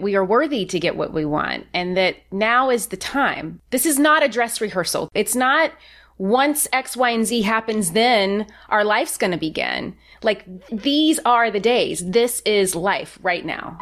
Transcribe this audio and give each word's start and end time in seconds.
we 0.00 0.16
are 0.16 0.24
worthy 0.24 0.64
to 0.66 0.80
get 0.80 0.96
what 0.96 1.12
we 1.12 1.24
want 1.24 1.66
and 1.74 1.96
that 1.96 2.16
now 2.30 2.70
is 2.70 2.86
the 2.86 2.96
time. 2.96 3.60
This 3.70 3.86
is 3.86 3.98
not 3.98 4.22
a 4.22 4.28
dress 4.28 4.60
rehearsal. 4.60 5.08
It's 5.14 5.34
not 5.34 5.72
once 6.18 6.66
X, 6.72 6.96
Y, 6.96 7.10
and 7.10 7.26
Z 7.26 7.42
happens, 7.42 7.92
then 7.92 8.46
our 8.68 8.84
life's 8.84 9.16
going 9.16 9.30
to 9.30 9.38
begin. 9.38 9.96
Like 10.22 10.44
these 10.70 11.20
are 11.24 11.50
the 11.50 11.60
days. 11.60 12.04
This 12.04 12.40
is 12.44 12.74
life 12.74 13.18
right 13.22 13.44
now. 13.44 13.78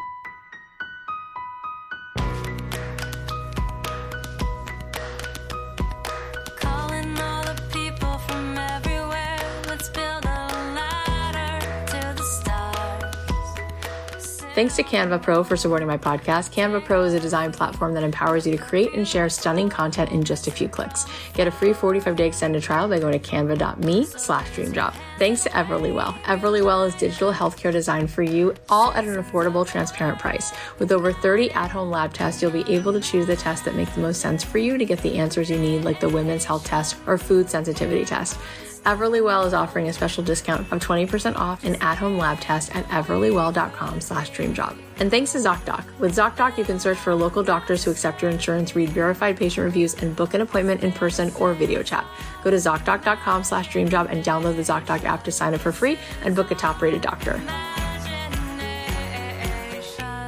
Thanks 14.57 14.75
to 14.77 14.83
Canva 14.83 15.21
Pro 15.21 15.45
for 15.45 15.55
supporting 15.55 15.87
my 15.87 15.99
podcast. 15.99 16.51
Canva 16.51 16.83
Pro 16.83 17.03
is 17.03 17.13
a 17.13 17.21
design 17.21 17.53
platform 17.53 17.93
that 17.93 18.03
empowers 18.03 18.47
you 18.47 18.57
to 18.57 18.57
create 18.57 18.95
and 18.95 19.07
share 19.07 19.29
stunning 19.29 19.69
content 19.69 20.11
in 20.13 20.25
just 20.25 20.47
a 20.47 20.51
few 20.51 20.67
clicks. 20.67 21.05
Get 21.35 21.47
a 21.47 21.51
free 21.51 21.75
45 21.75 22.17
day 22.17 22.29
extended 22.29 22.63
trial 22.63 22.89
by 22.89 22.99
going 22.99 23.13
to 23.13 23.19
canva.me 23.19 24.07
slash 24.07 24.49
dreamjob. 24.53 24.95
Thanks 25.19 25.43
to 25.43 25.51
Everlywell. 25.51 26.15
Everlywell 26.23 26.89
is 26.89 26.95
digital 26.95 27.35
healthcare 27.35 27.71
designed 27.71 28.11
for 28.11 28.23
you, 28.23 28.55
all 28.71 28.95
at 28.95 29.05
an 29.05 29.23
affordable, 29.23 29.67
transparent 29.67 30.19
price. 30.19 30.55
With 30.79 30.91
over 30.91 31.13
30 31.13 31.51
at 31.51 31.71
home 31.71 31.91
lab 31.91 32.15
tests, 32.15 32.41
you'll 32.41 32.51
be 32.51 32.65
able 32.75 32.95
to 32.95 33.01
choose 33.01 33.27
the 33.27 33.37
test 33.37 33.67
that 33.67 33.75
makes 33.75 33.95
the 33.95 34.01
most 34.01 34.23
sense 34.23 34.43
for 34.43 34.57
you 34.57 34.79
to 34.79 34.87
get 34.87 35.03
the 35.03 35.19
answers 35.19 35.51
you 35.51 35.59
need, 35.59 35.85
like 35.85 36.01
the 36.01 36.09
women's 36.09 36.47
health 36.47 36.65
test 36.65 36.97
or 37.07 37.19
food 37.19 37.51
sensitivity 37.51 38.07
test. 38.07 38.39
Everlywell 38.87 39.45
is 39.45 39.53
offering 39.53 39.89
a 39.89 39.93
special 39.93 40.23
discount 40.23 40.61
of 40.61 40.79
20% 40.79 41.35
off 41.35 41.65
an 41.65 41.75
at-home 41.83 42.17
lab 42.17 42.39
test 42.39 42.75
at 42.77 42.87
everlywell.com 42.87 44.01
slash 44.01 44.31
dreamjob. 44.31 44.79
And 44.99 45.11
thanks 45.11 45.33
to 45.33 45.39
ZocDoc. 45.39 45.85
With 45.99 46.15
ZocDoc, 46.15 46.57
you 46.57 46.63
can 46.63 46.79
search 46.79 46.97
for 46.97 47.13
local 47.13 47.43
doctors 47.43 47.83
who 47.83 47.91
accept 47.91 48.23
your 48.23 48.31
insurance, 48.31 48.77
read 48.77 48.91
verified 48.91 49.37
patient 49.37 49.65
reviews, 49.65 49.95
and 49.95 50.15
book 50.15 50.35
an 50.35 50.41
appointment 50.41 50.85
in 50.85 50.93
person 50.93 51.33
or 51.41 51.53
video 51.53 51.83
chat. 51.83 52.07
Go 52.45 52.51
to 52.53 52.57
ZocDoc.com 52.59 53.43
slash 53.43 53.69
dreamjob 53.71 54.09
and 54.09 54.25
download 54.25 54.55
the 54.55 54.63
ZocDoc 54.63 55.03
app 55.03 55.25
to 55.25 55.33
sign 55.33 55.53
up 55.53 55.61
for 55.63 55.73
free 55.73 55.99
and 56.23 56.37
book 56.37 56.53
a 56.53 56.55
top-rated 56.55 57.03
doctor. 57.03 57.39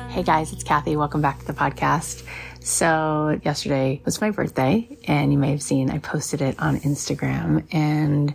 Hey 0.09 0.25
guys, 0.25 0.53
it's 0.53 0.65
Cathy. 0.65 0.97
Welcome 0.97 1.23
back 1.23 1.39
to 1.39 1.47
the 1.47 1.53
podcast. 1.53 2.25
So 2.69 3.41
yesterday 3.45 4.03
was 4.05 4.21
my 4.21 4.31
birthday 4.31 4.99
and 5.07 5.33
you 5.33 5.39
may 5.39 5.53
have 5.53 5.63
seen 5.63 5.89
I 5.89 6.01
posted 6.01 6.43
it 6.43 6.61
on 6.61 6.81
Instagram 6.81 7.67
and 7.73 8.35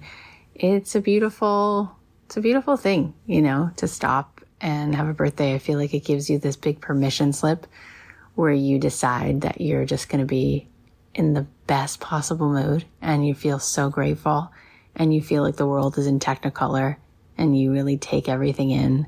it's 0.55 0.95
a 0.95 1.01
beautiful, 1.01 1.95
it's 2.25 2.35
a 2.35 2.41
beautiful 2.41 2.75
thing, 2.75 3.13
you 3.27 3.43
know, 3.43 3.69
to 3.75 3.87
stop 3.87 4.41
and 4.59 4.95
have 4.95 5.07
a 5.07 5.13
birthday. 5.13 5.53
I 5.53 5.59
feel 5.59 5.77
like 5.77 5.93
it 5.93 6.03
gives 6.03 6.31
you 6.31 6.39
this 6.39 6.55
big 6.55 6.81
permission 6.81 7.31
slip 7.31 7.67
where 8.33 8.51
you 8.51 8.79
decide 8.79 9.41
that 9.41 9.61
you're 9.61 9.85
just 9.85 10.09
going 10.09 10.21
to 10.21 10.25
be 10.25 10.67
in 11.13 11.33
the 11.33 11.45
best 11.67 11.99
possible 11.99 12.51
mood 12.51 12.85
and 13.03 13.27
you 13.27 13.35
feel 13.35 13.59
so 13.59 13.91
grateful 13.91 14.51
and 14.95 15.13
you 15.13 15.21
feel 15.21 15.43
like 15.43 15.57
the 15.57 15.67
world 15.67 15.95
is 15.99 16.07
in 16.07 16.17
technicolor 16.17 16.95
and 17.37 17.55
you 17.55 17.71
really 17.71 17.97
take 17.97 18.27
everything 18.27 18.71
in 18.71 19.05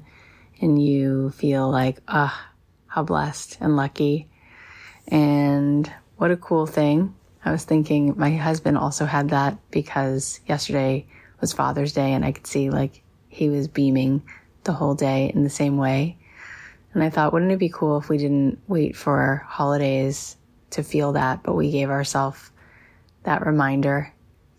and 0.61 0.79
you 0.79 1.31
feel 1.31 1.67
like, 1.67 1.97
ah, 2.07 2.31
oh, 2.31 2.53
how 2.85 3.01
blessed 3.01 3.57
and 3.59 3.75
lucky 3.75 4.29
and 5.07 5.91
what 6.17 6.31
a 6.31 6.37
cool 6.37 6.65
thing. 6.65 7.15
I 7.43 7.51
was 7.51 7.63
thinking 7.63 8.13
my 8.17 8.31
husband 8.31 8.77
also 8.77 9.05
had 9.05 9.29
that 9.29 9.57
because 9.69 10.39
yesterday 10.47 11.05
was 11.41 11.53
Father's 11.53 11.93
Day 11.93 12.13
and 12.13 12.25
I 12.25 12.31
could 12.31 12.47
see 12.47 12.69
like 12.69 13.03
he 13.29 13.49
was 13.49 13.67
beaming 13.67 14.23
the 14.63 14.73
whole 14.73 14.95
day 14.95 15.31
in 15.33 15.43
the 15.43 15.49
same 15.49 15.77
way. 15.77 16.17
And 16.93 17.03
I 17.03 17.09
thought, 17.09 17.33
wouldn't 17.33 17.51
it 17.51 17.59
be 17.59 17.69
cool 17.69 17.97
if 17.97 18.09
we 18.09 18.17
didn't 18.17 18.59
wait 18.67 18.95
for 18.95 19.43
holidays 19.47 20.37
to 20.71 20.83
feel 20.83 21.11
that, 21.13 21.43
but 21.43 21.55
we 21.55 21.69
gave 21.69 21.89
ourselves 21.89 22.51
that 23.23 23.45
reminder 23.45 24.13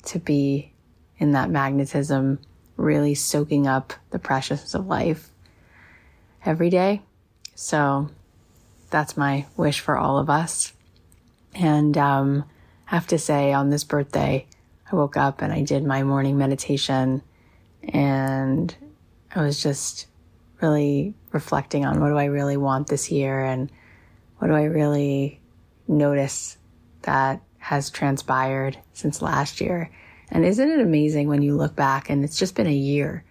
to 0.05 0.19
be 0.19 0.72
in 1.19 1.33
that 1.33 1.50
magnetism, 1.50 2.39
really 2.77 3.14
soaking 3.14 3.67
up 3.67 3.95
the 4.11 4.18
preciousness 4.18 4.74
of 4.74 4.86
life 4.86 5.30
every 6.45 6.70
day. 6.70 7.02
So 7.55 8.11
that's 8.91 9.17
my 9.17 9.47
wish 9.57 9.80
for 9.80 9.97
all 9.97 10.19
of 10.19 10.30
us. 10.30 10.73
And 11.55 11.97
um, 11.97 12.45
have 12.86 13.07
to 13.08 13.19
say, 13.19 13.52
on 13.52 13.70
this 13.70 13.85
birthday, 13.85 14.47
I 14.91 14.97
woke 14.97 15.17
up 15.17 15.42
and 15.42 15.52
I 15.52 15.63
did 15.63 15.85
my 15.85 16.02
morning 16.02 16.39
meditation, 16.39 17.23
and 17.83 18.74
I 19.35 19.42
was 19.42 19.63
just 19.63 20.07
really 20.63 21.14
reflecting 21.33 21.85
on 21.85 22.01
what 22.01 22.08
do 22.08 22.17
I 22.17 22.27
really 22.27 22.57
want 22.57 22.86
this 22.86 23.11
year 23.11 23.45
and 23.45 23.70
what 24.39 24.48
do 24.48 24.55
I 24.55 24.64
really 24.64 25.41
notice 25.89 26.57
that 27.03 27.41
has 27.58 27.91
transpired 27.91 28.79
since 28.92 29.20
last 29.23 29.61
year. 29.61 29.91
And 30.30 30.45
isn't 30.45 30.70
it 30.70 30.80
amazing 30.80 31.29
when 31.29 31.42
you 31.42 31.57
look 31.57 31.77
back 31.77 32.11
and 32.11 32.24
it's 32.24 32.39
just 32.39 32.55
been 32.55 32.67
a 32.67 32.73
year? 32.73 33.24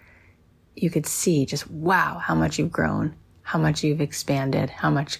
You 0.76 0.90
could 0.90 1.06
see 1.06 1.46
just 1.46 1.70
wow, 1.70 2.20
how 2.22 2.36
much 2.36 2.60
you've 2.60 2.72
grown, 2.72 3.16
how 3.44 3.60
much 3.60 3.84
you've 3.84 4.02
expanded, 4.02 4.70
how 4.70 4.90
much 4.90 5.20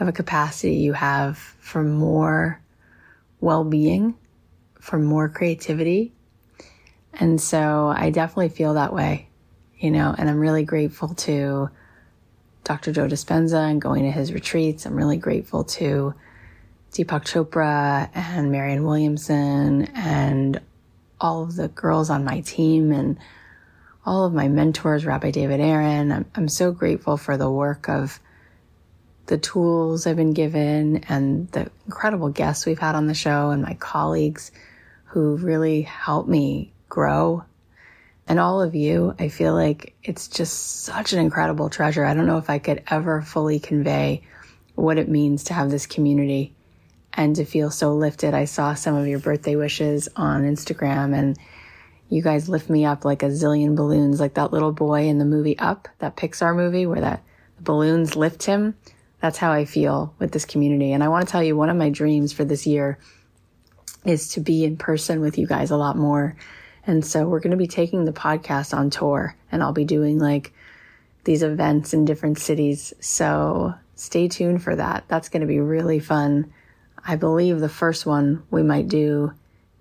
of 0.00 0.08
a 0.08 0.12
capacity 0.12 0.76
you 0.76 0.92
have 0.92 1.38
for 1.38 1.82
more 1.82 2.60
well 3.40 3.64
being, 3.64 4.14
for 4.80 4.98
more 4.98 5.28
creativity. 5.28 6.12
And 7.12 7.40
so 7.40 7.92
I 7.94 8.10
definitely 8.10 8.48
feel 8.48 8.74
that 8.74 8.92
way, 8.92 9.28
you 9.78 9.90
know, 9.90 10.14
and 10.16 10.28
I'm 10.28 10.40
really 10.40 10.64
grateful 10.64 11.14
to 11.14 11.70
Dr. 12.64 12.92
Joe 12.92 13.06
Dispenza 13.06 13.70
and 13.70 13.80
going 13.80 14.04
to 14.04 14.10
his 14.10 14.32
retreats. 14.32 14.86
I'm 14.86 14.96
really 14.96 15.18
grateful 15.18 15.64
to 15.64 16.14
Deepak 16.92 17.24
Chopra 17.24 18.08
and 18.14 18.50
Marianne 18.50 18.84
Williamson 18.84 19.84
and 19.94 20.60
all 21.20 21.42
of 21.42 21.56
the 21.56 21.68
girls 21.68 22.10
on 22.10 22.24
my 22.24 22.40
team 22.40 22.90
and 22.90 23.18
all 24.06 24.24
of 24.24 24.34
my 24.34 24.48
mentors, 24.48 25.06
Rabbi 25.06 25.30
David 25.30 25.60
Aaron. 25.60 26.12
I'm, 26.12 26.24
I'm 26.34 26.48
so 26.48 26.72
grateful 26.72 27.16
for 27.16 27.36
the 27.36 27.50
work 27.50 27.88
of 27.88 28.18
the 29.26 29.38
tools 29.38 30.06
I've 30.06 30.16
been 30.16 30.32
given 30.32 31.04
and 31.08 31.48
the 31.52 31.70
incredible 31.86 32.28
guests 32.28 32.66
we've 32.66 32.78
had 32.78 32.94
on 32.94 33.06
the 33.06 33.14
show 33.14 33.50
and 33.50 33.62
my 33.62 33.74
colleagues 33.74 34.52
who 35.04 35.36
really 35.36 35.82
helped 35.82 36.28
me 36.28 36.72
grow. 36.88 37.44
And 38.26 38.40
all 38.40 38.62
of 38.62 38.74
you, 38.74 39.14
I 39.18 39.28
feel 39.28 39.54
like 39.54 39.94
it's 40.02 40.28
just 40.28 40.82
such 40.82 41.12
an 41.12 41.18
incredible 41.18 41.68
treasure. 41.70 42.04
I 42.04 42.14
don't 42.14 42.26
know 42.26 42.38
if 42.38 42.50
I 42.50 42.58
could 42.58 42.82
ever 42.88 43.22
fully 43.22 43.60
convey 43.60 44.22
what 44.74 44.98
it 44.98 45.08
means 45.08 45.44
to 45.44 45.54
have 45.54 45.70
this 45.70 45.86
community 45.86 46.54
and 47.12 47.36
to 47.36 47.44
feel 47.44 47.70
so 47.70 47.94
lifted. 47.94 48.34
I 48.34 48.44
saw 48.44 48.74
some 48.74 48.94
of 48.94 49.06
your 49.06 49.18
birthday 49.20 49.56
wishes 49.56 50.08
on 50.16 50.42
Instagram 50.42 51.16
and 51.16 51.38
you 52.08 52.22
guys 52.22 52.48
lift 52.48 52.68
me 52.68 52.84
up 52.84 53.04
like 53.04 53.22
a 53.22 53.26
zillion 53.26 53.76
balloons, 53.76 54.20
like 54.20 54.34
that 54.34 54.52
little 54.52 54.72
boy 54.72 55.06
in 55.06 55.18
the 55.18 55.24
movie 55.24 55.58
Up, 55.58 55.88
that 55.98 56.16
Pixar 56.16 56.54
movie 56.54 56.86
where 56.86 57.00
that 57.00 57.22
the 57.56 57.62
balloons 57.62 58.16
lift 58.16 58.44
him. 58.44 58.74
That's 59.24 59.38
how 59.38 59.52
I 59.52 59.64
feel 59.64 60.14
with 60.18 60.32
this 60.32 60.44
community. 60.44 60.92
And 60.92 61.02
I 61.02 61.08
want 61.08 61.26
to 61.26 61.32
tell 61.32 61.42
you 61.42 61.56
one 61.56 61.70
of 61.70 61.78
my 61.78 61.88
dreams 61.88 62.34
for 62.34 62.44
this 62.44 62.66
year 62.66 62.98
is 64.04 64.28
to 64.34 64.40
be 64.40 64.66
in 64.66 64.76
person 64.76 65.22
with 65.22 65.38
you 65.38 65.46
guys 65.46 65.70
a 65.70 65.78
lot 65.78 65.96
more. 65.96 66.36
And 66.86 67.02
so 67.02 67.26
we're 67.26 67.40
going 67.40 67.52
to 67.52 67.56
be 67.56 67.66
taking 67.66 68.04
the 68.04 68.12
podcast 68.12 68.76
on 68.76 68.90
tour 68.90 69.34
and 69.50 69.62
I'll 69.62 69.72
be 69.72 69.86
doing 69.86 70.18
like 70.18 70.52
these 71.24 71.42
events 71.42 71.94
in 71.94 72.04
different 72.04 72.38
cities. 72.38 72.92
So 73.00 73.72
stay 73.94 74.28
tuned 74.28 74.62
for 74.62 74.76
that. 74.76 75.04
That's 75.08 75.30
going 75.30 75.40
to 75.40 75.46
be 75.46 75.58
really 75.58 76.00
fun. 76.00 76.52
I 77.02 77.16
believe 77.16 77.60
the 77.60 77.68
first 77.70 78.04
one 78.04 78.42
we 78.50 78.62
might 78.62 78.88
do 78.88 79.32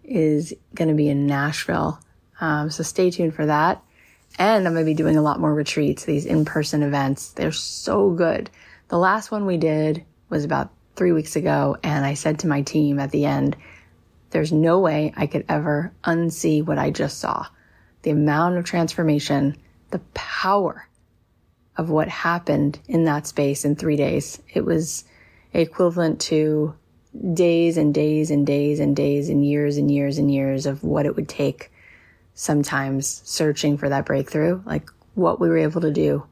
is 0.06 0.54
going 0.74 0.88
to 0.88 0.96
be 0.96 1.10
in 1.10 1.28
Nashville. 1.28 2.00
Um, 2.40 2.70
so 2.70 2.82
stay 2.82 3.12
tuned 3.12 3.36
for 3.36 3.46
that. 3.48 3.84
And 4.40 4.66
I'm 4.66 4.74
going 4.74 4.86
to 4.86 4.90
be 4.90 4.96
doing 4.96 5.18
a 5.18 5.22
lot 5.22 5.42
more 5.42 5.54
retreats, 5.54 6.06
these 6.06 6.26
in-person 6.26 6.82
events. 6.82 7.32
They're 7.32 7.52
so 7.52 8.10
good. 8.12 8.50
The 8.94 9.00
last 9.00 9.32
one 9.32 9.48
we 9.48 9.58
did 9.58 10.06
was 10.30 10.46
about 10.46 10.70
three 10.96 11.12
weeks 11.14 11.36
ago, 11.36 11.78
and 11.82 12.06
I 12.06 12.14
said 12.14 12.38
to 12.38 12.48
my 12.48 12.62
team 12.62 13.00
at 13.00 13.10
the 13.10 13.26
end, 13.26 13.58
there's 14.30 14.52
no 14.52 14.82
way 14.82 15.12
I 15.18 15.26
could 15.26 15.46
ever 15.50 15.92
unsee 16.04 16.64
what 16.64 16.78
I 16.78 16.92
just 16.92 17.18
saw. 17.18 17.48
The 18.04 18.12
amount 18.12 18.60
of 18.60 18.66
transformation, 18.66 19.58
the 19.90 19.98
power 20.14 20.88
of 21.76 21.90
what 21.90 22.08
happened 22.08 22.78
in 22.88 23.06
that 23.06 23.26
space 23.26 23.66
in 23.66 23.76
three 23.76 23.96
days. 23.96 24.40
It 24.54 24.64
was 24.64 25.06
equivalent 25.54 26.22
to 26.30 26.76
days 27.34 27.78
and 27.78 27.96
days 27.96 28.30
and 28.30 28.46
days 28.46 28.80
and 28.80 28.96
days 28.96 29.28
and 29.28 29.44
years 29.44 29.78
and 29.78 29.90
years 29.90 30.20
and 30.20 30.32
years 30.32 30.68
of 30.68 30.84
what 30.84 31.08
it 31.08 31.16
would 31.16 31.28
take 31.30 31.72
sometimes 32.36 33.24
searching 33.26 33.76
for 33.76 33.90
that 33.90 34.06
breakthrough, 34.06 34.62
like 34.68 34.88
what 35.16 35.40
we 35.40 35.50
were 35.50 35.58
able 35.58 35.82
to 35.82 35.92
do 35.92 36.28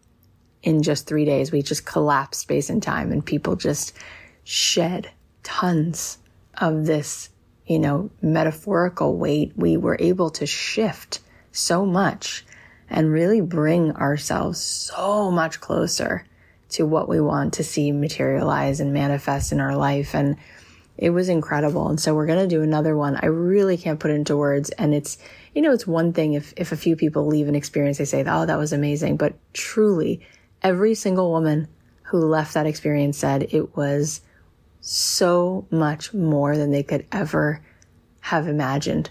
in 0.64 0.84
just 0.84 1.08
three 1.08 1.26
days. 1.26 1.52
We 1.52 1.62
just 1.62 1.86
collapsed 1.86 2.42
space 2.42 2.70
and 2.70 2.82
time 2.82 3.12
and 3.12 3.26
people 3.26 3.56
just 3.56 3.94
shed 4.44 5.10
tons 5.44 6.18
of 6.60 6.86
this, 6.86 7.30
you 7.66 7.80
know, 7.80 8.10
metaphorical 8.22 9.18
weight. 9.18 9.54
We 9.56 9.78
were 9.78 9.98
able 10.00 10.30
to 10.32 10.46
shift 10.46 11.20
so 11.52 11.86
much 11.86 12.46
and 12.90 13.12
really 13.12 13.42
bring 13.42 13.92
ourselves 13.94 14.60
so 14.60 15.32
much 15.32 15.60
closer 15.62 16.26
to 16.70 16.86
what 16.86 17.10
we 17.10 17.20
want 17.20 17.54
to 17.54 17.64
see 17.64 17.92
materialize 17.92 18.80
and 18.80 18.94
manifest 18.94 19.52
in 19.52 19.60
our 19.60 19.76
life. 19.76 20.14
And 20.14 20.38
it 20.98 21.10
was 21.10 21.30
incredible. 21.30 21.90
And 21.90 22.00
so 22.00 22.14
we're 22.14 22.28
going 22.28 22.48
to 22.48 22.56
do 22.56 22.62
another 22.62 22.96
one. 22.96 23.18
I 23.22 23.28
really 23.28 23.78
can't 23.78 24.00
put 24.00 24.12
it 24.12 24.16
into 24.16 24.38
words. 24.38 24.70
And 24.72 24.94
it's, 24.94 25.18
you 25.56 25.62
know, 25.62 25.72
it's 25.72 25.88
one 25.88 26.14
thing 26.14 26.34
if, 26.34 26.54
if 26.58 26.72
a 26.72 26.78
few 26.78 26.96
people 26.96 27.26
leave 27.26 27.48
an 27.48 27.56
experience, 27.56 27.98
they 27.98 28.06
say, 28.06 28.24
Oh, 28.28 28.46
that 28.46 28.58
was 28.58 28.74
amazing. 28.74 29.18
But 29.18 29.34
truly 29.54 30.22
every 30.62 30.94
single 30.94 31.32
woman 31.32 31.68
who 32.04 32.20
left 32.20 32.54
that 32.54 32.66
experience 32.66 33.18
said 33.18 33.48
it 33.52 33.76
was 33.76 34.22
so 34.82 35.66
much 35.70 36.14
more 36.14 36.58
than 36.58 36.72
they 36.72 36.84
could 36.84 37.06
ever 37.12 37.62
have 38.22 38.48
imagined. 38.48 39.10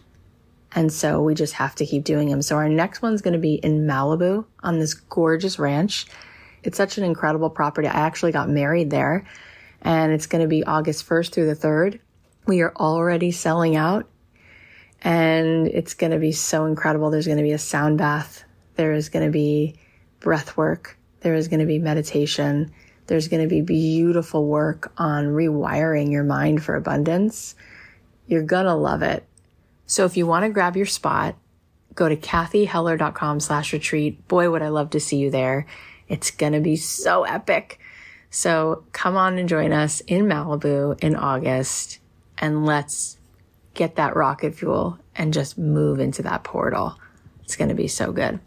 And 0.73 0.93
so 0.93 1.21
we 1.21 1.35
just 1.35 1.55
have 1.55 1.75
to 1.77 1.87
keep 1.87 2.05
doing 2.05 2.29
them. 2.29 2.43
So 2.43 2.57
our 2.57 2.69
next 2.69 3.03
one's 3.03 3.23
going 3.23 3.35
to 3.35 3.41
be 3.41 3.55
in 3.55 3.87
Malibu 3.87 4.45
on 4.63 4.79
this 4.79 4.95
gorgeous 4.95 5.59
ranch. 5.59 6.07
It's 6.63 6.77
such 6.77 6.99
an 6.99 7.05
incredible 7.05 7.51
property. 7.51 7.89
I 7.89 7.93
actually 7.93 8.33
got 8.33 8.49
married 8.49 8.91
there 8.91 9.27
and 9.83 10.13
it's 10.13 10.27
going 10.27 10.43
to 10.43 10.49
be 10.49 10.63
August 10.65 11.09
1st 11.09 11.33
through 11.33 11.47
the 11.47 11.57
3rd. 11.57 12.01
We 12.47 12.61
are 12.61 12.73
already 12.77 13.33
selling 13.33 13.77
out 13.77 14.09
and 15.03 15.67
it's 15.67 15.95
going 15.95 16.13
to 16.13 16.19
be 16.19 16.33
so 16.33 16.67
incredible. 16.67 17.11
There's 17.11 17.27
going 17.27 17.39
to 17.39 17.43
be 17.43 17.53
a 17.53 17.59
sound 17.59 17.99
bath. 17.99 18.45
There 18.77 18.93
is 18.93 19.09
going 19.09 19.25
to 19.25 19.33
be 19.33 19.77
breath 20.21 20.57
work. 20.57 20.99
There 21.21 21.35
is 21.35 21.49
going 21.49 21.61
to 21.61 21.67
be 21.67 21.79
meditation. 21.79 22.73
There's 23.07 23.29
going 23.29 23.43
to 23.43 23.49
be 23.49 23.61
beautiful 23.61 24.47
work 24.47 24.93
on 24.97 25.27
rewiring 25.27 26.11
your 26.11 26.25
mind 26.25 26.63
for 26.63 26.77
abundance. 26.77 27.55
You're 28.27 28.43
going 28.43 28.67
to 28.67 28.75
love 28.75 29.03
it. 29.03 29.25
So 29.87 30.05
if 30.05 30.17
you 30.17 30.27
want 30.27 30.45
to 30.45 30.51
grab 30.51 30.77
your 30.77 30.87
spot, 30.87 31.37
go 31.95 32.09
to 32.09 32.17
cathyheller.com 32.17 33.41
slash 33.41 33.73
retreat. 33.73 34.27
Boy, 34.29 34.51
would 34.51 34.63
I 34.63 34.69
love 34.69 34.91
to 34.91 35.01
see 35.01 35.17
you 35.17 35.31
there. 35.31 35.67
It's 36.09 36.31
going 36.31 36.53
to 36.53 36.61
be 36.61 36.77
so 36.77 37.25
epic. 37.25 37.81
So 38.31 38.85
come 38.93 39.17
on 39.17 39.39
and 39.39 39.49
join 39.49 39.73
us 39.73 40.01
in 40.03 40.27
Malibu 40.27 41.03
in 41.03 41.17
August 41.17 41.99
and 42.39 42.65
let's 42.65 43.19
get 43.75 43.97
that 43.97 44.15
rocket 44.15 44.55
fuel 44.55 44.99
and 45.17 45.35
just 45.35 45.59
move 45.59 45.99
into 45.99 46.23
that 46.23 46.45
portal. 46.45 46.97
It's 47.51 47.57
going 47.57 47.71
to 47.71 47.75
be 47.75 47.89
so 47.89 48.13
good. 48.13 48.39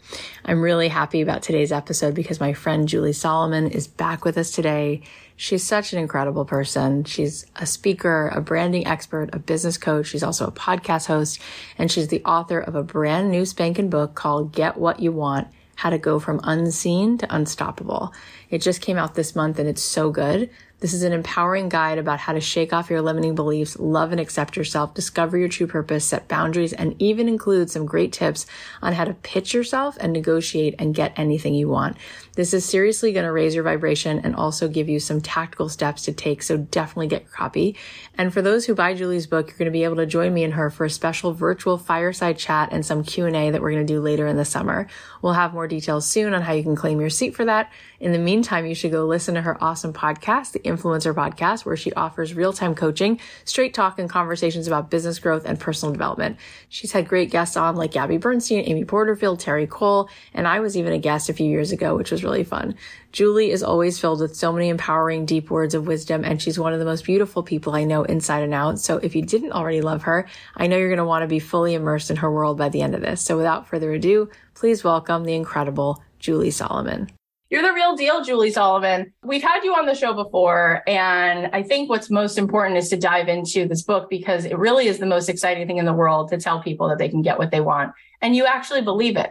I'm 0.46 0.62
really 0.62 0.88
happy 0.88 1.20
about 1.20 1.42
today's 1.42 1.72
episode 1.72 2.14
because 2.14 2.40
my 2.40 2.54
friend 2.54 2.88
Julie 2.88 3.12
Solomon 3.12 3.66
is 3.66 3.86
back 3.86 4.24
with 4.24 4.38
us 4.38 4.50
today. 4.50 5.02
She's 5.36 5.62
such 5.62 5.92
an 5.92 5.98
incredible 5.98 6.46
person. 6.46 7.04
She's 7.04 7.44
a 7.56 7.66
speaker, 7.66 8.28
a 8.28 8.40
branding 8.40 8.86
expert, 8.86 9.28
a 9.34 9.38
business 9.38 9.76
coach. 9.76 10.06
She's 10.06 10.22
also 10.22 10.46
a 10.46 10.52
podcast 10.52 11.04
host, 11.04 11.38
and 11.76 11.92
she's 11.92 12.08
the 12.08 12.24
author 12.24 12.58
of 12.58 12.76
a 12.76 12.82
brand 12.82 13.30
new 13.30 13.44
spanking 13.44 13.90
book 13.90 14.14
called 14.14 14.52
Get 14.52 14.78
What 14.78 15.00
You 15.00 15.12
Want 15.12 15.48
how 15.76 15.90
to 15.90 15.98
go 15.98 16.18
from 16.18 16.40
unseen 16.44 17.18
to 17.18 17.34
unstoppable. 17.34 18.14
It 18.48 18.62
just 18.62 18.80
came 18.80 18.96
out 18.96 19.16
this 19.16 19.34
month 19.34 19.58
and 19.58 19.68
it's 19.68 19.82
so 19.82 20.10
good. 20.10 20.48
This 20.84 20.92
is 20.92 21.02
an 21.02 21.14
empowering 21.14 21.70
guide 21.70 21.96
about 21.96 22.20
how 22.20 22.34
to 22.34 22.42
shake 22.42 22.74
off 22.74 22.90
your 22.90 23.00
limiting 23.00 23.34
beliefs, 23.34 23.78
love 23.78 24.12
and 24.12 24.20
accept 24.20 24.54
yourself, 24.54 24.92
discover 24.92 25.38
your 25.38 25.48
true 25.48 25.66
purpose, 25.66 26.04
set 26.04 26.28
boundaries, 26.28 26.74
and 26.74 26.94
even 26.98 27.26
include 27.26 27.70
some 27.70 27.86
great 27.86 28.12
tips 28.12 28.44
on 28.82 28.92
how 28.92 29.04
to 29.04 29.14
pitch 29.14 29.54
yourself 29.54 29.96
and 29.98 30.12
negotiate 30.12 30.74
and 30.78 30.94
get 30.94 31.18
anything 31.18 31.54
you 31.54 31.70
want. 31.70 31.96
This 32.36 32.52
is 32.52 32.64
seriously 32.64 33.12
going 33.12 33.26
to 33.26 33.32
raise 33.32 33.54
your 33.54 33.62
vibration 33.62 34.18
and 34.24 34.34
also 34.34 34.66
give 34.66 34.88
you 34.88 34.98
some 34.98 35.20
tactical 35.20 35.68
steps 35.68 36.02
to 36.02 36.12
take. 36.12 36.42
So 36.42 36.56
definitely 36.56 37.06
get 37.06 37.22
your 37.22 37.30
copy. 37.30 37.76
And 38.18 38.32
for 38.32 38.42
those 38.42 38.66
who 38.66 38.74
buy 38.74 38.94
Julie's 38.94 39.28
book, 39.28 39.48
you're 39.48 39.58
going 39.58 39.66
to 39.66 39.70
be 39.70 39.84
able 39.84 39.96
to 39.96 40.06
join 40.06 40.34
me 40.34 40.42
and 40.42 40.54
her 40.54 40.68
for 40.68 40.84
a 40.84 40.90
special 40.90 41.32
virtual 41.32 41.78
fireside 41.78 42.36
chat 42.38 42.70
and 42.72 42.84
some 42.84 43.04
Q&A 43.04 43.50
that 43.50 43.62
we're 43.62 43.70
going 43.70 43.86
to 43.86 43.92
do 43.92 44.00
later 44.00 44.26
in 44.26 44.36
the 44.36 44.44
summer. 44.44 44.88
We'll 45.22 45.34
have 45.34 45.54
more 45.54 45.68
details 45.68 46.06
soon 46.08 46.34
on 46.34 46.42
how 46.42 46.52
you 46.52 46.64
can 46.64 46.74
claim 46.74 47.00
your 47.00 47.10
seat 47.10 47.36
for 47.36 47.44
that. 47.44 47.72
In 48.00 48.12
the 48.12 48.18
meantime, 48.18 48.66
you 48.66 48.74
should 48.74 48.90
go 48.90 49.06
listen 49.06 49.36
to 49.36 49.42
her 49.42 49.62
awesome 49.62 49.92
podcast, 49.92 50.52
the 50.52 50.58
Influencer 50.60 51.14
Podcast, 51.14 51.64
where 51.64 51.76
she 51.76 51.92
offers 51.92 52.34
real-time 52.34 52.74
coaching, 52.74 53.20
straight 53.44 53.74
talk 53.74 53.98
and 53.98 54.10
conversations 54.10 54.66
about 54.66 54.90
business 54.90 55.20
growth 55.20 55.44
and 55.44 55.58
personal 55.58 55.92
development. 55.92 56.36
She's 56.68 56.92
had 56.92 57.08
great 57.08 57.30
guests 57.30 57.56
on 57.56 57.76
like 57.76 57.92
Gabby 57.92 58.18
Bernstein, 58.18 58.64
Amy 58.66 58.84
Porterfield, 58.84 59.40
Terri 59.40 59.68
Cole, 59.68 60.10
and 60.34 60.48
I 60.48 60.60
was 60.60 60.76
even 60.76 60.92
a 60.92 60.98
guest 60.98 61.30
a 61.30 61.32
few 61.32 61.46
years 61.46 61.72
ago, 61.72 61.96
which 61.96 62.10
was 62.10 62.23
really 62.24 62.44
fun. 62.44 62.74
Julie 63.12 63.50
is 63.50 63.62
always 63.62 64.00
filled 64.00 64.20
with 64.20 64.34
so 64.34 64.52
many 64.52 64.68
empowering, 64.68 65.26
deep 65.26 65.50
words 65.50 65.74
of 65.74 65.86
wisdom, 65.86 66.24
and 66.24 66.42
she's 66.42 66.58
one 66.58 66.72
of 66.72 66.78
the 66.78 66.84
most 66.84 67.04
beautiful 67.04 67.42
people 67.42 67.74
I 67.74 67.84
know 67.84 68.02
inside 68.02 68.42
and 68.42 68.54
out. 68.54 68.80
So 68.80 68.96
if 68.96 69.14
you 69.14 69.22
didn't 69.22 69.52
already 69.52 69.82
love 69.82 70.02
her, 70.02 70.26
I 70.56 70.66
know 70.66 70.76
you're 70.76 70.88
going 70.88 70.98
to 70.98 71.04
want 71.04 71.22
to 71.22 71.28
be 71.28 71.38
fully 71.38 71.74
immersed 71.74 72.10
in 72.10 72.16
her 72.16 72.32
world 72.32 72.58
by 72.58 72.70
the 72.70 72.82
end 72.82 72.94
of 72.94 73.02
this. 73.02 73.20
So 73.20 73.36
without 73.36 73.68
further 73.68 73.92
ado, 73.92 74.30
please 74.54 74.82
welcome 74.82 75.24
the 75.24 75.34
incredible 75.34 76.02
Julie 76.18 76.50
Solomon. 76.50 77.10
You're 77.50 77.62
the 77.62 77.72
real 77.72 77.94
deal, 77.94 78.24
Julie 78.24 78.50
Solomon. 78.50 79.12
We've 79.22 79.42
had 79.42 79.62
you 79.62 79.74
on 79.74 79.86
the 79.86 79.94
show 79.94 80.12
before, 80.12 80.82
and 80.88 81.48
I 81.52 81.62
think 81.62 81.88
what's 81.88 82.10
most 82.10 82.36
important 82.36 82.78
is 82.78 82.88
to 82.88 82.96
dive 82.96 83.28
into 83.28 83.68
this 83.68 83.82
book 83.82 84.10
because 84.10 84.44
it 84.44 84.58
really 84.58 84.88
is 84.88 84.98
the 84.98 85.06
most 85.06 85.28
exciting 85.28 85.66
thing 85.66 85.76
in 85.76 85.84
the 85.84 85.92
world 85.92 86.30
to 86.30 86.38
tell 86.38 86.60
people 86.60 86.88
that 86.88 86.98
they 86.98 87.08
can 87.08 87.22
get 87.22 87.38
what 87.38 87.52
they 87.52 87.60
want. 87.60 87.92
And 88.20 88.34
you 88.34 88.46
actually 88.46 88.82
believe 88.82 89.16
it. 89.16 89.30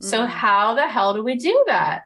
So 0.00 0.20
mm. 0.20 0.28
how 0.28 0.74
the 0.74 0.88
hell 0.88 1.14
do 1.14 1.22
we 1.22 1.36
do 1.36 1.64
that? 1.66 2.04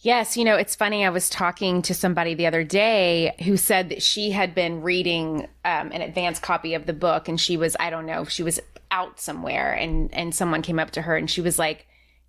Yes, 0.00 0.36
you 0.36 0.44
know, 0.44 0.56
it's 0.56 0.76
funny. 0.76 1.04
I 1.04 1.10
was 1.10 1.28
talking 1.28 1.82
to 1.82 1.92
somebody 1.94 2.34
the 2.34 2.46
other 2.46 2.62
day 2.62 3.34
who 3.44 3.56
said 3.56 3.88
that 3.88 4.00
she 4.00 4.30
had 4.30 4.54
been 4.54 4.80
reading 4.80 5.48
um, 5.64 5.90
an 5.92 6.02
advanced 6.02 6.40
copy 6.40 6.74
of 6.74 6.86
the 6.86 6.92
book, 6.92 7.28
and 7.28 7.40
she 7.40 7.56
was, 7.56 7.76
I 7.80 7.90
don't 7.90 8.06
know, 8.06 8.24
she 8.24 8.44
was 8.44 8.60
out 8.90 9.20
somewhere, 9.20 9.72
and 9.72 10.12
and 10.14 10.34
someone 10.34 10.62
came 10.62 10.78
up 10.78 10.92
to 10.92 11.02
her 11.02 11.16
and 11.16 11.28
she 11.28 11.40
was 11.40 11.58
like, 11.58 11.86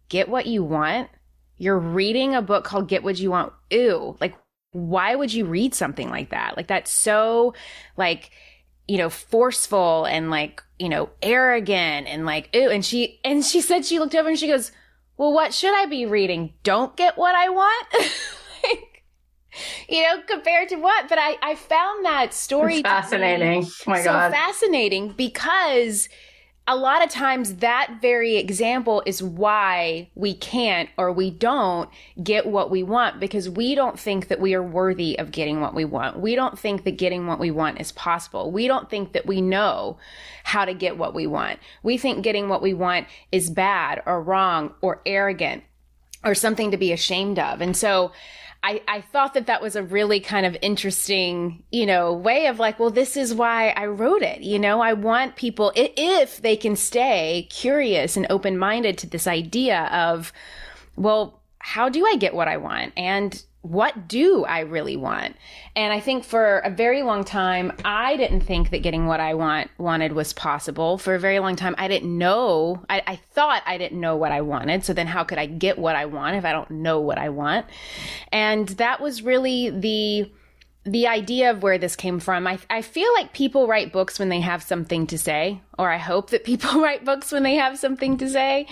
"Get 0.09 0.29
what 0.29 0.47
you 0.47 0.63
want." 0.63 1.09
You're 1.57 1.77
reading 1.77 2.33
a 2.33 2.41
book 2.41 2.63
called 2.63 2.87
"Get 2.87 3.03
What 3.03 3.19
You 3.19 3.31
Want." 3.31 3.53
Ew, 3.69 4.17
like, 4.19 4.35
why 4.71 5.15
would 5.15 5.33
you 5.33 5.45
read 5.45 5.75
something 5.75 6.09
like 6.09 6.31
that? 6.31 6.57
Like, 6.57 6.67
that's 6.67 6.91
so, 6.91 7.53
like, 7.97 8.31
you 8.87 8.97
know, 8.97 9.09
forceful 9.09 10.05
and 10.05 10.31
like, 10.31 10.63
you 10.79 10.89
know, 10.89 11.09
arrogant 11.21 12.07
and 12.07 12.25
like, 12.25 12.49
ooh. 12.55 12.69
And 12.69 12.83
she 12.83 13.19
and 13.23 13.45
she 13.45 13.61
said 13.61 13.85
she 13.85 13.99
looked 13.99 14.15
over 14.15 14.29
and 14.29 14.39
she 14.39 14.47
goes 14.47 14.71
well, 15.19 15.33
what 15.33 15.53
should 15.53 15.75
I 15.75 15.85
be 15.85 16.05
reading? 16.05 16.53
Don't 16.63 16.95
get 16.95 17.17
what 17.17 17.35
I 17.35 17.49
want? 17.49 17.87
like, 18.63 19.03
you 19.89 20.01
know, 20.01 20.21
compared 20.25 20.69
to 20.69 20.77
what? 20.77 21.09
But 21.09 21.19
I, 21.19 21.35
I 21.41 21.55
found 21.55 22.05
that 22.05 22.33
story 22.33 22.75
it's 22.75 22.83
fascinating. 22.83 23.65
Oh 23.65 23.69
my 23.85 23.99
so 23.99 24.13
God. 24.13 24.31
fascinating 24.31 25.09
because 25.09 26.07
a 26.69 26.75
lot 26.75 27.03
of 27.03 27.09
times 27.09 27.55
that 27.55 27.97
very 27.99 28.37
example 28.37 29.01
is 29.07 29.23
why 29.23 30.07
we 30.13 30.35
can't 30.35 30.87
or 30.99 31.11
we 31.11 31.31
don't 31.31 31.89
get 32.21 32.45
what 32.45 32.69
we 32.69 32.83
want 32.83 33.19
because 33.19 33.49
we 33.49 33.73
don't 33.73 33.99
think 33.99 34.27
that 34.27 34.39
we 34.39 34.53
are 34.53 34.61
worthy 34.61 35.17
of 35.17 35.31
getting 35.31 35.61
what 35.61 35.73
we 35.73 35.83
want. 35.83 36.19
We 36.19 36.35
don't 36.35 36.59
think 36.59 36.83
that 36.83 36.91
getting 36.91 37.25
what 37.25 37.39
we 37.39 37.49
want 37.49 37.81
is 37.81 37.91
possible. 37.93 38.51
We 38.51 38.67
don't 38.67 38.87
think 38.87 39.13
that 39.13 39.25
we 39.25 39.41
know 39.41 39.97
how 40.43 40.63
to 40.63 40.75
get 40.75 40.95
what 40.95 41.15
we 41.15 41.25
want. 41.25 41.57
We 41.81 41.97
think 41.97 42.23
getting 42.23 42.49
what 42.49 42.61
we 42.61 42.75
want 42.75 43.07
is 43.31 43.49
bad 43.49 44.03
or 44.05 44.21
wrong 44.21 44.75
or 44.79 45.01
arrogant 45.07 45.63
or 46.23 46.35
something 46.35 46.71
to 46.71 46.77
be 46.77 46.91
ashamed 46.91 47.39
of. 47.39 47.61
And 47.61 47.75
so 47.75 48.11
I, 48.61 48.81
I 48.87 49.01
thought 49.01 49.35
that 49.35 49.47
that 49.47 49.61
was 49.61 49.77
a 49.77 49.83
really 49.83 50.19
kind 50.19 50.45
of 50.45 50.57
interesting, 50.61 51.63
you 51.71 51.85
know, 51.85 52.11
way 52.11 52.47
of 52.47 52.59
like, 52.59 52.77
well, 52.77 52.89
this 52.89 53.15
is 53.15 53.33
why 53.33 53.69
I 53.69 53.85
wrote 53.85 54.21
it. 54.21 54.41
You 54.41 54.59
know, 54.59 54.81
I 54.81 54.93
want 54.93 55.37
people, 55.37 55.71
if 55.75 56.41
they 56.41 56.57
can 56.57 56.75
stay 56.75 57.47
curious 57.49 58.17
and 58.17 58.27
open 58.29 58.57
minded 58.57 58.97
to 58.97 59.07
this 59.07 59.27
idea 59.27 59.85
of, 59.93 60.33
well, 60.97 61.41
how 61.59 61.87
do 61.87 62.05
I 62.05 62.17
get 62.17 62.33
what 62.33 62.49
I 62.49 62.57
want? 62.57 62.91
And 62.97 63.41
what 63.61 64.07
do 64.07 64.45
I 64.45 64.61
really 64.61 64.95
want? 64.95 65.35
And 65.75 65.91
I 65.91 65.99
think 65.99 66.23
for 66.23 66.59
a 66.59 66.69
very 66.69 67.03
long 67.03 67.25
time, 67.25 67.73
I 67.83 68.15
didn't 68.15 68.41
think 68.41 68.69
that 68.69 68.83
getting 68.83 69.05
what 69.05 69.19
I 69.19 69.33
want 69.33 69.69
wanted 69.77 70.13
was 70.13 70.31
possible. 70.31 70.97
For 70.97 71.13
a 71.13 71.19
very 71.19 71.39
long 71.39 71.57
time, 71.57 71.75
I 71.77 71.89
didn't 71.89 72.17
know. 72.17 72.83
I, 72.89 73.03
I 73.05 73.15
thought 73.17 73.61
I 73.65 73.77
didn't 73.77 73.99
know 73.99 74.15
what 74.15 74.31
I 74.31 74.41
wanted. 74.41 74.85
So 74.85 74.93
then, 74.93 75.07
how 75.07 75.25
could 75.25 75.37
I 75.37 75.45
get 75.45 75.77
what 75.77 75.97
I 75.97 76.05
want 76.05 76.37
if 76.37 76.45
I 76.45 76.53
don't 76.53 76.71
know 76.71 77.01
what 77.01 77.17
I 77.17 77.29
want? 77.29 77.65
And 78.31 78.69
that 78.69 79.01
was 79.01 79.23
really 79.23 79.69
the 79.69 80.31
the 80.91 81.07
idea 81.07 81.51
of 81.51 81.61
where 81.61 81.77
this 81.77 81.95
came 81.95 82.19
from. 82.19 82.47
I, 82.47 82.57
I 82.69 82.81
feel 82.81 83.11
like 83.13 83.31
people 83.31 83.67
write 83.67 83.91
books 83.91 84.17
when 84.17 84.29
they 84.29 84.39
have 84.39 84.63
something 84.63 85.05
to 85.07 85.17
say, 85.19 85.61
or 85.77 85.91
I 85.91 85.97
hope 85.97 86.31
that 86.31 86.43
people 86.43 86.81
write 86.81 87.05
books 87.05 87.31
when 87.31 87.43
they 87.43 87.55
have 87.55 87.77
something 87.77 88.17
to 88.17 88.29
say. 88.29 88.65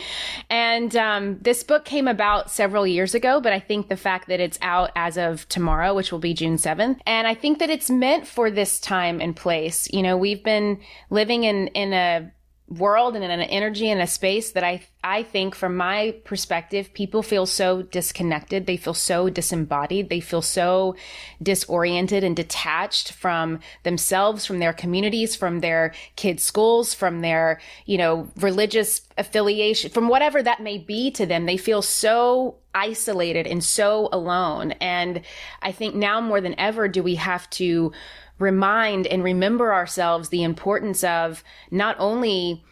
And 0.50 0.96
um, 0.96 1.38
this 1.40 1.64
book 1.64 1.86
came 1.86 2.08
about 2.08 2.50
several 2.50 2.88
years 2.88 3.14
ago, 3.14 3.40
but 3.40 3.54
I 3.54 3.60
think 3.60 3.88
the 3.88 3.98
fact 3.98 4.30
that 4.30 4.40
it's 4.40 4.58
out 4.62 4.92
as 4.96 5.18
of 5.18 5.48
tomorrow, 5.48 5.94
which 5.94 6.12
will 6.12 6.20
be 6.20 6.34
June 6.34 6.56
7th, 6.56 7.00
and 7.06 7.28
I 7.28 7.36
think 7.36 7.60
that 7.60 7.70
it's 7.70 7.90
meant 7.90 8.26
for 8.26 8.50
this 8.50 8.80
time 8.80 9.22
and 9.22 9.36
place. 9.36 9.88
You 9.94 10.02
know, 10.02 10.18
we've 10.18 10.44
been 10.44 10.80
living 11.12 11.44
in, 11.44 11.68
in 11.68 11.94
a 11.94 12.32
world 12.70 13.16
and 13.16 13.24
in 13.24 13.32
an 13.32 13.42
energy 13.42 13.90
and 13.90 14.02
a 14.02 14.08
space 14.08 14.52
that 14.52 14.64
I 14.64 14.82
I 15.04 15.24
think 15.24 15.56
from 15.56 15.78
my 15.78 16.16
perspective, 16.26 16.94
people 16.94 17.24
feel 17.24 17.46
so 17.46 17.82
disconnected. 17.82 18.66
They 18.66 18.76
feel 18.76 18.94
so 18.94 19.30
disembodied. 19.30 20.10
They 20.10 20.20
feel 20.20 20.42
so 20.42 20.98
disoriented 21.42 22.26
and 22.26 22.36
detached 22.36 23.14
from 23.14 23.60
themselves, 23.84 24.46
from 24.46 24.60
their 24.60 24.74
communities, 24.74 25.34
from 25.34 25.62
their 25.62 25.94
kids' 26.18 26.44
schools, 26.44 26.94
from 26.94 27.22
their, 27.22 27.62
you 27.86 27.98
know, 27.98 28.30
religious 28.36 29.02
affiliation, 29.18 29.92
from 29.92 30.10
whatever 30.10 30.44
that 30.44 30.62
may 30.62 30.78
be 30.78 31.10
to 31.12 31.26
them. 31.26 31.46
They 31.46 31.58
feel 31.58 31.82
so 31.82 32.58
isolated 32.76 33.48
and 33.48 33.64
so 33.64 34.10
alone. 34.12 34.74
And 34.74 35.22
I 35.62 35.72
think 35.72 35.96
now 35.96 36.20
more 36.20 36.42
than 36.42 36.60
ever 36.60 36.90
do 36.90 37.02
we 37.02 37.16
have 37.16 37.50
to 37.52 37.94
remind 38.40 39.08
and 39.08 39.24
remember 39.24 39.74
ourselves 39.74 40.30
the 40.30 40.44
importance 40.44 41.04
of 41.04 41.44
not 41.72 41.96
only 42.00 42.64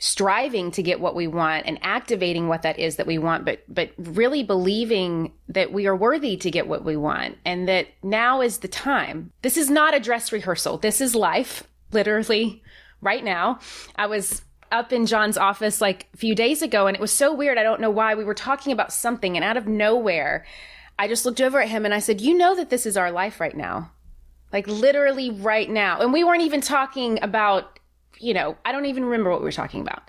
striving 0.00 0.70
to 0.70 0.82
get 0.82 0.98
what 0.98 1.14
we 1.14 1.26
want 1.26 1.66
and 1.66 1.78
activating 1.82 2.48
what 2.48 2.62
that 2.62 2.78
is 2.78 2.96
that 2.96 3.06
we 3.06 3.18
want 3.18 3.44
but 3.44 3.62
but 3.68 3.90
really 3.98 4.42
believing 4.42 5.30
that 5.46 5.72
we 5.72 5.86
are 5.86 5.94
worthy 5.94 6.38
to 6.38 6.50
get 6.50 6.66
what 6.66 6.84
we 6.84 6.96
want 6.96 7.36
and 7.44 7.68
that 7.68 7.86
now 8.02 8.40
is 8.40 8.58
the 8.58 8.68
time. 8.68 9.30
This 9.42 9.58
is 9.58 9.68
not 9.68 9.94
a 9.94 10.00
dress 10.00 10.32
rehearsal. 10.32 10.78
This 10.78 11.02
is 11.02 11.14
life 11.14 11.64
literally 11.92 12.62
right 13.02 13.22
now. 13.22 13.58
I 13.96 14.06
was 14.06 14.40
up 14.72 14.90
in 14.90 15.04
John's 15.04 15.36
office 15.36 15.82
like 15.82 16.06
a 16.14 16.16
few 16.16 16.34
days 16.34 16.62
ago 16.62 16.86
and 16.86 16.94
it 16.94 17.00
was 17.00 17.12
so 17.12 17.34
weird. 17.34 17.58
I 17.58 17.62
don't 17.62 17.80
know 17.80 17.90
why. 17.90 18.14
We 18.14 18.24
were 18.24 18.34
talking 18.34 18.72
about 18.72 18.94
something 18.94 19.36
and 19.36 19.44
out 19.44 19.58
of 19.58 19.68
nowhere 19.68 20.46
I 20.98 21.08
just 21.08 21.24
looked 21.24 21.40
over 21.40 21.60
at 21.60 21.68
him 21.68 21.84
and 21.84 21.94
I 21.94 21.98
said 21.98 22.20
you 22.20 22.36
know 22.36 22.54
that 22.56 22.70
this 22.70 22.86
is 22.86 22.96
our 22.96 23.10
life 23.10 23.40
right 23.40 23.56
now 23.56 23.90
like 24.52 24.66
literally 24.66 25.30
right 25.30 25.70
now 25.70 26.00
and 26.00 26.12
we 26.12 26.24
weren't 26.24 26.42
even 26.42 26.60
talking 26.60 27.22
about 27.22 27.78
you 28.20 28.34
know, 28.34 28.56
I 28.64 28.72
don't 28.72 28.86
even 28.86 29.04
remember 29.04 29.30
what 29.30 29.40
we 29.40 29.46
were 29.46 29.52
talking 29.52 29.80
about. 29.80 30.02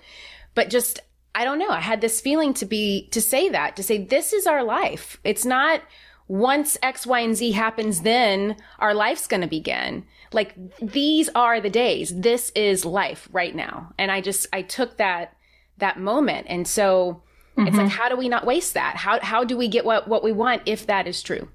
But 0.54 0.70
just, 0.70 1.00
I 1.34 1.44
don't 1.44 1.58
know. 1.58 1.70
I 1.70 1.80
had 1.80 2.00
this 2.00 2.20
feeling 2.20 2.54
to 2.54 2.66
be, 2.66 3.08
to 3.10 3.20
say 3.20 3.48
that, 3.48 3.74
to 3.76 3.82
say, 3.82 4.04
this 4.04 4.32
is 4.32 4.46
our 4.46 4.62
life. 4.62 5.18
It's 5.24 5.44
not 5.44 5.80
once 6.28 6.76
X, 6.82 7.06
Y, 7.06 7.20
and 7.20 7.34
Z 7.34 7.52
happens, 7.52 8.02
then 8.02 8.56
our 8.78 8.94
life's 8.94 9.26
going 9.26 9.40
to 9.40 9.46
begin. 9.46 10.04
Like 10.32 10.54
these 10.80 11.30
are 11.34 11.60
the 11.60 11.70
days. 11.70 12.12
This 12.14 12.52
is 12.54 12.84
life 12.84 13.28
right 13.32 13.54
now. 13.54 13.92
And 13.98 14.10
I 14.10 14.20
just, 14.20 14.46
I 14.52 14.62
took 14.62 14.98
that, 14.98 15.34
that 15.78 15.98
moment. 15.98 16.46
And 16.50 16.68
so 16.68 17.22
mm-hmm. 17.56 17.66
it's 17.66 17.76
like, 17.76 17.88
how 17.88 18.08
do 18.08 18.16
we 18.16 18.28
not 18.28 18.46
waste 18.46 18.74
that? 18.74 18.96
How, 18.96 19.20
how 19.20 19.42
do 19.42 19.56
we 19.56 19.68
get 19.68 19.86
what, 19.86 20.06
what 20.06 20.22
we 20.22 20.32
want 20.32 20.62
if 20.66 20.86
that 20.86 21.06
is 21.06 21.22
true? 21.22 21.48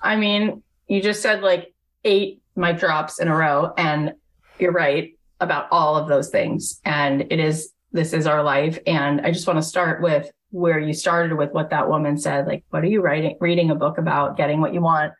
I 0.00 0.16
mean, 0.16 0.62
you 0.88 1.02
just 1.02 1.22
said 1.22 1.42
like 1.42 1.74
eight 2.06 2.40
mic 2.54 2.78
drops 2.78 3.20
in 3.20 3.28
a 3.28 3.36
row 3.36 3.74
and 3.76 4.14
you're 4.58 4.72
right 4.72 5.12
about 5.40 5.68
all 5.70 5.96
of 5.96 6.08
those 6.08 6.30
things. 6.30 6.80
And 6.84 7.26
it 7.30 7.38
is, 7.38 7.72
this 7.92 8.14
is 8.14 8.26
our 8.26 8.42
life. 8.42 8.78
And 8.86 9.20
I 9.20 9.30
just 9.30 9.46
want 9.46 9.58
to 9.58 9.62
start 9.62 10.00
with 10.00 10.30
where 10.50 10.78
you 10.78 10.94
started 10.94 11.36
with 11.36 11.52
what 11.52 11.70
that 11.70 11.88
woman 11.88 12.16
said. 12.16 12.46
Like, 12.46 12.64
what 12.70 12.82
are 12.82 12.86
you 12.86 13.02
writing, 13.02 13.36
reading 13.40 13.70
a 13.70 13.74
book 13.74 13.98
about 13.98 14.36
getting 14.36 14.60
what 14.60 14.72
you 14.72 14.80
want? 14.80 15.12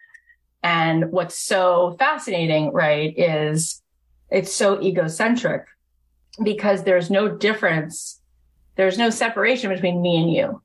And 0.62 1.10
what's 1.12 1.38
so 1.38 1.96
fascinating, 1.98 2.72
right, 2.72 3.12
is 3.16 3.82
it's 4.30 4.52
so 4.52 4.80
egocentric 4.80 5.66
because 6.42 6.84
there's 6.84 7.10
no 7.10 7.28
difference. 7.28 8.20
There's 8.76 8.98
no 8.98 9.10
separation 9.10 9.70
between 9.70 10.00
me 10.00 10.16
and 10.16 10.32
you. 10.32 10.62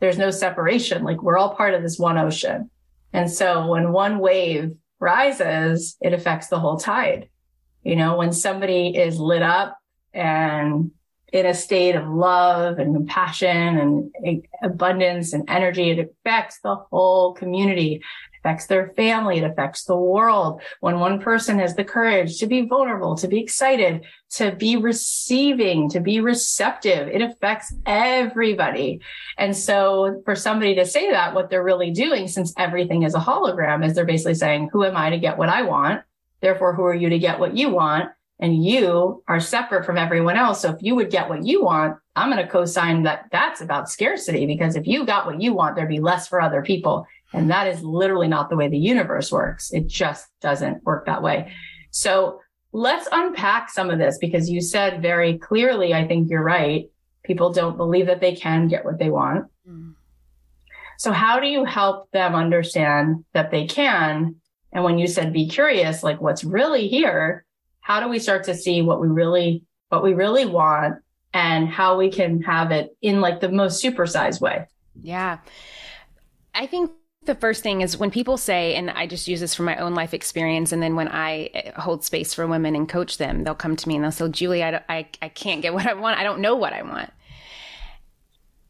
There's 0.00 0.18
no 0.18 0.30
separation. 0.30 1.04
Like 1.04 1.22
we're 1.22 1.38
all 1.38 1.54
part 1.54 1.74
of 1.74 1.82
this 1.82 1.98
one 1.98 2.18
ocean. 2.18 2.70
And 3.12 3.30
so 3.30 3.68
when 3.68 3.92
one 3.92 4.18
wave 4.18 4.76
rises, 5.04 5.96
it 6.00 6.14
affects 6.14 6.48
the 6.48 6.58
whole 6.58 6.78
tide. 6.78 7.28
You 7.82 7.96
know, 7.96 8.16
when 8.16 8.32
somebody 8.32 8.96
is 8.96 9.20
lit 9.20 9.42
up 9.42 9.78
and 10.14 10.90
in 11.34 11.46
a 11.46 11.52
state 11.52 11.94
of 11.94 12.08
love 12.08 12.78
and 12.78 12.94
compassion 12.94 14.10
and 14.24 14.46
abundance 14.62 15.32
and 15.32 15.44
energy, 15.48 15.90
it 15.90 15.98
affects 15.98 16.60
the 16.62 16.76
whole 16.76 17.34
community, 17.34 17.96
it 17.96 18.02
affects 18.44 18.66
their 18.66 18.92
family, 18.94 19.38
it 19.38 19.44
affects 19.44 19.84
the 19.84 19.96
world. 19.96 20.60
When 20.80 20.98
one 20.98 21.18
person 21.18 21.58
has 21.60 21.74
the 21.74 21.84
courage 21.84 22.38
to 22.38 22.46
be 22.46 22.66
vulnerable, 22.66 23.14
to 23.16 23.28
be 23.28 23.40
excited, 23.40 24.04
to 24.32 24.52
be 24.52 24.76
receiving, 24.76 25.88
to 25.90 26.00
be 26.00 26.20
receptive, 26.20 27.08
it 27.08 27.22
affects 27.22 27.74
everybody. 27.86 29.00
And 29.38 29.56
so 29.56 30.20
for 30.24 30.36
somebody 30.36 30.74
to 30.74 30.84
say 30.84 31.10
that, 31.10 31.34
what 31.34 31.48
they're 31.48 31.64
really 31.64 31.90
doing, 31.90 32.28
since 32.28 32.52
everything 32.58 33.04
is 33.04 33.14
a 33.14 33.18
hologram, 33.18 33.84
is 33.84 33.94
they're 33.94 34.04
basically 34.04 34.34
saying, 34.34 34.68
who 34.72 34.84
am 34.84 34.96
I 34.96 35.10
to 35.10 35.18
get 35.18 35.38
what 35.38 35.48
I 35.48 35.62
want? 35.62 36.02
Therefore, 36.42 36.74
who 36.74 36.84
are 36.84 36.94
you 36.94 37.08
to 37.08 37.18
get 37.18 37.38
what 37.40 37.56
you 37.56 37.70
want? 37.70 38.10
And 38.40 38.62
you 38.64 39.22
are 39.28 39.40
separate 39.40 39.86
from 39.86 39.96
everyone 39.96 40.36
else. 40.36 40.60
So 40.60 40.70
if 40.72 40.82
you 40.82 40.96
would 40.96 41.08
get 41.08 41.28
what 41.28 41.46
you 41.46 41.64
want, 41.64 41.96
I'm 42.16 42.30
going 42.30 42.44
to 42.44 42.50
co-sign 42.50 43.04
that 43.04 43.26
that's 43.32 43.60
about 43.60 43.88
scarcity 43.88 44.44
because 44.44 44.76
if 44.76 44.86
you 44.86 45.06
got 45.06 45.24
what 45.24 45.40
you 45.40 45.54
want, 45.54 45.76
there'd 45.76 45.88
be 45.88 46.00
less 46.00 46.28
for 46.28 46.40
other 46.40 46.60
people. 46.60 47.06
And 47.34 47.50
that 47.50 47.66
is 47.66 47.82
literally 47.82 48.28
not 48.28 48.48
the 48.48 48.56
way 48.56 48.68
the 48.68 48.78
universe 48.78 49.32
works. 49.32 49.72
It 49.72 49.86
just 49.86 50.26
doesn't 50.40 50.84
work 50.84 51.06
that 51.06 51.22
way. 51.22 51.52
So 51.90 52.40
let's 52.72 53.08
unpack 53.12 53.70
some 53.70 53.90
of 53.90 53.98
this 53.98 54.18
because 54.18 54.48
you 54.48 54.60
said 54.60 55.02
very 55.02 55.38
clearly, 55.38 55.94
I 55.94 56.06
think 56.06 56.30
you're 56.30 56.42
right. 56.42 56.88
People 57.24 57.52
don't 57.52 57.76
believe 57.76 58.06
that 58.06 58.20
they 58.20 58.34
can 58.34 58.68
get 58.68 58.84
what 58.84 58.98
they 58.98 59.10
want. 59.10 59.46
Mm. 59.68 59.94
So 60.98 61.12
how 61.12 61.40
do 61.40 61.46
you 61.46 61.64
help 61.64 62.10
them 62.12 62.34
understand 62.34 63.24
that 63.32 63.50
they 63.50 63.66
can 63.66 64.36
and 64.74 64.82
when 64.82 64.98
you 64.98 65.06
said 65.06 65.32
be 65.32 65.48
curious, 65.48 66.02
like 66.02 66.20
what's 66.20 66.42
really 66.42 66.88
here, 66.88 67.46
how 67.80 68.00
do 68.00 68.08
we 68.08 68.18
start 68.18 68.44
to 68.44 68.54
see 68.54 68.82
what 68.82 69.00
we 69.00 69.06
really, 69.06 69.62
what 69.88 70.02
we 70.02 70.14
really 70.14 70.44
want 70.44 70.96
and 71.32 71.68
how 71.68 71.96
we 71.96 72.10
can 72.10 72.42
have 72.42 72.72
it 72.72 72.94
in 73.00 73.20
like 73.20 73.40
the 73.40 73.48
most 73.48 73.82
supersized 73.82 74.40
way? 74.40 74.66
Yeah. 75.00 75.38
I 76.52 76.66
think 76.66 76.90
the 77.26 77.34
first 77.34 77.62
thing 77.62 77.80
is 77.80 77.96
when 77.96 78.10
people 78.10 78.36
say, 78.36 78.74
and 78.74 78.90
I 78.90 79.06
just 79.06 79.28
use 79.28 79.40
this 79.40 79.54
from 79.54 79.66
my 79.66 79.76
own 79.76 79.94
life 79.94 80.14
experience, 80.14 80.72
and 80.72 80.82
then 80.82 80.96
when 80.96 81.08
I 81.08 81.72
uh, 81.74 81.80
hold 81.80 82.04
space 82.04 82.34
for 82.34 82.46
women 82.46 82.74
and 82.74 82.88
coach 82.88 83.18
them, 83.18 83.44
they'll 83.44 83.54
come 83.54 83.76
to 83.76 83.88
me 83.88 83.96
and 83.96 84.04
they'll 84.04 84.12
say, 84.12 84.28
Julie, 84.28 84.62
I, 84.62 84.82
I, 84.88 85.08
I 85.22 85.28
can't 85.28 85.62
get 85.62 85.74
what 85.74 85.86
I 85.86 85.94
want. 85.94 86.18
I 86.18 86.22
don't 86.22 86.40
know 86.40 86.56
what 86.56 86.72
I 86.72 86.82
want. 86.82 87.12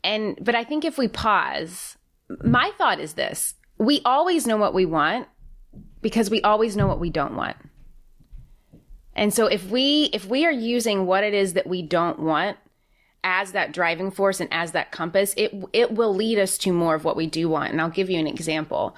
And, 0.02 0.38
but 0.40 0.54
I 0.54 0.64
think 0.64 0.84
if 0.84 0.98
we 0.98 1.08
pause, 1.08 1.96
my 2.42 2.70
thought 2.76 3.00
is 3.00 3.14
this 3.14 3.54
we 3.78 4.00
always 4.04 4.46
know 4.46 4.56
what 4.56 4.74
we 4.74 4.86
want 4.86 5.26
because 6.00 6.30
we 6.30 6.40
always 6.42 6.76
know 6.76 6.86
what 6.86 7.00
we 7.00 7.10
don't 7.10 7.34
want. 7.34 7.56
And 9.16 9.32
so 9.32 9.46
if 9.46 9.68
we 9.70 10.10
if 10.12 10.26
we 10.26 10.44
are 10.44 10.52
using 10.52 11.06
what 11.06 11.24
it 11.24 11.34
is 11.34 11.54
that 11.54 11.66
we 11.66 11.82
don't 11.82 12.18
want 12.20 12.56
as 13.24 13.52
that 13.52 13.72
driving 13.72 14.12
force 14.12 14.38
and 14.38 14.52
as 14.52 14.72
that 14.72 14.92
compass, 14.92 15.34
it 15.36 15.52
it 15.72 15.92
will 15.92 16.14
lead 16.14 16.38
us 16.38 16.56
to 16.58 16.72
more 16.72 16.94
of 16.94 17.04
what 17.04 17.16
we 17.16 17.26
do 17.26 17.48
want. 17.48 17.72
And 17.72 17.80
I'll 17.80 17.90
give 17.90 18.10
you 18.10 18.20
an 18.20 18.28
example. 18.28 18.94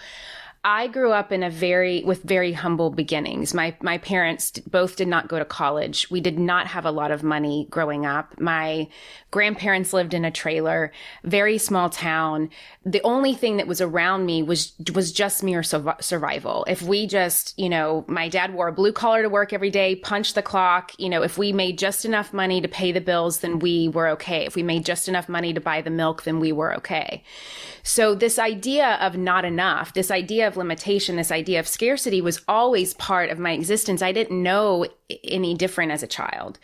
I 0.68 0.88
grew 0.88 1.12
up 1.12 1.30
in 1.30 1.44
a 1.44 1.48
very 1.48 2.02
with 2.02 2.24
very 2.24 2.52
humble 2.52 2.90
beginnings. 2.90 3.54
My 3.54 3.76
my 3.80 3.98
parents 3.98 4.50
both 4.50 4.96
did 4.96 5.06
not 5.06 5.28
go 5.28 5.38
to 5.38 5.44
college. 5.44 6.10
We 6.10 6.20
did 6.20 6.40
not 6.40 6.66
have 6.66 6.84
a 6.84 6.90
lot 6.90 7.12
of 7.12 7.22
money 7.22 7.68
growing 7.70 8.04
up. 8.04 8.40
My 8.40 8.88
grandparents 9.30 9.92
lived 9.92 10.12
in 10.12 10.24
a 10.24 10.30
trailer, 10.32 10.90
very 11.22 11.56
small 11.56 11.88
town. 11.88 12.50
The 12.84 13.00
only 13.02 13.32
thing 13.32 13.58
that 13.58 13.68
was 13.68 13.80
around 13.80 14.26
me 14.26 14.42
was 14.42 14.72
was 14.92 15.12
just 15.12 15.44
mere 15.44 15.62
survival. 15.62 16.64
If 16.68 16.82
we 16.82 17.06
just, 17.06 17.56
you 17.56 17.68
know, 17.68 18.04
my 18.08 18.28
dad 18.28 18.52
wore 18.52 18.66
a 18.66 18.72
blue 18.72 18.92
collar 18.92 19.22
to 19.22 19.28
work 19.28 19.52
every 19.52 19.70
day, 19.70 19.94
punched 19.94 20.34
the 20.34 20.42
clock, 20.42 20.90
you 20.98 21.08
know, 21.08 21.22
if 21.22 21.38
we 21.38 21.52
made 21.52 21.78
just 21.78 22.04
enough 22.04 22.32
money 22.32 22.60
to 22.60 22.66
pay 22.66 22.90
the 22.90 23.00
bills, 23.00 23.38
then 23.38 23.60
we 23.60 23.86
were 23.86 24.08
okay. 24.08 24.44
If 24.44 24.56
we 24.56 24.64
made 24.64 24.84
just 24.84 25.06
enough 25.06 25.28
money 25.28 25.54
to 25.54 25.60
buy 25.60 25.80
the 25.80 25.90
milk, 25.90 26.24
then 26.24 26.40
we 26.40 26.50
were 26.50 26.74
okay. 26.78 27.22
So 27.84 28.16
this 28.16 28.36
idea 28.36 28.98
of 29.00 29.16
not 29.16 29.44
enough, 29.44 29.94
this 29.94 30.10
idea 30.10 30.48
of 30.48 30.55
limitation, 30.56 31.16
this 31.16 31.30
idea 31.30 31.60
of 31.60 31.68
scarcity 31.68 32.20
was 32.20 32.40
always 32.48 32.94
part 32.94 33.30
of 33.30 33.38
my 33.38 33.52
existence. 33.52 34.02
I 34.02 34.12
didn't 34.12 34.42
know 34.42 34.86
any 35.24 35.54
different 35.54 35.92
as 35.92 36.02
a 36.02 36.06
child. 36.06 36.58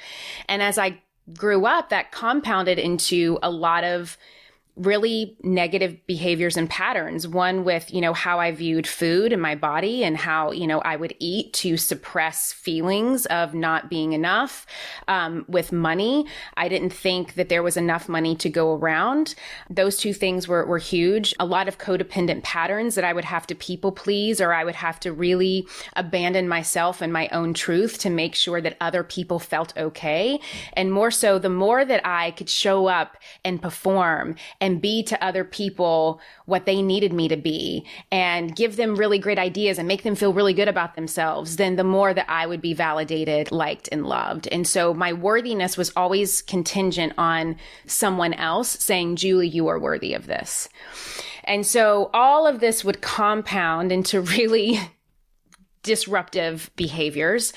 And 0.49 0.63
as 0.63 0.79
I 0.79 1.01
grew 1.35 1.67
up, 1.67 1.91
that 1.91 2.13
compounded 2.13 2.79
into 2.79 3.39
a 3.43 3.51
lot 3.51 3.85
of 3.85 4.17
really 4.77 5.37
negative 5.43 5.99
behaviors 6.07 6.57
and 6.57 6.69
patterns. 6.71 7.29
One 7.29 7.63
with, 7.63 7.93
you 7.93 8.01
know, 8.01 8.15
how 8.15 8.41
I 8.41 8.53
viewed 8.53 8.87
food 8.87 9.31
and 9.33 9.43
my 9.43 9.55
body 9.55 10.03
and 10.03 10.17
how, 10.17 10.51
you 10.51 10.67
know, 10.67 10.81
I 10.81 10.97
would 10.97 11.15
eat 11.19 11.53
to 11.55 11.77
suppress 11.77 12.55
feelings 12.55 13.27
of 13.27 13.53
not 13.53 13.91
being 13.91 14.15
enough. 14.15 14.67
Um, 15.09 15.45
with 15.47 15.73
money, 15.73 16.27
I 16.57 16.69
didn't 16.69 16.93
think 16.93 17.35
that 17.35 17.51
there 17.51 17.63
was 17.63 17.77
enough 17.77 18.09
money 18.09 18.35
to 18.37 18.49
go 18.49 18.75
around. 18.75 19.35
Those 19.69 19.99
two 19.99 20.15
things 20.15 20.49
were, 20.49 20.65
were 20.65 20.79
huge. 20.79 21.35
A 21.39 21.45
lot 21.45 21.69
of 21.69 21.77
codependent 21.77 22.43
patterns 22.43 22.95
that 22.95 23.05
I 23.05 23.13
would 23.13 23.27
have 23.27 23.47
to 23.49 23.55
people 23.55 23.93
please 23.93 24.41
or 24.41 24.55
I 24.55 24.65
would 24.65 24.77
have 24.77 24.99
to 25.01 25.13
really 25.13 25.67
abandon 25.97 26.49
myself 26.49 27.03
and 27.03 27.13
my 27.13 27.29
own 27.29 27.53
truth 27.53 27.99
to 27.99 28.11
make 28.11 28.35
sure 28.35 28.63
that 28.63 28.79
other 28.81 29.05
people 29.05 29.39
felt 29.39 29.77
okay. 29.77 30.41
And 30.73 30.93
more 30.93 31.11
so, 31.11 31.39
the 31.39 31.51
more 31.51 31.85
that 31.85 32.07
I 32.07 32.31
could 32.31 32.49
show 32.49 32.87
up 32.87 33.19
and 33.45 33.61
perform 33.61 34.37
and 34.63 34.81
be 34.81 35.03
to 35.03 35.23
other 35.23 35.43
people 35.43 36.21
what 36.47 36.67
they 36.67 36.81
needed 36.81 37.13
me 37.13 37.27
to 37.27 37.37
be 37.37 37.85
and 38.13 38.55
give 38.55 38.77
them 38.77 38.95
really 38.95 39.19
great 39.19 39.37
ideas 39.39 39.77
and 39.77 39.89
make 39.89 40.05
them 40.05 40.15
feel 40.15 40.33
really 40.33 40.55
good 40.55 40.69
about 40.69 40.95
themselves, 40.95 41.57
then 41.57 41.75
the 41.75 41.83
more 41.83 42.15
that 42.15 42.31
I 42.31 42.47
would 42.47 42.63
be 42.63 42.73
validated, 42.73 43.51
liked, 43.51 43.89
and 43.91 44.07
loved. 44.07 44.47
And 44.53 44.65
so 44.65 44.95
my 44.95 45.13
worthiness 45.13 45.77
was 45.77 45.93
always 45.97 46.43
contingent 46.43 47.13
on 47.19 47.57
someone 47.87 48.35
else 48.35 48.69
saying, 48.69 49.17
Julie, 49.17 49.49
you 49.49 49.67
are 49.67 49.81
worthy 49.81 50.15
of 50.15 50.29
this. 50.29 50.69
And 51.43 51.67
so 51.67 52.09
all 52.15 52.47
of 52.47 52.61
this 52.61 52.85
would 52.85 53.03
compound 53.03 53.91
into 53.91 54.21
really 54.39 54.79
disruptive 55.83 56.71
behaviors. 56.77 57.53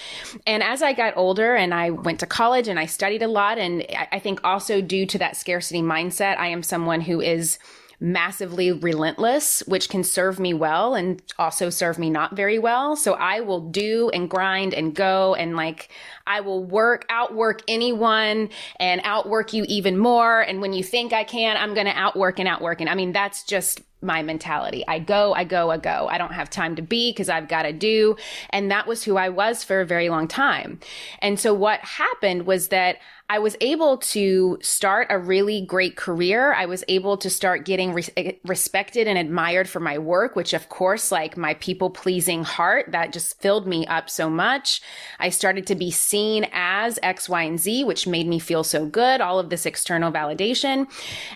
And 0.48 0.64
as 0.64 0.82
I 0.82 0.94
got 0.94 1.16
older 1.16 1.56
and 1.56 1.74
I 1.74 1.92
went 1.92 2.20
to 2.22 2.26
college 2.26 2.68
and 2.68 2.80
I 2.80 2.86
studied 2.86 3.22
a 3.22 3.28
lot, 3.28 3.58
and 3.58 3.86
I 4.12 4.20
think 4.20 4.40
also 4.44 4.82
due 4.82 5.06
to 5.08 5.18
that 5.20 5.38
scarcity 5.38 5.82
mindset, 5.82 6.38
I 6.38 6.48
am 6.48 6.64
someone 6.64 7.02
who 7.02 7.22
is 7.22 7.60
massively 8.00 8.72
relentless, 8.72 9.64
which 9.68 9.90
can 9.90 10.04
serve 10.04 10.40
me 10.40 10.54
well 10.54 10.96
and 10.96 11.22
also 11.40 11.70
serve 11.70 11.98
me 11.98 12.10
not 12.10 12.36
very 12.36 12.60
well. 12.60 12.96
So 12.96 13.14
I 13.14 13.40
will 13.40 13.70
do 13.70 14.10
and 14.14 14.30
grind 14.30 14.74
and 14.74 14.94
go 14.94 15.34
and 15.36 15.56
like, 15.56 15.90
I 16.28 16.42
will 16.42 16.64
work, 16.64 17.06
outwork 17.10 17.62
anyone 17.68 18.50
and 18.80 19.02
outwork 19.04 19.54
you 19.54 19.66
even 19.68 19.98
more. 19.98 20.42
And 20.42 20.62
when 20.62 20.74
you 20.74 20.84
think 20.84 21.14
I 21.14 21.24
can, 21.24 21.56
I'm 21.58 21.74
going 21.74 21.88
to 21.88 21.98
outwork 21.98 22.40
and 22.40 22.48
outwork. 22.50 22.82
And 22.82 22.90
I 22.90 22.96
mean, 22.96 23.14
that's 23.14 23.44
just 23.44 23.82
my 24.06 24.22
mentality. 24.22 24.84
I 24.88 25.00
go, 25.00 25.34
I 25.34 25.44
go, 25.44 25.72
I 25.72 25.78
go. 25.78 26.08
I 26.10 26.18
don't 26.18 26.34
have 26.34 26.50
time 26.50 26.76
to 26.76 26.82
be 26.82 27.12
because 27.12 27.30
I've 27.30 27.48
got 27.48 27.64
to 27.64 27.74
do. 27.74 28.16
And 28.52 28.72
that 28.72 28.88
was 28.88 29.04
who 29.04 29.18
I 29.18 29.30
was 29.30 29.64
for 29.64 29.82
a 29.82 29.86
very 29.86 30.10
long 30.10 30.28
time. 30.28 30.80
And 31.20 31.40
so 31.40 31.54
what 31.54 31.80
happened 31.82 32.46
was 32.46 32.70
that 32.70 32.98
I 33.28 33.40
was 33.40 33.58
able 33.60 33.98
to 33.98 34.60
start 34.62 35.08
a 35.10 35.18
really 35.18 35.66
great 35.66 35.96
career. 35.96 36.54
I 36.54 36.68
was 36.68 36.84
able 36.88 37.18
to 37.18 37.30
start 37.30 37.66
getting 37.66 37.92
re- 37.92 38.04
eh, 38.16 38.34
respected 38.46 39.08
and 39.08 39.18
admired 39.18 39.68
for 39.68 39.80
my 39.80 39.98
work, 39.98 40.36
which 40.36 40.54
of 40.54 40.70
course, 40.70 41.12
like 41.12 41.36
my 41.36 41.56
people 41.56 41.90
pleasing 41.90 42.44
heart, 42.44 42.92
that 42.92 43.14
just 43.14 43.42
filled 43.42 43.66
me 43.66 43.88
up 43.88 44.12
so 44.12 44.30
much. 44.30 44.80
I 45.18 45.30
started 45.30 45.66
to 45.68 45.76
be 45.76 45.90
seen 45.90 46.48
as 46.52 47.00
X, 47.02 47.28
Y, 47.28 47.42
and 47.42 47.60
Z, 47.60 47.84
which 47.86 48.06
made 48.06 48.28
me 48.28 48.38
feel 48.38 48.64
so 48.64 48.86
good. 48.86 49.22
All 49.22 49.40
of 49.40 49.50
this 49.50 49.66
external 49.66 50.12
validation 50.12 50.86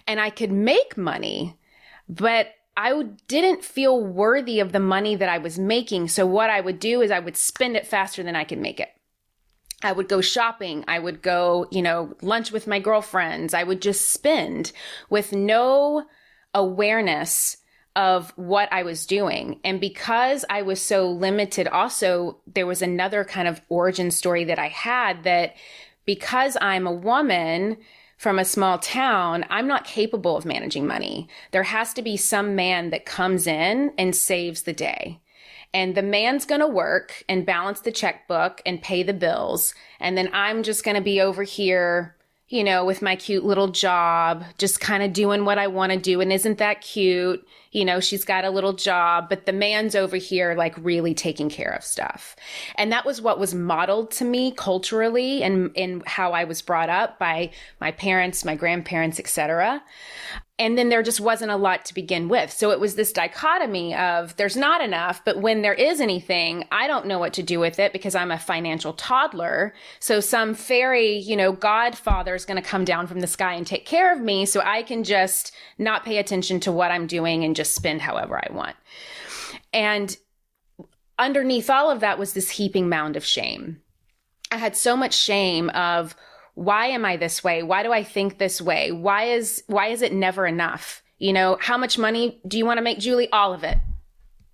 and 0.07 0.19
I 0.19 0.29
could 0.29 0.51
make 0.51 0.97
money, 0.97 1.57
but 2.07 2.47
I 2.79 3.03
didn't 3.27 3.65
feel 3.65 4.01
worthy 4.01 4.61
of 4.61 4.71
the 4.71 4.79
money 4.79 5.13
that 5.13 5.27
I 5.27 5.37
was 5.37 5.59
making. 5.59 6.07
So 6.07 6.25
what 6.25 6.49
I 6.49 6.61
would 6.61 6.79
do 6.79 7.01
is 7.01 7.11
I 7.11 7.19
would 7.19 7.35
spend 7.35 7.75
it 7.75 7.85
faster 7.85 8.23
than 8.23 8.37
I 8.37 8.45
could 8.45 8.57
make 8.57 8.79
it. 8.79 8.87
I 9.83 9.91
would 9.91 10.07
go 10.07 10.21
shopping. 10.21 10.85
I 10.87 10.97
would 10.97 11.21
go, 11.21 11.67
you 11.71 11.81
know, 11.81 12.15
lunch 12.21 12.53
with 12.53 12.67
my 12.67 12.79
girlfriends. 12.79 13.53
I 13.53 13.63
would 13.63 13.81
just 13.81 14.13
spend 14.13 14.71
with 15.09 15.33
no 15.33 16.05
awareness 16.53 17.57
of 17.97 18.31
what 18.37 18.71
I 18.71 18.83
was 18.83 19.05
doing. 19.05 19.59
And 19.65 19.81
because 19.81 20.45
I 20.49 20.61
was 20.61 20.81
so 20.81 21.11
limited, 21.11 21.67
also, 21.67 22.37
there 22.47 22.65
was 22.65 22.81
another 22.81 23.25
kind 23.25 23.49
of 23.49 23.59
origin 23.67 24.09
story 24.09 24.45
that 24.45 24.57
I 24.57 24.69
had 24.69 25.25
that 25.25 25.53
because 26.05 26.55
I'm 26.61 26.87
a 26.87 26.93
woman, 26.93 27.75
from 28.19 28.37
a 28.37 28.43
small 28.43 28.77
town, 28.77 29.45
I'm 29.49 29.65
not 29.65 29.85
capable 29.85 30.35
of 30.35 30.43
managing 30.43 30.85
money. 30.85 31.29
There 31.51 31.63
has 31.63 31.93
to 31.93 32.01
be 32.01 32.17
some 32.17 32.53
man 32.53 32.89
that 32.89 33.05
comes 33.05 33.47
in 33.47 33.93
and 33.97 34.13
saves 34.13 34.63
the 34.63 34.73
day. 34.73 35.21
And 35.73 35.95
the 35.95 36.03
man's 36.03 36.45
going 36.45 36.59
to 36.59 36.67
work 36.67 37.23
and 37.29 37.45
balance 37.45 37.79
the 37.79 37.93
checkbook 37.93 38.61
and 38.65 38.81
pay 38.81 39.03
the 39.03 39.13
bills. 39.13 39.73
And 40.01 40.17
then 40.17 40.29
I'm 40.33 40.63
just 40.63 40.83
going 40.83 40.97
to 40.97 41.01
be 41.01 41.21
over 41.21 41.43
here, 41.43 42.17
you 42.49 42.63
know, 42.63 42.83
with 42.83 43.01
my 43.01 43.15
cute 43.15 43.45
little 43.45 43.69
job, 43.69 44.43
just 44.57 44.79
kind 44.79 45.03
of 45.03 45.13
doing 45.13 45.45
what 45.45 45.57
I 45.57 45.67
want 45.67 45.91
to 45.91 45.97
do. 45.97 46.19
And 46.19 46.33
isn't 46.33 46.57
that 46.57 46.81
cute? 46.81 47.47
you 47.71 47.85
know, 47.85 47.99
she's 47.99 48.25
got 48.25 48.45
a 48.45 48.49
little 48.49 48.73
job, 48.73 49.29
but 49.29 49.45
the 49.45 49.53
man's 49.53 49.95
over 49.95 50.17
here 50.17 50.55
like 50.55 50.73
really 50.77 51.13
taking 51.13 51.49
care 51.49 51.71
of 51.71 51.83
stuff. 51.83 52.35
And 52.75 52.91
that 52.91 53.05
was 53.05 53.21
what 53.21 53.39
was 53.39 53.53
modeled 53.53 54.11
to 54.11 54.25
me 54.25 54.51
culturally 54.51 55.43
and 55.43 55.71
in 55.75 56.01
how 56.05 56.31
I 56.31 56.45
was 56.45 56.61
brought 56.61 56.89
up 56.89 57.19
by 57.19 57.51
my 57.79 57.91
parents, 57.91 58.43
my 58.43 58.55
grandparents, 58.55 59.19
etc 59.19 59.83
and 60.59 60.77
then 60.77 60.89
there 60.89 61.01
just 61.01 61.21
wasn't 61.21 61.51
a 61.51 61.55
lot 61.55 61.85
to 61.85 61.93
begin 61.93 62.27
with. 62.27 62.51
So 62.51 62.71
it 62.71 62.79
was 62.81 62.95
this 62.95 63.13
dichotomy 63.13 63.95
of 63.95 64.35
there's 64.35 64.57
not 64.57 64.81
enough, 64.81 65.23
but 65.23 65.39
when 65.39 65.61
there 65.61 65.73
is 65.73 66.01
anything, 66.01 66.67
I 66.69 66.85
don't 66.85 67.07
know 67.07 67.17
what 67.17 67.33
to 67.33 67.43
do 67.43 67.59
with 67.61 67.79
it 67.79 67.93
because 67.93 68.13
I'm 68.13 68.29
a 68.29 68.37
financial 68.37 68.91
toddler. 68.91 69.73
So 69.99 70.19
some 70.19 70.53
fairy, 70.53 71.17
you 71.17 71.37
know, 71.37 71.53
godfather 71.53 72.35
is 72.35 72.43
going 72.43 72.61
to 72.61 72.69
come 72.69 72.83
down 72.83 73.07
from 73.07 73.21
the 73.21 73.27
sky 73.27 73.53
and 73.53 73.65
take 73.65 73.85
care 73.85 74.13
of 74.13 74.19
me 74.19 74.45
so 74.45 74.59
I 74.59 74.83
can 74.83 75.05
just 75.05 75.53
not 75.77 76.03
pay 76.03 76.17
attention 76.17 76.59
to 76.61 76.71
what 76.73 76.91
I'm 76.91 77.07
doing 77.07 77.45
and 77.45 77.55
just 77.55 77.73
spend 77.73 78.01
however 78.01 78.37
I 78.37 78.51
want. 78.51 78.75
And 79.71 80.15
underneath 81.17 81.69
all 81.69 81.89
of 81.89 82.01
that 82.01 82.19
was 82.19 82.33
this 82.33 82.49
heaping 82.49 82.89
mound 82.89 83.15
of 83.15 83.23
shame. 83.23 83.81
I 84.51 84.57
had 84.57 84.75
so 84.75 84.97
much 84.97 85.13
shame 85.15 85.69
of, 85.69 86.15
why 86.55 86.87
am 86.87 87.05
I 87.05 87.17
this 87.17 87.43
way? 87.43 87.63
Why 87.63 87.83
do 87.83 87.91
I 87.91 88.03
think 88.03 88.37
this 88.37 88.61
way? 88.61 88.91
Why 88.91 89.25
is, 89.25 89.63
why 89.67 89.87
is 89.87 90.01
it 90.01 90.13
never 90.13 90.45
enough? 90.45 91.01
You 91.17 91.33
know, 91.33 91.57
how 91.59 91.77
much 91.77 91.97
money 91.97 92.39
do 92.47 92.57
you 92.57 92.65
want 92.65 92.77
to 92.77 92.83
make, 92.83 92.99
Julie? 92.99 93.31
All 93.31 93.53
of 93.53 93.63
it. 93.63 93.77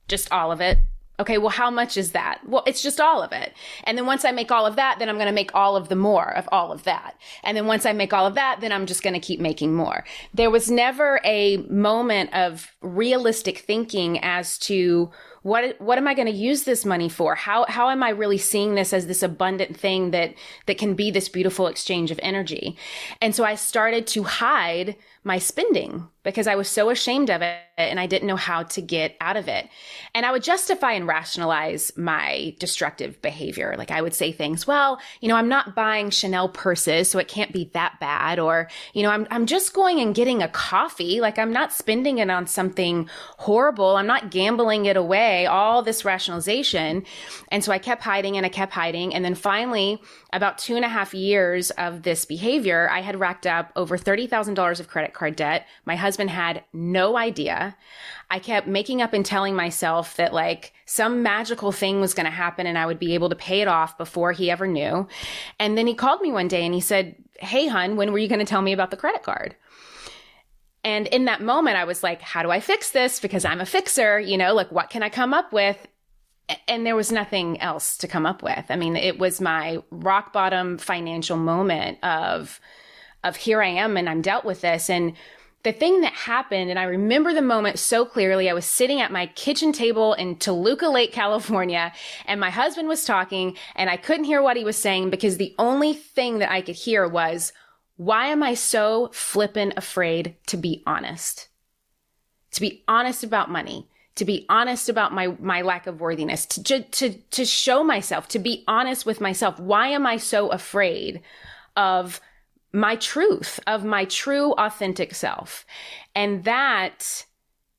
Just 0.07 0.31
all 0.31 0.51
of 0.51 0.61
it. 0.61 0.79
Okay, 1.17 1.37
well, 1.37 1.49
how 1.49 1.71
much 1.71 1.95
is 1.95 2.11
that? 2.11 2.41
Well, 2.45 2.63
it's 2.67 2.81
just 2.81 2.99
all 2.99 3.23
of 3.23 3.31
it. 3.31 3.53
And 3.85 3.97
then 3.97 4.05
once 4.05 4.25
I 4.25 4.31
make 4.31 4.51
all 4.51 4.65
of 4.65 4.75
that, 4.75 4.99
then 4.99 5.07
I'm 5.07 5.15
going 5.15 5.27
to 5.27 5.33
make 5.33 5.55
all 5.55 5.77
of 5.77 5.87
the 5.87 5.95
more 5.95 6.35
of 6.35 6.49
all 6.51 6.73
of 6.73 6.83
that. 6.83 7.15
And 7.43 7.55
then 7.55 7.67
once 7.67 7.85
I 7.85 7.93
make 7.93 8.11
all 8.11 8.27
of 8.27 8.35
that, 8.35 8.59
then 8.59 8.73
I'm 8.73 8.85
just 8.85 9.01
going 9.01 9.13
to 9.13 9.19
keep 9.19 9.39
making 9.39 9.73
more. 9.73 10.03
There 10.33 10.51
was 10.51 10.69
never 10.69 11.21
a 11.23 11.57
moment 11.69 12.33
of 12.33 12.75
realistic 12.81 13.59
thinking 13.59 14.19
as 14.23 14.57
to 14.59 15.09
what 15.45 15.79
what 15.79 15.99
am 15.99 16.07
I 16.07 16.15
going 16.15 16.25
to 16.25 16.33
use 16.33 16.63
this 16.63 16.85
money 16.85 17.07
for? 17.07 17.35
How 17.35 17.65
how 17.67 17.91
am 17.91 18.01
I 18.01 18.09
really 18.09 18.39
seeing 18.39 18.73
this 18.73 18.91
as 18.93 19.05
this 19.05 19.21
abundant 19.21 19.77
thing 19.77 20.09
that 20.09 20.33
that 20.65 20.79
can 20.79 20.95
be 20.95 21.11
this 21.11 21.29
beautiful 21.29 21.67
exchange 21.67 22.09
of 22.09 22.19
energy? 22.23 22.75
And 23.21 23.35
so 23.35 23.43
I 23.43 23.53
started 23.53 24.07
to 24.07 24.23
hide 24.23 24.95
my 25.25 25.39
spending 25.39 26.07
because 26.25 26.45
I 26.45 26.55
was 26.55 26.69
so 26.69 26.91
ashamed 26.91 27.31
of 27.31 27.41
it 27.41 27.57
and 27.77 27.99
I 27.99 28.05
didn't 28.05 28.27
know 28.27 28.35
how 28.35 28.61
to 28.63 28.81
get 28.81 29.15
out 29.19 29.37
of 29.37 29.47
it. 29.47 29.67
And 30.13 30.23
I 30.23 30.31
would 30.31 30.43
justify 30.43 30.91
and 30.93 31.07
rationalize 31.07 31.91
my 31.97 32.55
destructive 32.59 33.19
behavior. 33.23 33.73
Like 33.75 33.89
I 33.89 34.03
would 34.03 34.13
say 34.13 34.31
things, 34.31 34.67
well, 34.67 34.99
you 35.21 35.27
know, 35.27 35.35
I'm 35.35 35.49
not 35.49 35.75
buying 35.75 36.11
Chanel 36.11 36.49
purses, 36.49 37.09
so 37.09 37.17
it 37.17 37.27
can't 37.27 37.51
be 37.51 37.71
that 37.73 37.99
bad. 37.99 38.37
Or, 38.37 38.69
you 38.93 39.01
know, 39.01 39.09
I'm, 39.09 39.27
I'm 39.31 39.47
just 39.47 39.73
going 39.73 39.99
and 39.99 40.13
getting 40.13 40.43
a 40.43 40.47
coffee. 40.47 41.21
Like 41.21 41.39
I'm 41.39 41.51
not 41.51 41.73
spending 41.73 42.19
it 42.19 42.29
on 42.29 42.45
something 42.45 43.09
horrible. 43.37 43.95
I'm 43.95 44.07
not 44.07 44.29
gambling 44.29 44.85
it 44.85 44.97
away, 44.97 45.34
all 45.43 45.83
this 45.83 46.05
rationalization. 46.05 47.03
And 47.49 47.63
so 47.63 47.73
I 47.73 47.77
kept 47.77 48.03
hiding 48.03 48.37
and 48.37 48.45
I 48.45 48.49
kept 48.49 48.71
hiding. 48.71 49.13
And 49.13 49.25
then 49.25 49.35
finally, 49.35 50.01
about 50.31 50.57
two 50.57 50.77
and 50.77 50.85
a 50.85 50.89
half 50.89 51.13
years 51.13 51.71
of 51.71 52.03
this 52.03 52.23
behavior, 52.23 52.89
I 52.89 53.01
had 53.01 53.19
racked 53.19 53.45
up 53.45 53.73
over 53.75 53.97
$30,000 53.97 54.79
of 54.79 54.87
credit 54.87 55.13
card 55.13 55.35
debt. 55.35 55.67
My 55.83 55.97
husband 55.97 56.29
had 56.29 56.63
no 56.71 57.17
idea. 57.17 57.75
I 58.31 58.39
kept 58.39 58.67
making 58.67 59.01
up 59.01 59.13
and 59.13 59.25
telling 59.25 59.55
myself 59.55 60.15
that 60.15 60.33
like 60.33 60.73
some 60.85 61.21
magical 61.21 61.71
thing 61.71 62.01
was 62.01 62.13
going 62.13 62.25
to 62.25 62.31
happen 62.31 62.65
and 62.65 62.77
I 62.77 62.85
would 62.85 62.99
be 62.99 63.13
able 63.13 63.29
to 63.29 63.35
pay 63.35 63.61
it 63.61 63.67
off 63.67 63.97
before 63.97 64.31
he 64.31 64.49
ever 64.49 64.65
knew. 64.65 65.07
And 65.59 65.77
then 65.77 65.87
he 65.87 65.93
called 65.93 66.21
me 66.21 66.31
one 66.31 66.47
day 66.47 66.65
and 66.65 66.73
he 66.73 66.81
said, 66.81 67.15
Hey, 67.39 67.67
hun, 67.67 67.97
when 67.97 68.11
were 68.11 68.17
you 68.17 68.29
going 68.29 68.39
to 68.39 68.45
tell 68.45 68.61
me 68.61 68.71
about 68.71 68.91
the 68.91 68.97
credit 68.97 69.23
card? 69.23 69.55
And 70.85 71.07
in 71.07 71.25
that 71.25 71.41
moment, 71.41 71.75
I 71.75 71.83
was 71.83 72.03
like, 72.03 72.21
how 72.21 72.43
do 72.43 72.51
I 72.51 72.61
fix 72.61 72.91
this? 72.91 73.19
Because 73.19 73.43
I'm 73.43 73.59
a 73.59 73.65
fixer, 73.65 74.19
you 74.19 74.37
know, 74.37 74.53
like 74.53 74.71
what 74.71 74.89
can 74.89 75.03
I 75.03 75.09
come 75.09 75.33
up 75.33 75.51
with? 75.51 75.85
and 76.67 76.85
there 76.85 76.95
was 76.95 77.11
nothing 77.11 77.59
else 77.59 77.97
to 77.97 78.07
come 78.07 78.25
up 78.25 78.43
with. 78.43 78.65
I 78.69 78.75
mean, 78.75 78.95
it 78.95 79.17
was 79.17 79.41
my 79.41 79.81
rock 79.89 80.31
bottom 80.31 80.77
financial 80.77 81.37
moment 81.37 82.03
of 82.03 82.59
of 83.23 83.35
here 83.35 83.63
I 83.63 83.69
am 83.69 83.97
and 83.97 84.07
I'm 84.07 84.21
dealt 84.21 84.45
with 84.45 84.61
this 84.61 84.87
and 84.87 85.13
the 85.63 85.71
thing 85.71 86.01
that 86.01 86.13
happened 86.13 86.69
and 86.69 86.77
I 86.77 86.83
remember 86.83 87.33
the 87.33 87.41
moment 87.41 87.79
so 87.79 88.05
clearly. 88.05 88.47
I 88.47 88.53
was 88.53 88.65
sitting 88.65 89.01
at 89.01 89.11
my 89.11 89.25
kitchen 89.25 89.71
table 89.71 90.13
in 90.13 90.35
Toluca 90.35 90.89
Lake, 90.89 91.11
California, 91.11 91.91
and 92.27 92.39
my 92.39 92.51
husband 92.51 92.87
was 92.87 93.03
talking 93.03 93.57
and 93.75 93.89
I 93.89 93.97
couldn't 93.97 94.25
hear 94.25 94.43
what 94.43 94.57
he 94.57 94.63
was 94.63 94.77
saying 94.77 95.09
because 95.09 95.37
the 95.37 95.55
only 95.57 95.93
thing 95.93 96.37
that 96.37 96.51
I 96.51 96.61
could 96.61 96.75
hear 96.75 97.07
was, 97.07 97.51
why 97.97 98.27
am 98.27 98.43
I 98.43 98.53
so 98.53 99.09
flippin' 99.13 99.73
afraid 99.77 100.35
to 100.47 100.57
be 100.57 100.83
honest? 100.85 101.49
To 102.51 102.61
be 102.61 102.83
honest 102.87 103.23
about 103.23 103.49
money 103.49 103.87
to 104.15 104.25
be 104.25 104.45
honest 104.49 104.89
about 104.89 105.13
my 105.13 105.27
my 105.39 105.61
lack 105.61 105.87
of 105.87 105.99
worthiness 105.99 106.45
to 106.45 106.81
to 106.81 107.11
to 107.11 107.45
show 107.45 107.83
myself 107.83 108.27
to 108.29 108.39
be 108.39 108.63
honest 108.67 109.05
with 109.05 109.21
myself. 109.21 109.59
Why 109.59 109.89
am 109.89 110.05
i 110.05 110.17
so 110.17 110.49
afraid 110.49 111.21
of 111.75 112.21
my 112.73 112.95
truth 112.95 113.59
of 113.67 113.85
my 113.85 114.05
true 114.05 114.53
authentic 114.53 115.13
self? 115.13 115.65
And 116.13 116.43
that 116.45 117.25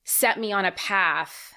set 0.03 0.39
me 0.39 0.51
on 0.51 0.65
a 0.65 0.71
path 0.71 1.53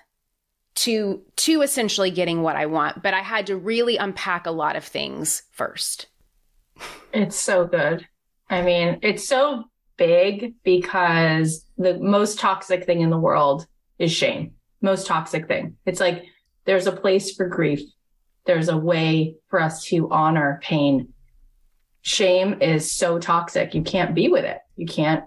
to 0.77 1.23
to 1.37 1.63
essentially 1.63 2.11
getting 2.11 2.43
what 2.43 2.55
i 2.55 2.65
want 2.65 3.03
but 3.03 3.13
i 3.13 3.21
had 3.21 3.47
to 3.49 3.57
really 3.57 3.97
unpack 3.97 4.47
a 4.47 4.51
lot 4.51 4.77
of 4.77 4.85
things 4.85 5.43
first. 5.51 6.07
It's 7.13 7.37
so 7.37 7.67
good 7.67 8.07
i 8.51 8.61
mean 8.61 8.99
it's 9.03 9.27
so 9.27 9.65
big 10.01 10.55
because 10.65 11.67
the 11.77 11.99
most 11.99 12.39
toxic 12.39 12.87
thing 12.87 13.03
in 13.03 13.11
the 13.11 13.19
world 13.19 13.67
is 13.99 14.11
shame. 14.11 14.53
Most 14.81 15.07
toxic 15.07 15.47
thing. 15.47 15.77
It's 15.85 16.01
like 16.01 16.25
there's 16.65 16.87
a 16.87 16.93
place 16.93 17.37
for 17.37 17.47
grief. 17.47 17.83
There's 18.47 18.71
a 18.71 18.77
way 18.77 19.37
for 19.49 19.61
us 19.61 19.85
to 19.85 20.11
honor 20.11 20.59
pain. 20.63 21.13
Shame 22.01 22.63
is 22.63 22.91
so 22.91 23.19
toxic. 23.19 23.75
You 23.75 23.83
can't 23.83 24.15
be 24.15 24.29
with 24.29 24.47
it. 24.47 24.59
You 24.75 24.87
can't 24.87 25.25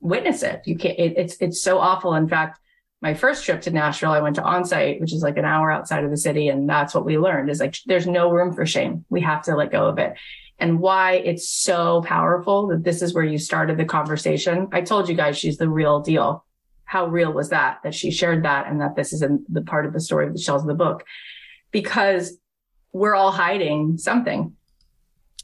witness 0.00 0.44
it. 0.44 0.62
You 0.64 0.78
can't, 0.78 0.96
it, 0.96 1.14
it's, 1.16 1.36
it's 1.40 1.60
so 1.60 1.78
awful. 1.80 2.14
In 2.14 2.28
fact, 2.28 2.60
my 3.04 3.12
first 3.12 3.44
trip 3.44 3.60
to 3.60 3.70
Nashville, 3.70 4.12
I 4.12 4.22
went 4.22 4.36
to 4.36 4.42
onsite, 4.42 4.98
which 4.98 5.12
is 5.12 5.22
like 5.22 5.36
an 5.36 5.44
hour 5.44 5.70
outside 5.70 6.04
of 6.04 6.10
the 6.10 6.16
city. 6.16 6.48
And 6.48 6.66
that's 6.66 6.94
what 6.94 7.04
we 7.04 7.18
learned 7.18 7.50
is 7.50 7.60
like, 7.60 7.76
there's 7.84 8.06
no 8.06 8.30
room 8.30 8.54
for 8.54 8.64
shame. 8.64 9.04
We 9.10 9.20
have 9.20 9.42
to 9.42 9.54
let 9.54 9.70
go 9.70 9.88
of 9.88 9.98
it 9.98 10.14
and 10.58 10.80
why 10.80 11.16
it's 11.16 11.46
so 11.46 12.00
powerful 12.00 12.68
that 12.68 12.82
this 12.82 13.02
is 13.02 13.12
where 13.12 13.22
you 13.22 13.36
started 13.36 13.76
the 13.76 13.84
conversation. 13.84 14.68
I 14.72 14.80
told 14.80 15.10
you 15.10 15.14
guys 15.14 15.36
she's 15.36 15.58
the 15.58 15.68
real 15.68 16.00
deal. 16.00 16.46
How 16.86 17.04
real 17.04 17.30
was 17.30 17.50
that, 17.50 17.80
that 17.84 17.94
she 17.94 18.10
shared 18.10 18.46
that 18.46 18.68
and 18.68 18.80
that 18.80 18.96
this 18.96 19.12
is 19.12 19.20
in 19.20 19.44
the 19.50 19.60
part 19.60 19.84
of 19.84 19.92
the 19.92 20.00
story 20.00 20.30
that 20.30 20.42
tells 20.42 20.64
the 20.64 20.72
book 20.72 21.04
because 21.72 22.38
we're 22.94 23.14
all 23.14 23.32
hiding 23.32 23.98
something 23.98 24.56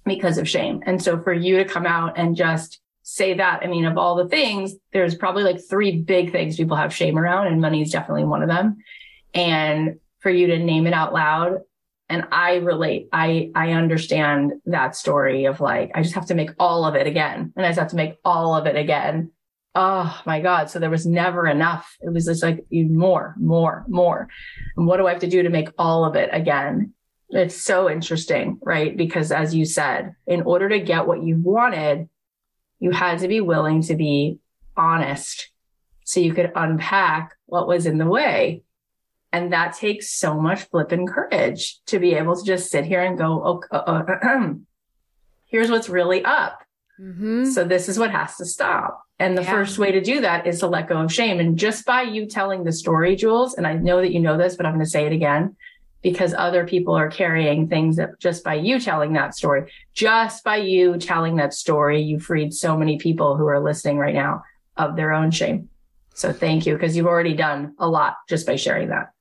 because 0.07 0.39
of 0.39 0.49
shame. 0.49 0.83
And 0.87 1.03
so 1.03 1.21
for 1.21 1.35
you 1.35 1.59
to 1.59 1.67
come 1.67 1.85
out 1.85 2.17
and 2.17 2.37
just 2.37 2.80
say 3.11 3.35
that, 3.35 3.61
I 3.63 3.67
mean, 3.67 3.87
of 3.87 3.99
all 3.99 4.15
the 4.15 4.29
things, 4.29 4.75
there's 4.93 5.17
probably 5.17 5.43
like 5.43 5.61
three 5.69 6.01
big 6.01 6.31
things 6.31 6.57
people 6.57 6.77
have 6.77 6.95
shame 6.95 7.19
around 7.19 7.49
and 7.49 7.61
money 7.61 7.83
is 7.83 7.91
definitely 7.91 8.25
one 8.25 8.43
of 8.43 8.49
them. 8.49 8.77
And 9.35 9.99
for 10.21 10.31
you 10.31 10.47
to 10.49 10.59
name 10.59 10.87
it 10.87 10.93
out 10.93 11.13
loud 11.13 11.59
and 12.09 12.25
I 12.31 12.57
relate. 12.57 13.09
I, 13.13 13.51
I 13.55 13.73
understand 13.73 14.53
that 14.67 14.95
story 14.95 15.47
of 15.47 15.61
like, 15.61 15.91
I 15.95 16.03
just 16.03 16.15
have 16.15 16.27
to 16.27 16.37
make 16.37 16.51
all 16.59 16.85
of 16.85 16.95
it 16.95 17.09
again. 17.09 17.53
And 17.57 17.67
I 17.67 17.71
just 17.71 17.81
have 17.81 17.91
to 17.91 17.97
make 17.97 18.19
all 18.25 18.55
of 18.55 18.67
it 18.67 18.77
again. 18.77 19.33
Oh 19.75 20.21
my 20.25 20.41
God. 20.41 20.71
So 20.71 20.79
there 20.79 20.89
was 20.89 21.07
never 21.07 21.49
enough. 21.49 21.97
It 22.01 22.13
was 22.13 22.27
just 22.27 22.45
like 22.45 22.65
more, 22.71 23.35
more, 23.39 23.85
more. 23.89 24.29
And 24.77 24.87
what 24.87 24.99
do 24.99 25.09
I 25.09 25.11
have 25.11 25.21
to 25.21 25.29
do 25.29 25.43
to 25.43 25.51
make 25.51 25.71
all 25.79 26.05
of 26.05 26.15
it 26.15 26.31
again? 26.33 26.95
It's 27.29 27.61
so 27.61 27.91
interesting, 27.91 28.59
right? 28.63 28.97
Because 28.97 29.33
as 29.33 29.53
you 29.55 29.65
said, 29.65 30.15
in 30.27 30.43
order 30.43 30.69
to 30.69 30.79
get 30.79 31.07
what 31.07 31.25
you 31.25 31.37
wanted, 31.39 32.09
you 32.81 32.91
had 32.91 33.21
to 33.21 33.29
be 33.29 33.41
willing 33.41 33.83
to 33.83 33.95
be 33.95 34.39
honest 34.77 35.51
so 36.05 36.19
you 36.19 36.35
could 36.35 36.51
unpack 36.57 37.37
what 37.47 37.69
was 37.69 37.87
in 37.87 37.99
the 37.99 38.07
way. 38.07 38.63
And 39.33 39.53
that 39.53 39.77
takes 39.77 40.11
so 40.11 40.41
much 40.41 40.63
flipping 40.65 41.07
courage 41.07 41.79
to 41.87 42.01
be 42.01 42.15
able 42.15 42.35
to 42.35 42.45
just 42.45 42.71
sit 42.71 42.85
here 42.85 43.01
and 43.01 43.17
go, 43.17 43.63
oh, 43.71 43.77
uh, 43.77 43.77
uh, 43.77 44.55
here's 45.47 45.71
what's 45.71 45.89
really 45.89 46.25
up. 46.25 46.65
Mm-hmm. 47.01 47.45
So 47.45 47.65
this 47.65 47.89
is 47.89 47.99
what 47.99 48.11
has 48.11 48.37
to 48.37 48.45
stop. 48.45 49.05
And 49.21 49.39
the 49.39 49.43
yeah. 49.43 49.53
first 49.53 49.79
way 49.79 49.93
to 49.93 50.01
do 50.01 50.23
that 50.23 50.47
is 50.47 50.61
to 50.61 50.67
let 50.67 50.89
go 50.89 51.01
of 51.01 51.13
shame. 51.13 51.39
And 51.39 51.57
just 51.57 51.87
by 51.87 52.03
you 52.03 52.27
telling 52.27 52.65
the 52.65 52.73
story, 52.73 53.15
Jules, 53.15 53.55
and 53.55 53.67
I 53.67 53.75
know 53.75 54.01
that 54.01 54.13
you 54.13 54.21
know 54.21 54.37
this, 54.37 54.57
but 54.57 54.67
I'm 54.67 54.73
going 54.73 54.85
to 54.85 54.91
say 54.91 55.07
it 55.07 55.13
again 55.13 55.57
because 56.03 56.35
other 56.35 56.67
people 56.67 56.95
are 56.95 57.11
carrying 57.11 57.69
things 57.69 57.97
that 57.97 58.19
just 58.19 58.43
by 58.43 58.55
you 58.55 58.81
telling 58.81 59.13
that 59.13 59.35
story, 59.35 59.71
just 59.93 60.45
by 60.45 60.57
you 60.57 60.97
telling 60.99 61.37
that 61.37 61.53
story, 61.55 62.01
you 62.01 62.19
freed 62.19 62.55
so 62.55 62.77
many 62.77 62.99
people 62.99 63.37
who 63.37 63.47
are 63.47 63.61
listening 63.61 63.99
right 63.99 64.15
now 64.15 64.43
of 64.77 64.97
their 64.97 65.13
own 65.13 65.31
shame. 65.31 65.69
So 66.15 66.33
thank 66.33 66.67
you 66.67 66.75
because 66.75 66.97
you've 66.97 67.07
already 67.07 67.35
done 67.35 67.75
a 67.79 67.89
lot 67.89 68.17
just 68.29 68.47
by 68.47 68.57
sharing 68.57 68.89
that. 68.89 69.13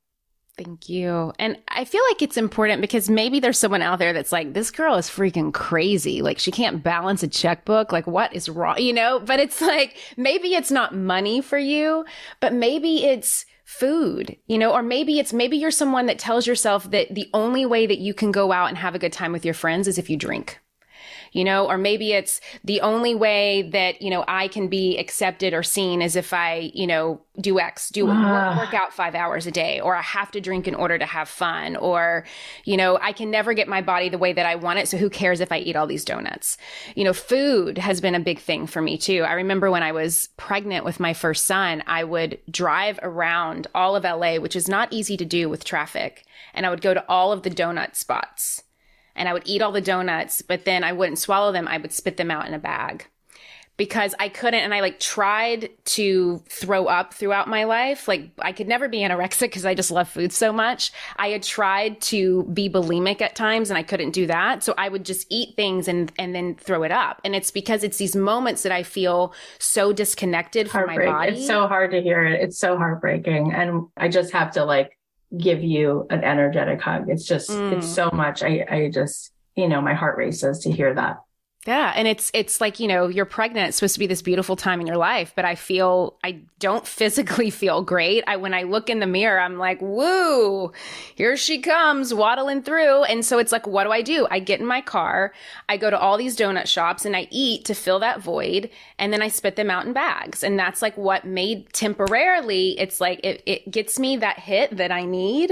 Thank 0.57 0.89
you. 0.89 1.31
And 1.39 1.57
I 1.69 1.85
feel 1.85 2.01
like 2.09 2.21
it's 2.21 2.35
important 2.35 2.81
because 2.81 3.09
maybe 3.09 3.39
there's 3.39 3.57
someone 3.57 3.81
out 3.81 3.97
there 3.97 4.11
that's 4.11 4.33
like, 4.33 4.53
this 4.53 4.71
girl 4.71 4.95
is 4.95 5.07
freaking 5.07 5.53
crazy. 5.53 6.21
Like, 6.21 6.37
she 6.37 6.51
can't 6.51 6.83
balance 6.83 7.23
a 7.23 7.29
checkbook. 7.29 7.93
Like, 7.93 8.05
what 8.07 8.35
is 8.35 8.49
wrong? 8.49 8.77
You 8.77 8.91
know, 8.91 9.21
but 9.21 9.39
it's 9.39 9.61
like, 9.61 9.95
maybe 10.17 10.55
it's 10.55 10.69
not 10.69 10.93
money 10.93 11.39
for 11.39 11.57
you, 11.57 12.03
but 12.41 12.51
maybe 12.51 13.05
it's 13.05 13.45
food, 13.69 14.35
you 14.47 14.57
know, 14.57 14.73
or 14.73 14.81
maybe 14.81 15.19
it's, 15.19 15.31
maybe 15.31 15.55
you're 15.55 15.69
someone 15.69 16.07
that 16.07 16.17
tells 16.17 16.47
yourself 16.47 16.89
that 16.89 17.13
the 17.13 17.29
only 17.35 17.67
way 17.67 17.85
that 17.85 17.99
you 17.99 18.15
can 18.15 18.31
go 18.31 18.51
out 18.51 18.69
and 18.69 18.79
have 18.79 18.95
a 18.95 18.99
good 18.99 19.13
time 19.13 19.31
with 19.31 19.45
your 19.45 19.53
friends 19.53 19.87
is 19.87 19.99
if 19.99 20.09
you 20.09 20.17
drink 20.17 20.59
you 21.31 21.43
know, 21.43 21.67
or 21.67 21.77
maybe 21.77 22.13
it's 22.13 22.41
the 22.63 22.81
only 22.81 23.15
way 23.15 23.69
that, 23.71 24.01
you 24.01 24.09
know, 24.09 24.23
I 24.27 24.47
can 24.47 24.67
be 24.67 24.97
accepted 24.97 25.53
or 25.53 25.63
seen 25.63 26.01
is 26.01 26.15
if 26.15 26.33
I, 26.33 26.71
you 26.73 26.87
know, 26.87 27.21
do 27.39 27.59
X, 27.59 27.89
do 27.89 28.07
ah. 28.09 28.55
work, 28.57 28.65
work 28.65 28.73
out 28.73 28.93
five 28.93 29.15
hours 29.15 29.47
a 29.47 29.51
day, 29.51 29.79
or 29.79 29.95
I 29.95 30.01
have 30.01 30.31
to 30.31 30.41
drink 30.41 30.67
in 30.67 30.75
order 30.75 30.97
to 30.97 31.05
have 31.05 31.29
fun, 31.29 31.75
or, 31.75 32.25
you 32.65 32.77
know, 32.77 32.97
I 33.01 33.13
can 33.13 33.31
never 33.31 33.53
get 33.53 33.67
my 33.67 33.81
body 33.81 34.09
the 34.09 34.17
way 34.17 34.33
that 34.33 34.45
I 34.45 34.55
want 34.55 34.79
it. 34.79 34.87
So 34.87 34.97
who 34.97 35.09
cares 35.09 35.39
if 35.39 35.51
I 35.51 35.59
eat 35.59 35.75
all 35.75 35.87
these 35.87 36.05
donuts? 36.05 36.57
You 36.95 37.03
know, 37.03 37.13
food 37.13 37.77
has 37.77 38.01
been 38.01 38.15
a 38.15 38.19
big 38.19 38.39
thing 38.39 38.67
for 38.67 38.81
me 38.81 38.97
too. 38.97 39.23
I 39.23 39.33
remember 39.33 39.71
when 39.71 39.83
I 39.83 39.91
was 39.91 40.29
pregnant 40.37 40.85
with 40.85 40.99
my 40.99 41.13
first 41.13 41.45
son, 41.45 41.83
I 41.87 42.03
would 42.03 42.39
drive 42.49 42.99
around 43.01 43.67
all 43.73 43.95
of 43.95 44.03
LA, 44.03 44.35
which 44.35 44.55
is 44.55 44.67
not 44.67 44.91
easy 44.91 45.15
to 45.17 45.25
do 45.25 45.49
with 45.49 45.63
traffic. 45.63 46.25
And 46.53 46.65
I 46.65 46.69
would 46.69 46.81
go 46.81 46.93
to 46.93 47.05
all 47.07 47.31
of 47.31 47.43
the 47.43 47.49
donut 47.49 47.95
spots 47.95 48.63
and 49.19 49.29
I 49.29 49.33
would 49.33 49.43
eat 49.45 49.61
all 49.61 49.71
the 49.71 49.81
donuts, 49.81 50.41
but 50.41 50.65
then 50.65 50.83
I 50.83 50.93
wouldn't 50.93 51.19
swallow 51.19 51.51
them. 51.51 51.67
I 51.67 51.77
would 51.77 51.91
spit 51.91 52.17
them 52.17 52.31
out 52.31 52.47
in 52.47 52.53
a 52.53 52.59
bag 52.59 53.05
because 53.79 54.13
I 54.19 54.27
couldn't. 54.27 54.59
And 54.59 54.73
I 54.73 54.81
like 54.81 54.99
tried 54.99 55.69
to 55.85 56.43
throw 56.49 56.87
up 56.87 57.13
throughout 57.13 57.47
my 57.47 57.63
life. 57.63 58.09
Like 58.09 58.31
I 58.39 58.51
could 58.51 58.67
never 58.67 58.89
be 58.89 58.99
anorexic 58.99 59.41
because 59.41 59.65
I 59.65 59.73
just 59.73 59.89
love 59.89 60.09
food 60.09 60.33
so 60.33 60.51
much. 60.51 60.91
I 61.15 61.29
had 61.29 61.43
tried 61.43 62.01
to 62.01 62.43
be 62.53 62.69
bulimic 62.69 63.21
at 63.21 63.35
times 63.35 63.69
and 63.69 63.77
I 63.77 63.83
couldn't 63.83 64.11
do 64.11 64.27
that. 64.27 64.63
So 64.63 64.73
I 64.77 64.89
would 64.89 65.05
just 65.05 65.27
eat 65.29 65.55
things 65.55 65.87
and, 65.87 66.11
and 66.19 66.35
then 66.35 66.55
throw 66.55 66.83
it 66.83 66.91
up. 66.91 67.21
And 67.23 67.35
it's 67.35 67.51
because 67.51 67.85
it's 67.85 67.97
these 67.97 68.17
moments 68.17 68.63
that 68.63 68.73
I 68.73 68.83
feel 68.83 69.33
so 69.59 69.93
disconnected 69.93 70.69
from 70.69 70.87
my 70.87 70.97
body. 70.97 71.37
It's 71.37 71.47
so 71.47 71.65
hard 71.67 71.91
to 71.91 72.01
hear 72.01 72.25
it. 72.25 72.41
It's 72.41 72.57
so 72.57 72.77
heartbreaking. 72.77 73.53
And 73.53 73.87
I 73.95 74.09
just 74.09 74.33
have 74.33 74.51
to 74.51 74.65
like 74.65 74.98
give 75.37 75.63
you 75.63 76.07
an 76.09 76.23
energetic 76.23 76.81
hug. 76.81 77.09
It's 77.09 77.25
just, 77.25 77.49
mm. 77.49 77.73
it's 77.73 77.87
so 77.87 78.09
much. 78.11 78.43
I, 78.43 78.65
I 78.69 78.89
just, 78.91 79.31
you 79.55 79.67
know, 79.67 79.81
my 79.81 79.93
heart 79.93 80.17
races 80.17 80.59
to 80.59 80.71
hear 80.71 80.93
that. 80.93 81.17
Yeah. 81.67 81.91
And 81.93 82.07
it's, 82.07 82.31
it's 82.33 82.61
like, 82.61 82.79
you 82.79 82.87
know, 82.87 83.09
you're 83.09 83.25
pregnant. 83.25 83.67
It's 83.67 83.77
supposed 83.77 83.95
to 83.95 83.99
be 83.99 84.07
this 84.07 84.21
beautiful 84.21 84.55
time 84.55 84.79
in 84.79 84.87
your 84.87 84.95
life, 84.95 85.33
but 85.35 85.43
I 85.43 85.55
feel, 85.55 86.17
I 86.23 86.39
don't 86.57 86.87
physically 86.87 87.49
feel 87.49 87.81
great. 87.81 88.23
I, 88.27 88.37
when 88.37 88.53
I 88.53 88.63
look 88.63 88.89
in 88.89 88.99
the 88.99 89.05
mirror, 89.05 89.41
I'm 89.41 89.57
like, 89.57 89.81
woo, 89.81 90.71
here 91.15 91.35
she 91.35 91.59
comes 91.59 92.13
waddling 92.13 92.63
through. 92.63 93.03
And 93.03 93.25
so 93.25 93.39
it's 93.39 93.51
like, 93.51 93.67
what 93.67 93.83
do 93.83 93.91
I 93.91 94.01
do? 94.01 94.25
I 94.31 94.39
get 94.39 94.61
in 94.61 94.65
my 94.65 94.79
car. 94.79 95.33
I 95.67 95.75
go 95.75 95.89
to 95.89 95.99
all 95.99 96.17
these 96.17 96.37
donut 96.37 96.67
shops 96.67 97.03
and 97.03 97.15
I 97.15 97.27
eat 97.29 97.65
to 97.65 97.75
fill 97.75 97.99
that 97.99 98.21
void. 98.21 98.69
And 98.97 99.11
then 99.11 99.21
I 99.21 99.27
spit 99.27 99.57
them 99.57 99.69
out 99.69 99.85
in 99.85 99.91
bags. 99.91 100.43
And 100.43 100.57
that's 100.57 100.81
like 100.81 100.95
what 100.97 101.25
made 101.25 101.73
temporarily, 101.73 102.79
it's 102.79 103.01
like, 103.01 103.19
it, 103.21 103.43
it 103.45 103.69
gets 103.69 103.99
me 103.99 104.15
that 104.17 104.39
hit 104.39 104.77
that 104.77 104.93
I 104.93 105.03
need. 105.03 105.51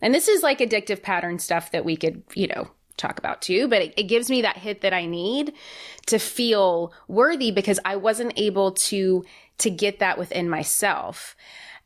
And 0.00 0.14
this 0.14 0.28
is 0.28 0.42
like 0.42 0.60
addictive 0.60 1.02
pattern 1.02 1.38
stuff 1.38 1.72
that 1.72 1.84
we 1.84 1.94
could, 1.94 2.22
you 2.34 2.46
know, 2.46 2.70
talk 2.96 3.18
about 3.18 3.42
too, 3.42 3.68
but 3.68 3.82
it, 3.82 3.94
it, 3.96 4.02
gives 4.04 4.30
me 4.30 4.42
that 4.42 4.56
hit 4.56 4.82
that 4.82 4.92
I 4.92 5.06
need 5.06 5.54
to 6.06 6.18
feel 6.18 6.92
worthy 7.08 7.50
because 7.50 7.80
I 7.84 7.96
wasn't 7.96 8.32
able 8.36 8.72
to 8.72 9.24
to 9.58 9.70
get 9.70 9.98
that 10.00 10.18
within 10.18 10.48
myself. 10.48 11.36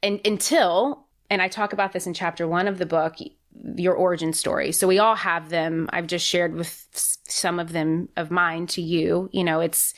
And 0.03 0.21
until 0.25 1.07
and 1.31 1.43
I 1.43 1.49
talk 1.49 1.73
about 1.73 1.93
this 1.93 2.07
in 2.07 2.15
chapter 2.15 2.47
1 2.47 2.69
of 2.69 2.79
the 2.79 2.87
book, 2.87 3.17
your 3.77 3.95
origin 3.95 4.33
story. 4.33 4.73
So 4.73 4.87
we 4.87 4.99
all 4.99 5.17
have 5.17 5.49
them. 5.49 5.89
I've 5.93 6.07
just 6.07 6.27
shared 6.27 6.55
with 6.55 6.87
some 6.93 7.59
of 7.59 7.73
them 7.73 8.09
of 8.17 8.31
mine 8.31 8.67
to 8.69 8.83
you. 8.83 9.29
You 9.33 9.45
know, 9.45 9.61
it's 9.61 9.95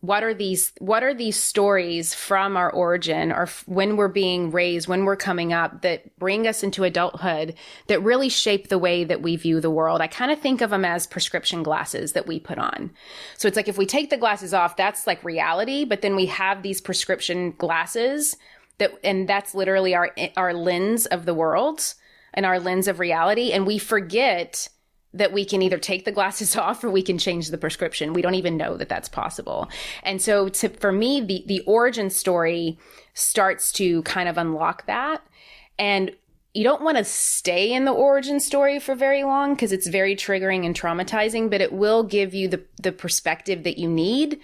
what 0.00 0.22
are 0.22 0.32
these 0.32 0.72
what 0.78 1.02
are 1.02 1.12
these 1.12 1.36
stories 1.36 2.14
from 2.14 2.56
our 2.56 2.70
origin 2.70 3.32
or 3.32 3.42
f- 3.42 3.64
when 3.66 3.96
we're 3.96 4.06
being 4.06 4.50
raised 4.50 4.86
when 4.86 5.04
we're 5.04 5.16
coming 5.16 5.52
up 5.52 5.82
that 5.82 6.16
bring 6.18 6.46
us 6.46 6.62
into 6.62 6.84
adulthood 6.84 7.54
that 7.88 8.02
really 8.02 8.28
shape 8.28 8.68
the 8.68 8.78
way 8.78 9.02
that 9.02 9.22
we 9.22 9.34
view 9.34 9.60
the 9.60 9.70
world? 9.70 10.00
I 10.00 10.06
kind 10.06 10.30
of 10.30 10.38
think 10.40 10.60
of 10.60 10.70
them 10.70 10.84
as 10.84 11.06
prescription 11.06 11.64
glasses 11.64 12.12
that 12.12 12.28
we 12.28 12.38
put 12.38 12.58
on. 12.58 12.90
So 13.36 13.48
it's 13.48 13.56
like 13.56 13.68
if 13.68 13.78
we 13.78 13.86
take 13.86 14.10
the 14.10 14.16
glasses 14.16 14.54
off 14.54 14.76
that's 14.76 15.06
like 15.06 15.22
reality 15.24 15.84
but 15.84 16.02
then 16.02 16.14
we 16.14 16.26
have 16.26 16.62
these 16.62 16.80
prescription 16.80 17.52
glasses 17.58 18.36
that 18.78 18.92
and 19.02 19.28
that's 19.28 19.54
literally 19.54 19.94
our 19.96 20.14
our 20.36 20.54
lens 20.54 21.06
of 21.06 21.24
the 21.24 21.34
world 21.34 21.94
and 22.34 22.46
our 22.46 22.60
lens 22.60 22.86
of 22.86 23.00
reality 23.00 23.50
and 23.50 23.66
we 23.66 23.78
forget 23.78 24.68
that 25.18 25.32
we 25.32 25.44
can 25.44 25.62
either 25.62 25.78
take 25.78 26.04
the 26.04 26.12
glasses 26.12 26.56
off 26.56 26.82
or 26.82 26.90
we 26.90 27.02
can 27.02 27.18
change 27.18 27.48
the 27.48 27.58
prescription. 27.58 28.12
We 28.12 28.22
don't 28.22 28.34
even 28.34 28.56
know 28.56 28.76
that 28.76 28.88
that's 28.88 29.08
possible. 29.08 29.68
And 30.02 30.20
so 30.22 30.48
to, 30.48 30.68
for 30.68 30.92
me, 30.92 31.20
the, 31.20 31.44
the 31.46 31.60
origin 31.60 32.10
story 32.10 32.78
starts 33.14 33.70
to 33.72 34.02
kind 34.02 34.28
of 34.28 34.38
unlock 34.38 34.86
that. 34.86 35.22
And 35.78 36.12
you 36.54 36.64
don't 36.64 36.82
want 36.82 36.96
to 36.96 37.04
stay 37.04 37.72
in 37.72 37.84
the 37.84 37.92
origin 37.92 38.40
story 38.40 38.80
for 38.80 38.94
very 38.94 39.22
long 39.22 39.54
because 39.54 39.70
it's 39.70 39.86
very 39.86 40.16
triggering 40.16 40.64
and 40.64 40.74
traumatizing, 40.74 41.50
but 41.50 41.60
it 41.60 41.72
will 41.72 42.02
give 42.02 42.34
you 42.34 42.48
the, 42.48 42.64
the 42.82 42.90
perspective 42.90 43.64
that 43.64 43.78
you 43.78 43.88
need 43.88 44.40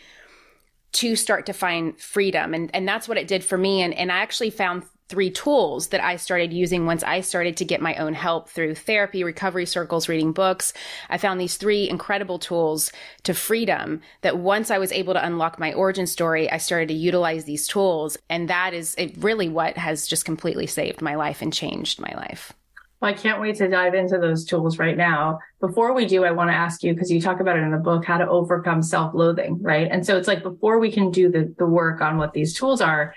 to 0.92 1.16
start 1.16 1.46
to 1.46 1.52
find 1.52 1.98
freedom. 1.98 2.54
And, 2.54 2.70
and 2.72 2.86
that's 2.86 3.08
what 3.08 3.18
it 3.18 3.26
did 3.26 3.42
for 3.42 3.58
me. 3.58 3.82
And, 3.82 3.92
and 3.94 4.12
I 4.12 4.18
actually 4.18 4.50
found 4.50 4.84
three 5.08 5.30
tools 5.30 5.88
that 5.88 6.02
I 6.02 6.16
started 6.16 6.52
using 6.52 6.86
once 6.86 7.02
I 7.02 7.20
started 7.20 7.56
to 7.58 7.64
get 7.64 7.82
my 7.82 7.94
own 7.96 8.14
help 8.14 8.48
through 8.48 8.74
therapy, 8.74 9.22
recovery 9.22 9.66
circles, 9.66 10.08
reading 10.08 10.32
books. 10.32 10.72
I 11.10 11.18
found 11.18 11.40
these 11.40 11.56
three 11.56 11.88
incredible 11.88 12.38
tools 12.38 12.90
to 13.24 13.34
freedom 13.34 14.00
that 14.22 14.38
once 14.38 14.70
I 14.70 14.78
was 14.78 14.92
able 14.92 15.12
to 15.12 15.24
unlock 15.24 15.58
my 15.58 15.72
origin 15.74 16.06
story, 16.06 16.50
I 16.50 16.56
started 16.56 16.88
to 16.88 16.94
utilize 16.94 17.44
these 17.44 17.66
tools. 17.66 18.16
And 18.30 18.48
that 18.48 18.72
is 18.72 18.96
really 19.18 19.48
what 19.48 19.76
has 19.76 20.06
just 20.06 20.24
completely 20.24 20.66
saved 20.66 21.02
my 21.02 21.16
life 21.16 21.42
and 21.42 21.52
changed 21.52 22.00
my 22.00 22.12
life. 22.16 22.52
Well, 23.00 23.10
I 23.10 23.14
can't 23.14 23.42
wait 23.42 23.56
to 23.56 23.68
dive 23.68 23.92
into 23.92 24.18
those 24.18 24.46
tools 24.46 24.78
right 24.78 24.96
now. 24.96 25.38
Before 25.60 25.92
we 25.92 26.06
do, 26.06 26.24
I 26.24 26.30
want 26.30 26.48
to 26.48 26.54
ask 26.54 26.82
you, 26.82 26.94
because 26.94 27.10
you 27.10 27.20
talk 27.20 27.40
about 27.40 27.58
it 27.58 27.62
in 27.62 27.70
the 27.70 27.76
book, 27.76 28.06
how 28.06 28.16
to 28.16 28.26
overcome 28.26 28.82
self-loathing, 28.82 29.60
right? 29.60 29.88
And 29.90 30.06
so 30.06 30.16
it's 30.16 30.28
like 30.28 30.42
before 30.42 30.78
we 30.78 30.90
can 30.90 31.10
do 31.10 31.30
the, 31.30 31.54
the 31.58 31.66
work 31.66 32.00
on 32.00 32.16
what 32.16 32.32
these 32.32 32.54
tools 32.54 32.80
are, 32.80 33.14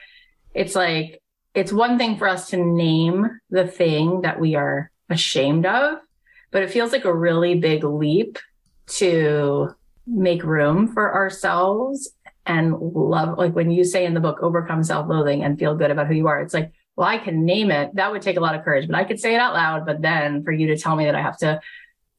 it's 0.53 0.75
like 0.75 1.21
it's 1.57 1.73
one 1.73 1.97
thing 1.97 2.17
for 2.17 2.27
us 2.27 2.51
to 2.51 2.57
name 2.57 3.39
the 3.49 3.65
thing 3.65 4.21
that 4.21 4.39
we 4.39 4.53
are 4.53 4.91
ashamed 5.09 5.65
of, 5.65 5.97
but 6.51 6.61
it 6.61 6.69
feels 6.69 6.91
like 6.91 7.03
a 7.03 7.13
really 7.13 7.55
big 7.55 7.83
leap 7.83 8.37
to 8.85 9.69
make 10.05 10.43
room 10.43 10.87
for 10.87 11.15
ourselves 11.15 12.11
and 12.45 12.75
love. 12.77 13.39
Like 13.39 13.55
when 13.55 13.71
you 13.71 13.83
say 13.83 14.05
in 14.05 14.13
the 14.13 14.19
book, 14.19 14.37
overcome 14.39 14.83
self 14.83 15.09
loathing 15.09 15.43
and 15.43 15.57
feel 15.57 15.73
good 15.73 15.89
about 15.89 16.05
who 16.05 16.13
you 16.13 16.27
are, 16.27 16.39
it's 16.41 16.53
like, 16.53 16.73
well, 16.95 17.07
I 17.07 17.17
can 17.17 17.43
name 17.43 17.71
it. 17.71 17.95
That 17.95 18.11
would 18.11 18.21
take 18.21 18.37
a 18.37 18.41
lot 18.41 18.53
of 18.53 18.63
courage, 18.63 18.85
but 18.85 18.95
I 18.95 19.03
could 19.03 19.19
say 19.19 19.33
it 19.33 19.39
out 19.39 19.55
loud. 19.55 19.83
But 19.83 20.03
then 20.03 20.43
for 20.43 20.51
you 20.51 20.67
to 20.67 20.77
tell 20.77 20.95
me 20.95 21.05
that 21.05 21.15
I 21.15 21.23
have 21.23 21.39
to 21.39 21.59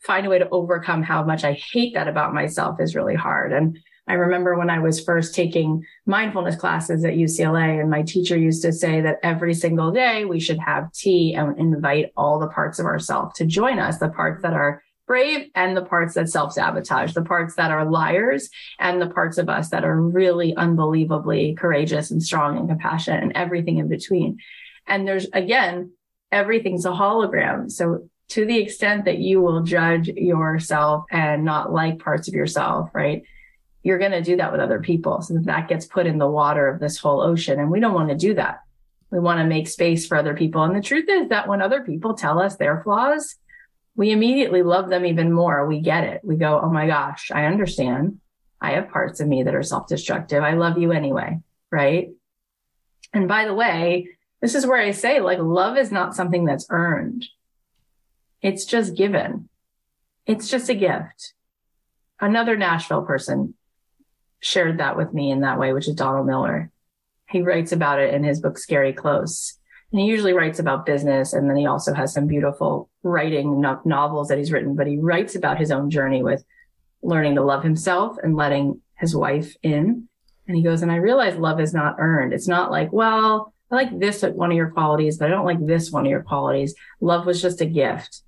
find 0.01 0.27
a 0.27 0.31
way 0.31 0.40
to 0.40 0.48
overcome 0.48 1.05
how 1.05 1.22
much 1.22 1.44
I 1.44 1.53
hate 1.53 1.94
that 1.94 2.09
about 2.09 2.35
myself 2.35 2.81
is 2.81 2.96
really 2.96 3.14
hard. 3.14 3.53
And 3.53 3.79
I 4.09 4.14
remember 4.14 4.57
when 4.57 4.71
I 4.71 4.79
was 4.79 5.05
first 5.05 5.35
taking 5.35 5.85
mindfulness 6.07 6.57
classes 6.57 7.05
at 7.05 7.14
UCLA 7.14 7.79
and 7.79 7.90
my 7.90 8.03
teacher 8.03 8.38
used 8.38 8.62
to 8.62 8.73
say 8.73 9.03
that 9.03 9.18
every 9.23 9.53
single 9.53 9.92
day 9.92 10.25
we 10.25 10.40
should 10.40 10.59
have 10.59 10.90
tea 10.92 11.35
and 11.35 11.59
invite 11.59 12.11
all 12.16 12.38
the 12.38 12.49
parts 12.49 12.79
of 12.79 12.87
ourselves 12.87 13.35
to 13.37 13.44
join 13.44 13.79
us, 13.79 13.99
the 13.99 14.09
parts 14.09 14.42
that 14.42 14.55
are 14.55 14.83
brave 15.07 15.51
and 15.55 15.77
the 15.77 15.85
parts 15.85 16.14
that 16.14 16.31
self 16.31 16.55
sabotage, 16.55 17.12
the 17.12 17.23
parts 17.23 17.55
that 17.57 17.71
are 17.71 17.85
liars 17.85 18.49
and 18.79 19.01
the 19.01 19.11
parts 19.11 19.37
of 19.37 19.51
us 19.51 19.68
that 19.71 19.85
are 19.85 20.01
really 20.01 20.57
unbelievably 20.57 21.55
courageous 21.57 22.11
and 22.11 22.23
strong 22.23 22.57
and 22.57 22.68
compassionate 22.68 23.23
and 23.23 23.33
everything 23.35 23.77
in 23.77 23.88
between. 23.88 24.38
And 24.87 25.07
there's 25.07 25.27
again, 25.35 25.92
everything's 26.33 26.87
a 26.87 26.90
hologram. 26.90 27.71
So 27.71 28.09
to 28.29 28.47
the 28.47 28.59
extent 28.59 29.05
that 29.05 29.18
you 29.18 29.40
will 29.40 29.62
judge 29.62 30.09
yourself 30.09 31.05
and 31.11 31.44
not 31.44 31.73
like 31.73 31.99
parts 31.99 32.29
of 32.29 32.35
yourself, 32.35 32.90
right? 32.94 33.23
You're 33.88 33.98
going 33.98 34.12
to 34.12 34.20
do 34.20 34.37
that 34.37 34.53
with 34.53 34.61
other 34.61 34.81
people. 34.81 35.22
So 35.22 35.38
that 35.44 35.66
gets 35.66 35.87
put 35.87 36.07
in 36.07 36.18
the 36.18 36.29
water 36.29 36.68
of 36.68 36.79
this 36.79 36.98
whole 36.98 37.22
ocean. 37.22 37.59
And 37.59 37.70
we 37.70 37.81
don't 37.81 37.94
want 37.94 38.11
to 38.11 38.14
do 38.14 38.35
that. 38.35 38.61
We 39.11 39.18
want 39.18 39.40
to 39.40 39.46
make 39.46 39.66
space 39.66 40.07
for 40.07 40.18
other 40.18 40.35
people. 40.35 40.62
And 40.62 40.77
the 40.77 40.83
truth 40.83 41.09
is 41.09 41.31
that 41.31 41.48
when 41.48 41.62
other 41.62 41.83
people 41.83 42.12
tell 42.12 42.38
us 42.38 42.57
their 42.57 42.83
flaws, 42.83 43.37
we 43.96 44.11
immediately 44.11 44.62
love 44.62 44.90
them 44.90 45.07
even 45.07 45.33
more. 45.33 45.66
We 45.66 45.81
get 45.81 46.05
it. 46.05 46.20
We 46.22 46.37
go, 46.37 46.61
Oh 46.62 46.68
my 46.68 46.87
gosh, 46.87 47.31
I 47.33 47.46
understand. 47.46 48.20
I 48.61 48.72
have 48.72 48.90
parts 48.90 49.20
of 49.20 49.27
me 49.27 49.44
that 49.44 49.55
are 49.55 49.62
self-destructive. 49.62 50.42
I 50.42 50.53
love 50.53 50.77
you 50.77 50.92
anyway. 50.92 51.38
Right. 51.72 52.11
And 53.14 53.27
by 53.27 53.46
the 53.46 53.55
way, 53.55 54.11
this 54.42 54.55
is 54.55 54.66
where 54.66 54.83
I 54.83 54.90
say 54.90 55.20
like 55.20 55.38
love 55.38 55.79
is 55.79 55.90
not 55.90 56.14
something 56.14 56.44
that's 56.44 56.66
earned. 56.68 57.24
It's 58.42 58.66
just 58.66 58.94
given. 58.94 59.48
It's 60.27 60.51
just 60.51 60.68
a 60.68 60.74
gift. 60.74 61.33
Another 62.20 62.55
Nashville 62.55 63.03
person 63.03 63.55
shared 64.40 64.79
that 64.79 64.96
with 64.96 65.12
me 65.12 65.31
in 65.31 65.40
that 65.40 65.59
way, 65.59 65.72
which 65.72 65.88
is 65.88 65.94
Donald 65.94 66.27
Miller. 66.27 66.70
He 67.29 67.42
writes 67.42 67.72
about 67.72 68.01
it 68.01 68.14
in 68.14 68.24
his 68.24 68.40
book, 68.40 68.59
Scary 68.59 68.92
Close. 68.92 69.59
And 69.92 70.01
he 70.01 70.07
usually 70.07 70.33
writes 70.33 70.59
about 70.59 70.87
business. 70.87 71.33
And 71.33 71.48
then 71.48 71.57
he 71.57 71.66
also 71.66 71.94
has 71.94 72.12
some 72.12 72.27
beautiful 72.27 72.90
writing 73.03 73.61
no- 73.61 73.81
novels 73.85 74.29
that 74.29 74.38
he's 74.38 74.53
written, 74.53 74.74
but 74.74 74.87
he 74.87 74.98
writes 74.98 75.35
about 75.35 75.59
his 75.59 75.70
own 75.70 75.90
journey 75.90 76.22
with 76.22 76.44
learning 77.03 77.37
to 77.37 77.42
love 77.42 77.62
himself 77.62 78.16
and 78.22 78.37
letting 78.37 78.81
his 78.98 79.14
wife 79.14 79.55
in. 79.62 80.09
And 80.46 80.57
he 80.57 80.62
goes, 80.62 80.83
and 80.83 80.90
I 80.90 80.96
realize 80.96 81.37
love 81.37 81.61
is 81.61 81.74
not 81.74 81.96
earned. 81.98 82.33
It's 82.33 82.48
not 82.48 82.70
like, 82.70 82.92
well, 82.92 83.53
I 83.70 83.74
like 83.74 83.98
this 83.98 84.22
one 84.22 84.51
of 84.51 84.57
your 84.57 84.70
qualities, 84.70 85.18
but 85.18 85.27
I 85.27 85.29
don't 85.31 85.44
like 85.44 85.64
this 85.64 85.90
one 85.90 86.07
of 86.07 86.11
your 86.11 86.22
qualities. 86.22 86.74
Love 87.01 87.27
was 87.27 87.42
just 87.42 87.61
a 87.61 87.66
gift. 87.66 88.22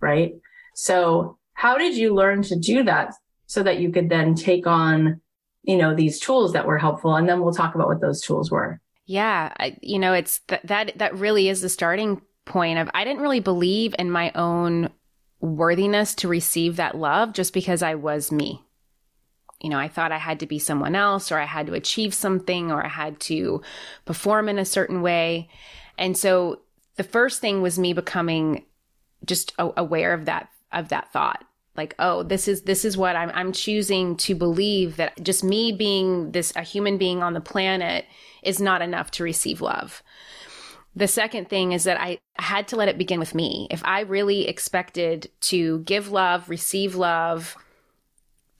Right. 0.00 0.34
So 0.74 1.38
how 1.52 1.76
did 1.76 1.96
you 1.96 2.14
learn 2.14 2.42
to 2.44 2.56
do 2.56 2.84
that 2.84 3.12
so 3.46 3.62
that 3.62 3.80
you 3.80 3.92
could 3.92 4.08
then 4.08 4.34
take 4.34 4.66
on 4.66 5.20
you 5.62 5.76
know, 5.76 5.94
these 5.94 6.18
tools 6.18 6.52
that 6.52 6.66
were 6.66 6.78
helpful. 6.78 7.14
And 7.16 7.28
then 7.28 7.40
we'll 7.40 7.52
talk 7.52 7.74
about 7.74 7.88
what 7.88 8.00
those 8.00 8.20
tools 8.20 8.50
were. 8.50 8.80
Yeah. 9.06 9.52
I, 9.58 9.76
you 9.82 9.98
know, 9.98 10.12
it's 10.12 10.40
th- 10.48 10.62
that, 10.64 10.96
that 10.98 11.14
really 11.16 11.48
is 11.48 11.60
the 11.60 11.68
starting 11.68 12.22
point 12.44 12.78
of, 12.78 12.88
I 12.94 13.04
didn't 13.04 13.22
really 13.22 13.40
believe 13.40 13.94
in 13.98 14.10
my 14.10 14.32
own 14.34 14.90
worthiness 15.40 16.14
to 16.16 16.28
receive 16.28 16.76
that 16.76 16.96
love 16.96 17.32
just 17.32 17.52
because 17.52 17.82
I 17.82 17.94
was 17.94 18.32
me. 18.32 18.62
You 19.60 19.68
know, 19.68 19.78
I 19.78 19.88
thought 19.88 20.12
I 20.12 20.18
had 20.18 20.40
to 20.40 20.46
be 20.46 20.58
someone 20.58 20.94
else 20.94 21.30
or 21.30 21.38
I 21.38 21.44
had 21.44 21.66
to 21.66 21.74
achieve 21.74 22.14
something 22.14 22.70
or 22.70 22.84
I 22.84 22.88
had 22.88 23.20
to 23.20 23.60
perform 24.06 24.48
in 24.48 24.58
a 24.58 24.64
certain 24.64 25.02
way. 25.02 25.50
And 25.98 26.16
so 26.16 26.60
the 26.96 27.04
first 27.04 27.40
thing 27.40 27.60
was 27.60 27.78
me 27.78 27.92
becoming 27.92 28.64
just 29.26 29.52
aware 29.58 30.14
of 30.14 30.24
that, 30.24 30.48
of 30.72 30.88
that 30.88 31.12
thought 31.12 31.44
like 31.76 31.94
oh 31.98 32.22
this 32.22 32.48
is 32.48 32.62
this 32.62 32.84
is 32.84 32.96
what 32.96 33.16
I'm 33.16 33.30
I'm 33.34 33.52
choosing 33.52 34.16
to 34.18 34.34
believe 34.34 34.96
that 34.96 35.22
just 35.22 35.44
me 35.44 35.72
being 35.72 36.32
this 36.32 36.52
a 36.56 36.62
human 36.62 36.98
being 36.98 37.22
on 37.22 37.32
the 37.32 37.40
planet 37.40 38.04
is 38.42 38.60
not 38.60 38.82
enough 38.82 39.10
to 39.12 39.24
receive 39.24 39.60
love. 39.60 40.02
The 40.96 41.08
second 41.08 41.48
thing 41.48 41.72
is 41.72 41.84
that 41.84 42.00
I 42.00 42.18
had 42.36 42.68
to 42.68 42.76
let 42.76 42.88
it 42.88 42.98
begin 42.98 43.20
with 43.20 43.34
me. 43.34 43.68
If 43.70 43.82
I 43.84 44.00
really 44.00 44.48
expected 44.48 45.30
to 45.42 45.78
give 45.80 46.10
love, 46.10 46.48
receive 46.48 46.96
love, 46.96 47.56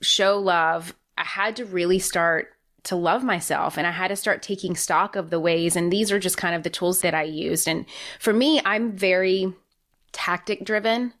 show 0.01 0.39
love, 0.39 0.95
I 1.17 1.25
had 1.25 1.57
to 1.57 1.65
really 1.65 1.99
start 1.99 2.53
to 2.83 2.95
love 2.95 3.23
myself 3.23 3.77
and 3.77 3.85
I 3.85 3.91
had 3.91 4.07
to 4.07 4.15
start 4.15 4.41
taking 4.41 4.75
stock 4.75 5.15
of 5.15 5.29
the 5.29 5.39
ways 5.39 5.75
and 5.75 5.91
these 5.91 6.11
are 6.11 6.19
just 6.19 6.37
kind 6.37 6.55
of 6.55 6.63
the 6.63 6.69
tools 6.69 7.01
that 7.01 7.13
I 7.13 7.23
used 7.23 7.67
and 7.67 7.85
for 8.17 8.33
me 8.33 8.59
I'm 8.65 8.97
very 8.97 9.53
tactic 10.11 10.65
driven 10.65 11.13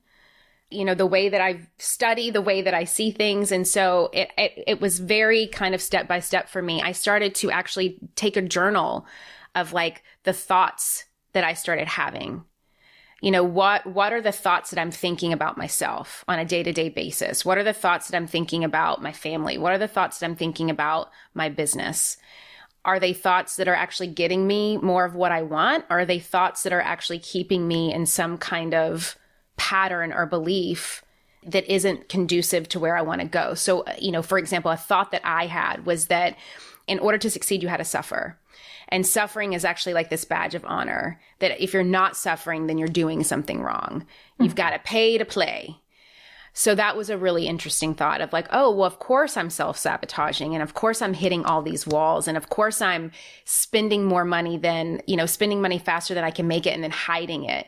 you 0.71 0.85
know 0.85 0.95
the 0.95 1.05
way 1.05 1.29
that 1.29 1.41
I 1.41 1.67
study, 1.77 2.31
the 2.31 2.41
way 2.41 2.61
that 2.61 2.73
I 2.73 2.85
see 2.85 3.11
things, 3.11 3.51
and 3.51 3.67
so 3.67 4.09
it, 4.13 4.31
it 4.37 4.63
it, 4.67 4.81
was 4.81 4.99
very 4.99 5.47
kind 5.47 5.75
of 5.75 5.81
step 5.81 6.07
by 6.07 6.19
step 6.19 6.49
for 6.49 6.61
me. 6.61 6.81
I 6.81 6.93
started 6.93 7.35
to 7.35 7.51
actually 7.51 7.99
take 8.15 8.37
a 8.37 8.41
journal 8.41 9.05
of 9.53 9.73
like 9.73 10.03
the 10.23 10.33
thoughts 10.33 11.05
that 11.33 11.43
I 11.43 11.53
started 11.53 11.87
having. 11.87 12.43
You 13.21 13.31
know 13.31 13.43
what 13.43 13.85
what 13.85 14.13
are 14.13 14.21
the 14.21 14.31
thoughts 14.31 14.71
that 14.71 14.79
I'm 14.79 14.91
thinking 14.91 15.33
about 15.33 15.57
myself 15.57 16.23
on 16.27 16.39
a 16.39 16.45
day 16.45 16.63
to 16.63 16.71
day 16.71 16.89
basis? 16.89 17.45
What 17.45 17.57
are 17.57 17.63
the 17.63 17.73
thoughts 17.73 18.07
that 18.07 18.17
I'm 18.17 18.27
thinking 18.27 18.63
about 18.63 19.01
my 19.01 19.11
family? 19.11 19.57
What 19.57 19.73
are 19.73 19.77
the 19.77 19.87
thoughts 19.87 20.19
that 20.19 20.25
I'm 20.25 20.35
thinking 20.35 20.69
about 20.69 21.11
my 21.33 21.49
business? 21.49 22.17
Are 22.83 22.99
they 22.99 23.13
thoughts 23.13 23.57
that 23.57 23.67
are 23.67 23.75
actually 23.75 24.07
getting 24.07 24.47
me 24.47 24.77
more 24.77 25.05
of 25.05 25.13
what 25.13 25.31
I 25.31 25.43
want? 25.43 25.85
Or 25.89 25.99
are 25.99 26.05
they 26.05 26.17
thoughts 26.17 26.63
that 26.63 26.73
are 26.73 26.81
actually 26.81 27.19
keeping 27.19 27.67
me 27.67 27.93
in 27.93 28.07
some 28.07 28.39
kind 28.39 28.73
of 28.73 29.17
pattern 29.57 30.13
or 30.13 30.25
belief 30.25 31.03
that 31.43 31.71
isn't 31.71 32.09
conducive 32.09 32.69
to 32.69 32.79
where 32.79 32.95
I 32.95 33.01
want 33.01 33.21
to 33.21 33.27
go. 33.27 33.53
So, 33.53 33.85
you 33.99 34.11
know, 34.11 34.21
for 34.21 34.37
example, 34.37 34.71
a 34.71 34.77
thought 34.77 35.11
that 35.11 35.21
I 35.23 35.47
had 35.47 35.85
was 35.85 36.07
that 36.07 36.37
in 36.87 36.99
order 36.99 37.17
to 37.17 37.29
succeed, 37.29 37.63
you 37.63 37.69
had 37.69 37.77
to 37.77 37.85
suffer. 37.85 38.37
And 38.89 39.07
suffering 39.07 39.53
is 39.53 39.65
actually 39.65 39.93
like 39.93 40.09
this 40.09 40.25
badge 40.25 40.53
of 40.53 40.65
honor 40.65 41.19
that 41.39 41.61
if 41.63 41.73
you're 41.73 41.83
not 41.83 42.17
suffering, 42.17 42.67
then 42.67 42.77
you're 42.77 42.89
doing 42.89 43.23
something 43.23 43.61
wrong. 43.61 44.01
Mm-hmm. 44.01 44.43
You've 44.43 44.55
got 44.55 44.71
to 44.71 44.79
pay 44.79 45.17
to 45.17 45.25
play. 45.25 45.77
So 46.53 46.75
that 46.75 46.97
was 46.97 47.09
a 47.09 47.17
really 47.17 47.47
interesting 47.47 47.95
thought 47.95 48.19
of 48.19 48.33
like, 48.33 48.47
oh, 48.51 48.71
well, 48.71 48.85
of 48.85 48.99
course 48.99 49.37
I'm 49.37 49.49
self 49.49 49.77
sabotaging. 49.77 50.53
And 50.53 50.61
of 50.61 50.73
course 50.73 51.01
I'm 51.01 51.13
hitting 51.13 51.45
all 51.45 51.61
these 51.61 51.87
walls. 51.87 52.27
And 52.27 52.35
of 52.35 52.49
course 52.49 52.81
I'm 52.81 53.11
spending 53.45 54.03
more 54.03 54.25
money 54.25 54.57
than, 54.57 55.01
you 55.07 55.15
know, 55.15 55.25
spending 55.25 55.61
money 55.61 55.79
faster 55.79 56.13
than 56.13 56.25
I 56.25 56.31
can 56.31 56.47
make 56.47 56.67
it 56.67 56.73
and 56.73 56.83
then 56.83 56.91
hiding 56.91 57.45
it 57.45 57.67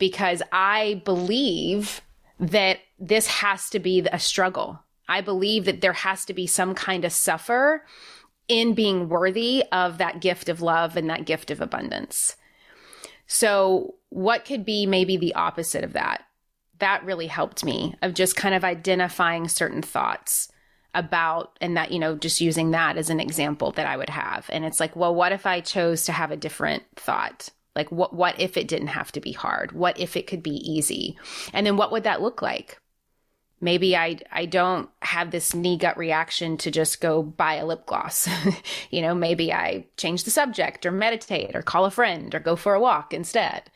because 0.00 0.42
I 0.50 1.02
believe 1.04 2.00
that 2.40 2.78
this 2.98 3.28
has 3.28 3.70
to 3.70 3.78
be 3.78 4.04
a 4.10 4.18
struggle. 4.18 4.80
I 5.08 5.20
believe 5.20 5.66
that 5.66 5.82
there 5.82 5.92
has 5.92 6.24
to 6.24 6.34
be 6.34 6.48
some 6.48 6.74
kind 6.74 7.04
of 7.04 7.12
suffer 7.12 7.84
in 8.48 8.74
being 8.74 9.08
worthy 9.08 9.62
of 9.70 9.98
that 9.98 10.20
gift 10.20 10.48
of 10.48 10.62
love 10.62 10.96
and 10.96 11.08
that 11.08 11.26
gift 11.26 11.52
of 11.52 11.60
abundance. 11.60 12.34
So, 13.28 13.94
what 14.08 14.44
could 14.44 14.64
be 14.64 14.86
maybe 14.86 15.16
the 15.16 15.34
opposite 15.34 15.84
of 15.84 15.92
that? 15.92 16.24
That 16.80 17.04
really 17.04 17.28
helped 17.28 17.64
me 17.64 17.94
of 18.02 18.14
just 18.14 18.34
kind 18.34 18.54
of 18.54 18.64
identifying 18.64 19.46
certain 19.46 19.82
thoughts 19.82 20.50
about, 20.94 21.56
and 21.60 21.76
that, 21.76 21.92
you 21.92 22.00
know, 22.00 22.16
just 22.16 22.40
using 22.40 22.72
that 22.72 22.96
as 22.96 23.10
an 23.10 23.20
example 23.20 23.70
that 23.72 23.86
I 23.86 23.96
would 23.96 24.10
have. 24.10 24.46
And 24.48 24.64
it's 24.64 24.80
like, 24.80 24.96
well, 24.96 25.14
what 25.14 25.30
if 25.30 25.46
I 25.46 25.60
chose 25.60 26.04
to 26.06 26.12
have 26.12 26.32
a 26.32 26.36
different 26.36 26.82
thought? 26.96 27.50
Like 27.76 27.90
what 27.92 28.14
what 28.14 28.38
if 28.40 28.56
it 28.56 28.68
didn't 28.68 28.88
have 28.88 29.12
to 29.12 29.20
be 29.20 29.32
hard? 29.32 29.72
What 29.72 29.98
if 29.98 30.16
it 30.16 30.26
could 30.26 30.42
be 30.42 30.56
easy? 30.70 31.18
And 31.52 31.66
then 31.66 31.76
what 31.76 31.92
would 31.92 32.04
that 32.04 32.22
look 32.22 32.42
like? 32.42 32.80
Maybe 33.62 33.94
I, 33.94 34.18
I 34.32 34.46
don't 34.46 34.88
have 35.02 35.30
this 35.30 35.54
knee 35.54 35.76
gut 35.76 35.98
reaction 35.98 36.56
to 36.58 36.70
just 36.70 37.02
go 37.02 37.22
buy 37.22 37.54
a 37.54 37.66
lip 37.66 37.84
gloss. 37.84 38.26
you 38.90 39.02
know, 39.02 39.14
maybe 39.14 39.52
I 39.52 39.84
change 39.98 40.24
the 40.24 40.30
subject 40.30 40.86
or 40.86 40.90
meditate 40.90 41.54
or 41.54 41.60
call 41.60 41.84
a 41.84 41.90
friend 41.90 42.34
or 42.34 42.40
go 42.40 42.56
for 42.56 42.72
a 42.74 42.80
walk 42.80 43.12
instead. 43.12 43.70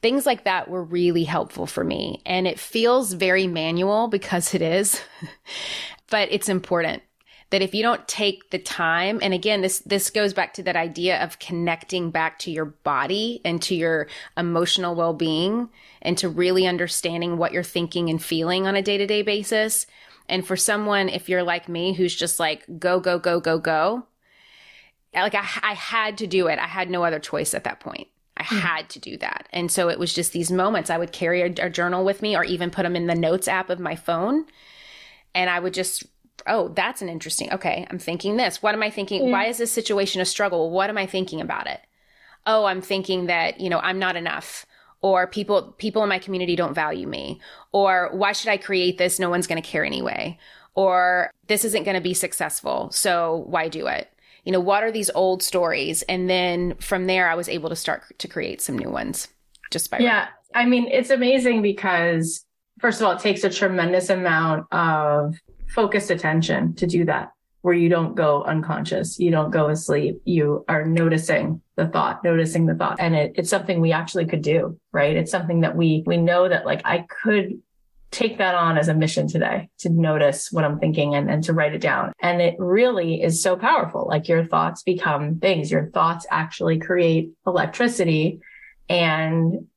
Things 0.00 0.26
like 0.26 0.44
that 0.44 0.68
were 0.68 0.84
really 0.84 1.24
helpful 1.24 1.66
for 1.66 1.82
me. 1.82 2.22
And 2.24 2.46
it 2.46 2.60
feels 2.60 3.14
very 3.14 3.48
manual 3.48 4.06
because 4.06 4.54
it 4.54 4.62
is, 4.62 5.00
but 6.10 6.28
it's 6.30 6.48
important 6.48 7.02
that 7.54 7.62
if 7.62 7.72
you 7.72 7.84
don't 7.84 8.08
take 8.08 8.50
the 8.50 8.58
time 8.58 9.20
and 9.22 9.32
again 9.32 9.60
this 9.60 9.78
this 9.86 10.10
goes 10.10 10.34
back 10.34 10.52
to 10.54 10.62
that 10.64 10.74
idea 10.74 11.22
of 11.22 11.38
connecting 11.38 12.10
back 12.10 12.36
to 12.36 12.50
your 12.50 12.64
body 12.64 13.40
and 13.44 13.62
to 13.62 13.76
your 13.76 14.08
emotional 14.36 14.96
well-being 14.96 15.68
and 16.02 16.18
to 16.18 16.28
really 16.28 16.66
understanding 16.66 17.36
what 17.36 17.52
you're 17.52 17.62
thinking 17.62 18.10
and 18.10 18.20
feeling 18.20 18.66
on 18.66 18.74
a 18.74 18.82
day-to-day 18.82 19.22
basis 19.22 19.86
and 20.28 20.44
for 20.44 20.56
someone 20.56 21.08
if 21.08 21.28
you're 21.28 21.44
like 21.44 21.68
me 21.68 21.92
who's 21.92 22.12
just 22.12 22.40
like 22.40 22.64
go 22.80 22.98
go 22.98 23.20
go 23.20 23.38
go 23.38 23.56
go 23.56 24.04
like 25.14 25.36
I, 25.36 25.46
I 25.62 25.74
had 25.74 26.18
to 26.18 26.26
do 26.26 26.48
it 26.48 26.58
i 26.58 26.66
had 26.66 26.90
no 26.90 27.04
other 27.04 27.20
choice 27.20 27.54
at 27.54 27.62
that 27.62 27.78
point 27.78 28.08
I 28.36 28.42
hmm. 28.42 28.56
had 28.56 28.88
to 28.90 28.98
do 28.98 29.16
that. 29.18 29.48
And 29.52 29.70
so 29.70 29.88
it 29.88 29.96
was 29.96 30.12
just 30.12 30.32
these 30.32 30.50
moments. 30.50 30.90
I 30.90 30.98
would 30.98 31.12
carry 31.12 31.42
a, 31.42 31.66
a, 31.66 31.70
journal 31.70 32.04
with 32.04 32.20
me 32.20 32.36
or 32.36 32.42
even 32.42 32.68
put 32.68 32.82
them 32.82 32.96
in 32.96 33.06
the 33.06 33.14
notes 33.14 33.46
app 33.46 33.70
of 33.70 33.78
my 33.78 33.94
phone. 33.94 34.46
And 35.36 35.48
I 35.48 35.60
would 35.60 35.72
just 35.72 36.04
oh, 36.46 36.68
that's 36.68 37.02
an 37.02 37.08
interesting. 37.08 37.52
Okay, 37.52 37.86
I'm 37.90 37.98
thinking 37.98 38.36
this. 38.36 38.62
What 38.62 38.74
am 38.74 38.82
I 38.82 38.90
thinking? 38.90 39.30
Why 39.30 39.46
is 39.46 39.58
this 39.58 39.72
situation 39.72 40.20
a 40.20 40.24
struggle? 40.24 40.70
What 40.70 40.90
am 40.90 40.98
I 40.98 41.06
thinking 41.06 41.40
about 41.40 41.66
it? 41.66 41.80
Oh, 42.46 42.64
I'm 42.66 42.82
thinking 42.82 43.26
that, 43.26 43.60
you 43.60 43.70
know, 43.70 43.78
I'm 43.78 43.98
not 43.98 44.16
enough 44.16 44.66
or 45.00 45.26
people 45.26 45.74
people 45.78 46.02
in 46.02 46.08
my 46.08 46.18
community 46.18 46.56
don't 46.56 46.74
value 46.74 47.06
me 47.06 47.40
or 47.72 48.10
why 48.12 48.32
should 48.32 48.48
I 48.48 48.56
create 48.56 48.98
this? 48.98 49.18
No 49.18 49.30
one's 49.30 49.46
going 49.46 49.62
to 49.62 49.68
care 49.68 49.84
anyway. 49.84 50.38
Or 50.74 51.30
this 51.46 51.64
isn't 51.64 51.84
going 51.84 51.94
to 51.94 52.00
be 52.00 52.14
successful. 52.14 52.90
So 52.90 53.44
why 53.46 53.68
do 53.68 53.86
it? 53.86 54.10
You 54.44 54.52
know, 54.52 54.60
what 54.60 54.82
are 54.82 54.90
these 54.90 55.10
old 55.14 55.42
stories? 55.42 56.02
And 56.02 56.28
then 56.28 56.74
from 56.76 57.06
there 57.06 57.28
I 57.28 57.34
was 57.34 57.48
able 57.48 57.70
to 57.70 57.76
start 57.76 58.02
to 58.18 58.28
create 58.28 58.60
some 58.60 58.76
new 58.76 58.90
ones 58.90 59.28
just 59.70 59.90
by 59.90 59.98
Yeah. 59.98 60.28
I 60.54 60.66
mean, 60.66 60.88
it's 60.90 61.10
amazing 61.10 61.62
because 61.62 62.44
first 62.78 63.00
of 63.00 63.06
all, 63.06 63.12
it 63.12 63.20
takes 63.20 63.44
a 63.44 63.50
tremendous 63.50 64.10
amount 64.10 64.66
of 64.72 65.36
focused 65.74 66.10
attention 66.10 66.74
to 66.76 66.86
do 66.86 67.04
that 67.04 67.32
where 67.64 67.74
you 67.74 67.88
don't 67.88 68.14
go 68.14 68.42
unconscious, 68.42 69.18
you 69.18 69.30
don't 69.30 69.50
go 69.50 69.70
asleep, 69.70 70.20
you 70.26 70.66
are 70.68 70.84
noticing 70.84 71.62
the 71.76 71.86
thought, 71.86 72.22
noticing 72.22 72.66
the 72.66 72.74
thought. 72.74 72.96
And 73.00 73.16
it, 73.16 73.32
it's 73.36 73.48
something 73.48 73.80
we 73.80 73.90
actually 73.90 74.26
could 74.26 74.42
do, 74.42 74.78
right? 74.92 75.16
It's 75.16 75.30
something 75.30 75.62
that 75.62 75.74
we, 75.74 76.02
we 76.04 76.18
know 76.18 76.46
that 76.46 76.66
like 76.66 76.82
I 76.84 77.06
could 77.08 77.58
take 78.10 78.36
that 78.36 78.54
on 78.54 78.76
as 78.76 78.88
a 78.88 78.94
mission 78.94 79.26
today 79.28 79.70
to 79.78 79.88
notice 79.88 80.52
what 80.52 80.62
I'm 80.62 80.78
thinking 80.78 81.14
and, 81.14 81.30
and 81.30 81.42
to 81.44 81.54
write 81.54 81.74
it 81.74 81.80
down. 81.80 82.12
And 82.20 82.42
it 82.42 82.54
really 82.58 83.22
is 83.22 83.42
so 83.42 83.56
powerful. 83.56 84.06
Like 84.06 84.28
your 84.28 84.44
thoughts 84.44 84.82
become 84.82 85.40
things. 85.40 85.70
Your 85.70 85.90
thoughts 85.90 86.26
actually 86.30 86.78
create 86.78 87.30
electricity. 87.46 88.40
And 88.90 89.68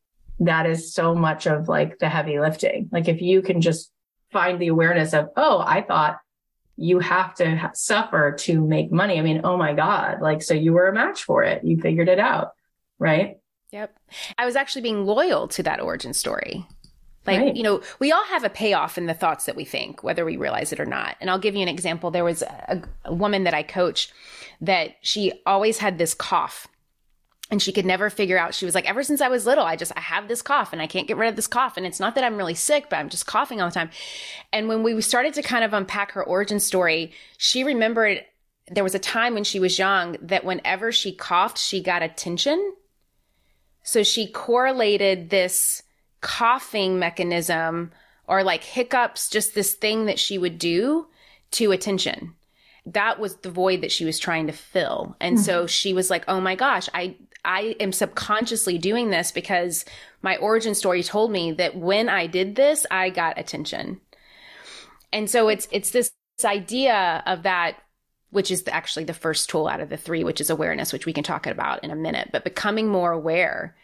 that 0.42 0.66
is 0.66 0.94
so 0.94 1.16
much 1.16 1.48
of 1.48 1.70
like 1.70 2.00
the 2.00 2.10
heavy 2.10 2.38
lifting. 2.38 2.90
Like 2.92 3.08
if 3.08 3.22
you 3.22 3.42
can 3.42 3.62
just 3.62 3.94
find 4.32 4.60
the 4.60 4.68
awareness 4.68 5.14
of, 5.14 5.30
oh, 5.36 5.60
I 5.60 5.82
thought 5.82 6.20
you 6.76 7.00
have 7.00 7.34
to 7.36 7.72
suffer 7.74 8.34
to 8.40 8.66
make 8.66 8.92
money. 8.92 9.18
I 9.18 9.22
mean, 9.22 9.42
oh 9.44 9.58
my 9.58 9.74
God. 9.74 10.22
Like, 10.22 10.42
so 10.44 10.54
you 10.54 10.74
were 10.74 10.88
a 10.88 10.94
match 10.94 11.24
for 11.24 11.44
it. 11.44 11.64
You 11.64 11.80
figured 11.82 12.08
it 12.08 12.20
out. 12.20 12.52
Right. 13.00 13.38
Yep. 13.72 13.98
I 14.38 14.46
was 14.46 14.56
actually 14.56 14.84
being 14.84 15.06
loyal 15.06 15.48
to 15.50 15.64
that 15.64 15.82
origin 15.82 16.14
story. 16.14 16.66
Like, 17.26 17.40
right. 17.40 17.56
you 17.56 17.64
know, 17.64 17.82
we 18.00 18.12
all 18.12 18.24
have 18.26 18.46
a 18.46 18.50
payoff 18.50 18.98
in 18.98 19.06
the 19.06 19.14
thoughts 19.14 19.46
that 19.46 19.56
we 19.56 19.66
think, 19.66 20.02
whether 20.02 20.24
we 20.24 20.38
realize 20.38 20.72
it 20.72 20.80
or 20.80 20.86
not. 20.86 21.18
And 21.20 21.30
I'll 21.30 21.40
give 21.40 21.56
you 21.56 21.62
an 21.62 21.68
example. 21.68 22.10
There 22.10 22.24
was 22.24 22.42
a, 22.42 22.82
a 23.04 23.14
woman 23.14 23.44
that 23.44 23.54
I 23.54 23.64
coach 23.64 24.10
that 24.62 24.96
she 25.02 25.34
always 25.46 25.80
had 25.80 25.98
this 25.98 26.14
cough 26.14 26.68
and 27.50 27.62
she 27.62 27.72
could 27.72 27.86
never 27.86 28.10
figure 28.10 28.38
out 28.38 28.54
she 28.54 28.66
was 28.66 28.76
like 28.76 28.90
ever 28.90 29.04
since 29.04 29.22
i 29.22 29.28
was 29.28 29.46
little 29.46 29.64
i 29.64 29.76
just 29.76 29.92
i 29.96 30.00
have 30.00 30.28
this 30.28 30.42
cough 30.42 30.74
and 30.74 30.82
i 30.82 30.88
can't 30.88 31.08
get 31.08 31.18
rid 31.18 31.30
of 31.30 31.36
this 31.36 31.48
cough. 31.48 31.78
And 31.78 31.86
it's 31.86 32.00
not 32.00 32.16
that 32.16 32.24
i'm 32.24 32.38
really 32.38 32.54
sick 32.54 32.90
but 32.90 32.98
i'm 32.98 33.10
just 33.10 33.26
coughing 33.26 33.62
all 33.62 33.70
the 33.70 33.74
time. 33.74 33.90
And 34.52 34.68
when 34.68 34.84
we 34.84 35.00
started 35.02 35.34
to 35.36 35.42
kind 35.42 35.64
of 35.64 35.74
unpack 35.74 36.12
her 36.12 36.24
origin 36.24 36.60
story 36.60 37.12
she 37.38 37.64
remembered 37.64 38.24
there 38.70 38.84
was 38.84 38.96
a 38.96 39.00
time 39.00 39.34
when 39.34 39.44
she 39.44 39.60
was 39.60 39.80
young 39.80 40.18
that 40.22 40.44
whenever 40.44 40.92
she 40.92 41.14
coughed 41.14 41.58
she 41.58 41.82
got 41.82 42.04
attention. 42.04 42.74
So 43.84 44.04
she 44.04 44.28
correlated 44.28 45.30
this 45.30 45.84
coughing 46.20 47.00
mechanism 47.00 47.92
or 48.28 48.44
like 48.44 48.64
hiccups 48.64 49.30
just 49.30 49.56
this 49.56 49.74
thing 49.74 50.06
that 50.08 50.20
she 50.20 50.38
would 50.38 50.58
do 50.58 51.08
to 51.52 51.72
attention 51.72 52.34
that 52.94 53.20
was 53.20 53.36
the 53.38 53.52
void 53.52 53.82
that 53.82 53.92
she 53.92 54.06
was 54.06 54.20
trying 54.20 54.48
to 54.48 54.54
fill. 54.54 55.16
And 55.20 55.36
mm-hmm. 55.36 55.44
so 55.44 55.68
she 55.68 55.94
was 55.94 56.10
like, 56.10 56.24
"Oh 56.28 56.40
my 56.40 56.56
gosh, 56.56 56.90
I 56.94 57.16
I 57.46 57.76
am 57.80 57.94
subconsciously 57.94 58.78
doing 58.78 59.10
this 59.10 59.32
because 59.32 59.86
my 60.22 60.38
origin 60.38 60.76
story 60.76 61.04
told 61.04 61.32
me 61.32 61.54
that 61.54 61.78
when 61.78 62.10
I 62.10 62.28
did 62.28 62.56
this, 62.56 62.86
I 62.92 63.10
got 63.10 63.40
attention. 63.40 64.02
And 65.14 65.30
so 65.30 65.48
it's 65.48 65.68
it's 65.72 65.92
this, 65.92 66.12
this 66.38 66.46
idea 66.46 67.24
of 67.26 67.44
that 67.44 67.78
which 68.30 68.52
is 68.52 68.64
the, 68.64 68.74
actually 68.74 69.06
the 69.06 69.14
first 69.14 69.50
tool 69.50 69.68
out 69.68 69.80
of 69.80 69.88
the 69.88 69.96
three, 69.96 70.24
which 70.24 70.42
is 70.42 70.50
awareness, 70.50 70.92
which 70.92 71.06
we 71.06 71.14
can 71.14 71.24
talk 71.24 71.48
about 71.48 71.82
in 71.84 71.92
a 71.92 71.96
minute, 71.96 72.30
but 72.34 72.44
becoming 72.44 72.88
more 72.88 73.14
aware 73.14 73.76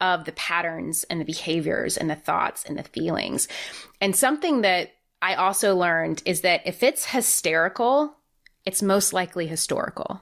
of 0.00 0.24
the 0.24 0.32
patterns 0.32 1.04
and 1.10 1.20
the 1.20 1.24
behaviors 1.24 1.96
and 1.96 2.08
the 2.08 2.14
thoughts 2.14 2.64
and 2.64 2.78
the 2.78 2.84
feelings. 2.84 3.48
And 4.00 4.14
something 4.14 4.60
that 4.60 4.92
I 5.20 5.34
also 5.34 5.74
learned 5.74 6.22
is 6.24 6.42
that 6.42 6.62
if 6.64 6.84
it's 6.84 7.06
hysterical, 7.06 8.16
it's 8.68 8.82
most 8.82 9.14
likely 9.14 9.46
historical. 9.46 10.20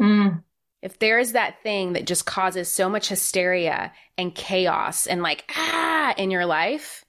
Mm. 0.00 0.42
If 0.82 0.98
there 0.98 1.20
is 1.20 1.32
that 1.32 1.62
thing 1.62 1.92
that 1.92 2.04
just 2.04 2.26
causes 2.26 2.66
so 2.66 2.88
much 2.88 3.08
hysteria 3.08 3.92
and 4.18 4.34
chaos 4.34 5.06
and 5.06 5.22
like, 5.22 5.44
ah, 5.54 6.12
in 6.18 6.32
your 6.32 6.46
life, 6.46 7.04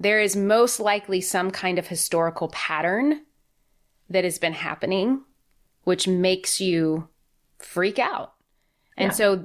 there 0.00 0.20
is 0.20 0.34
most 0.34 0.80
likely 0.80 1.20
some 1.20 1.52
kind 1.52 1.78
of 1.78 1.86
historical 1.86 2.48
pattern 2.48 3.20
that 4.10 4.24
has 4.24 4.40
been 4.40 4.54
happening, 4.54 5.22
which 5.84 6.08
makes 6.08 6.60
you 6.60 7.08
freak 7.60 8.00
out. 8.00 8.32
And 8.96 9.10
yeah. 9.10 9.14
so 9.14 9.44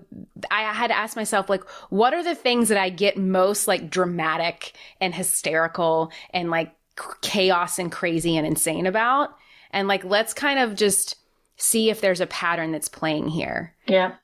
I 0.50 0.74
had 0.74 0.88
to 0.88 0.98
ask 0.98 1.16
myself, 1.16 1.52
like, 1.52 1.70
what 1.92 2.16
are 2.16 2.24
the 2.24 2.34
things 2.34 2.70
that 2.70 2.80
I 2.80 2.90
get 2.90 3.16
most 3.16 3.68
like 3.68 3.92
dramatic 3.92 4.74
and 5.00 5.14
hysterical 5.14 6.12
and 6.32 6.50
like 6.50 6.74
chaos 7.22 7.78
and 7.78 7.92
crazy 7.92 8.36
and 8.38 8.48
insane 8.48 8.88
about? 8.88 9.36
And 9.72 9.88
like, 9.88 10.04
let's 10.04 10.34
kind 10.34 10.60
of 10.60 10.76
just 10.76 11.16
see 11.58 11.90
if 11.90 12.02
there's 12.02 12.22
a 12.22 12.28
pattern 12.28 12.72
that's 12.72 12.90
playing 12.90 13.28
here. 13.30 13.76
Yeah. 13.88 14.16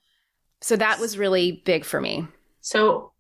So 0.61 0.75
that 0.77 0.99
was 0.99 1.17
really 1.17 1.63
big 1.65 1.83
for 1.83 1.99
me. 1.99 2.27
So 2.61 3.11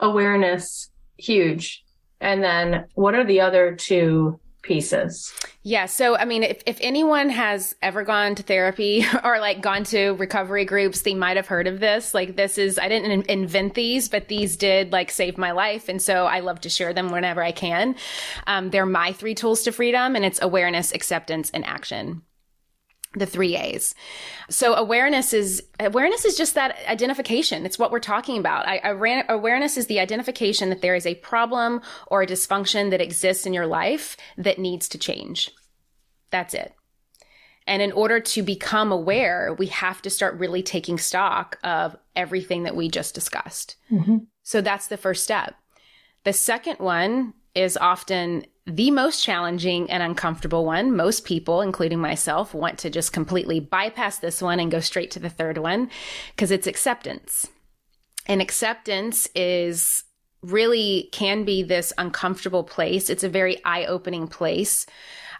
awareness, 0.00 0.90
huge. 1.16 1.84
And 2.20 2.42
then 2.42 2.86
what 2.94 3.14
are 3.14 3.24
the 3.24 3.40
other 3.40 3.74
two 3.74 4.38
pieces? 4.62 5.32
Yeah. 5.62 5.86
So, 5.86 6.16
I 6.16 6.24
mean, 6.24 6.42
if, 6.42 6.62
if 6.66 6.78
anyone 6.80 7.28
has 7.30 7.74
ever 7.82 8.02
gone 8.02 8.34
to 8.36 8.42
therapy 8.42 9.04
or 9.24 9.38
like 9.38 9.60
gone 9.60 9.84
to 9.84 10.10
recovery 10.12 10.64
groups, 10.64 11.02
they 11.02 11.14
might 11.14 11.36
have 11.36 11.46
heard 11.46 11.66
of 11.66 11.80
this. 11.80 12.14
Like, 12.14 12.36
this 12.36 12.58
is, 12.58 12.78
I 12.78 12.88
didn't 12.88 13.10
in- 13.10 13.40
invent 13.40 13.74
these, 13.74 14.08
but 14.08 14.28
these 14.28 14.56
did 14.56 14.92
like 14.92 15.10
save 15.10 15.38
my 15.38 15.52
life. 15.52 15.88
And 15.88 16.00
so 16.00 16.26
I 16.26 16.40
love 16.40 16.60
to 16.62 16.68
share 16.68 16.92
them 16.92 17.10
whenever 17.10 17.42
I 17.42 17.52
can. 17.52 17.94
Um, 18.46 18.70
they're 18.70 18.86
my 18.86 19.12
three 19.12 19.34
tools 19.34 19.62
to 19.64 19.72
freedom 19.72 20.16
and 20.16 20.24
it's 20.24 20.40
awareness, 20.42 20.92
acceptance, 20.92 21.50
and 21.52 21.64
action 21.64 22.22
the 23.14 23.26
three 23.26 23.56
A's. 23.56 23.94
So 24.48 24.74
awareness 24.74 25.32
is 25.32 25.62
awareness 25.78 26.24
is 26.24 26.36
just 26.36 26.54
that 26.54 26.76
identification. 26.88 27.66
It's 27.66 27.78
what 27.78 27.90
we're 27.90 28.00
talking 28.00 28.38
about. 28.38 28.66
I, 28.66 28.78
I 28.78 28.90
ran, 28.92 29.24
awareness 29.28 29.76
is 29.76 29.86
the 29.86 30.00
identification 30.00 30.70
that 30.70 30.80
there 30.80 30.94
is 30.94 31.06
a 31.06 31.16
problem 31.16 31.80
or 32.06 32.22
a 32.22 32.26
dysfunction 32.26 32.90
that 32.90 33.00
exists 33.00 33.46
in 33.46 33.52
your 33.52 33.66
life 33.66 34.16
that 34.38 34.58
needs 34.58 34.88
to 34.90 34.98
change. 34.98 35.50
That's 36.30 36.54
it. 36.54 36.74
And 37.66 37.80
in 37.80 37.92
order 37.92 38.18
to 38.18 38.42
become 38.42 38.90
aware, 38.90 39.54
we 39.58 39.66
have 39.66 40.02
to 40.02 40.10
start 40.10 40.38
really 40.38 40.62
taking 40.62 40.98
stock 40.98 41.58
of 41.62 41.96
everything 42.16 42.64
that 42.64 42.74
we 42.74 42.88
just 42.88 43.14
discussed. 43.14 43.76
Mm-hmm. 43.90 44.18
So 44.42 44.60
that's 44.60 44.88
the 44.88 44.96
first 44.96 45.22
step. 45.22 45.54
The 46.24 46.32
second 46.32 46.78
one 46.78 47.34
is 47.54 47.76
often 47.76 48.46
the 48.66 48.90
most 48.90 49.22
challenging 49.22 49.90
and 49.90 50.02
uncomfortable 50.02 50.64
one. 50.64 50.94
Most 50.94 51.24
people, 51.24 51.60
including 51.60 51.98
myself, 51.98 52.54
want 52.54 52.78
to 52.78 52.90
just 52.90 53.12
completely 53.12 53.60
bypass 53.60 54.18
this 54.18 54.40
one 54.40 54.60
and 54.60 54.70
go 54.70 54.80
straight 54.80 55.10
to 55.12 55.18
the 55.18 55.30
third 55.30 55.58
one 55.58 55.90
because 56.34 56.50
it's 56.50 56.66
acceptance. 56.66 57.48
And 58.26 58.40
acceptance 58.40 59.28
is 59.34 60.04
really 60.42 61.08
can 61.12 61.44
be 61.44 61.62
this 61.62 61.92
uncomfortable 61.98 62.64
place. 62.64 63.10
It's 63.10 63.24
a 63.24 63.28
very 63.28 63.62
eye 63.64 63.84
opening 63.84 64.28
place. 64.28 64.86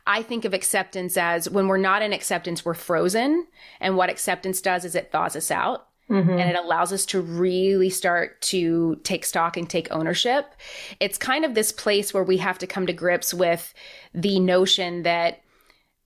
I 0.06 0.22
think 0.22 0.44
of 0.44 0.52
acceptance 0.52 1.16
as 1.16 1.48
when 1.48 1.68
we're 1.68 1.76
not 1.76 2.02
in 2.02 2.12
acceptance, 2.12 2.64
we're 2.64 2.74
frozen. 2.74 3.46
And 3.80 3.96
what 3.96 4.10
acceptance 4.10 4.60
does 4.60 4.84
is 4.84 4.96
it 4.96 5.12
thaws 5.12 5.36
us 5.36 5.50
out. 5.50 5.86
Mm-hmm. 6.12 6.30
And 6.30 6.50
it 6.50 6.56
allows 6.56 6.92
us 6.92 7.06
to 7.06 7.22
really 7.22 7.88
start 7.88 8.40
to 8.42 8.96
take 9.02 9.24
stock 9.24 9.56
and 9.56 9.68
take 9.68 9.90
ownership. 9.90 10.54
It's 11.00 11.16
kind 11.16 11.44
of 11.44 11.54
this 11.54 11.72
place 11.72 12.12
where 12.12 12.22
we 12.22 12.36
have 12.36 12.58
to 12.58 12.66
come 12.66 12.86
to 12.86 12.92
grips 12.92 13.32
with 13.32 13.72
the 14.12 14.38
notion 14.38 15.04
that 15.04 15.40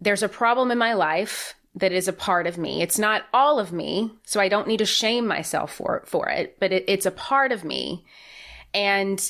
there's 0.01 0.23
a 0.23 0.29
problem 0.29 0.71
in 0.71 0.79
my 0.79 0.95
life 0.95 1.55
that 1.75 1.93
is 1.93 2.07
a 2.07 2.13
part 2.13 2.47
of 2.47 2.57
me. 2.57 2.83
It's 2.83 3.01
not 3.01 3.25
all 3.35 3.59
of 3.59 3.73
me, 3.73 4.13
so 4.25 4.41
I 4.41 4.49
don't 4.49 4.69
need 4.69 4.79
to 4.79 4.87
shame 4.87 5.27
myself 5.27 5.75
for 5.75 6.03
for 6.07 6.29
it, 6.29 6.57
but 6.61 6.73
it, 6.73 6.85
it's 6.87 7.07
a 7.07 7.11
part 7.11 7.51
of 7.51 7.65
me. 7.65 8.07
And 8.73 9.21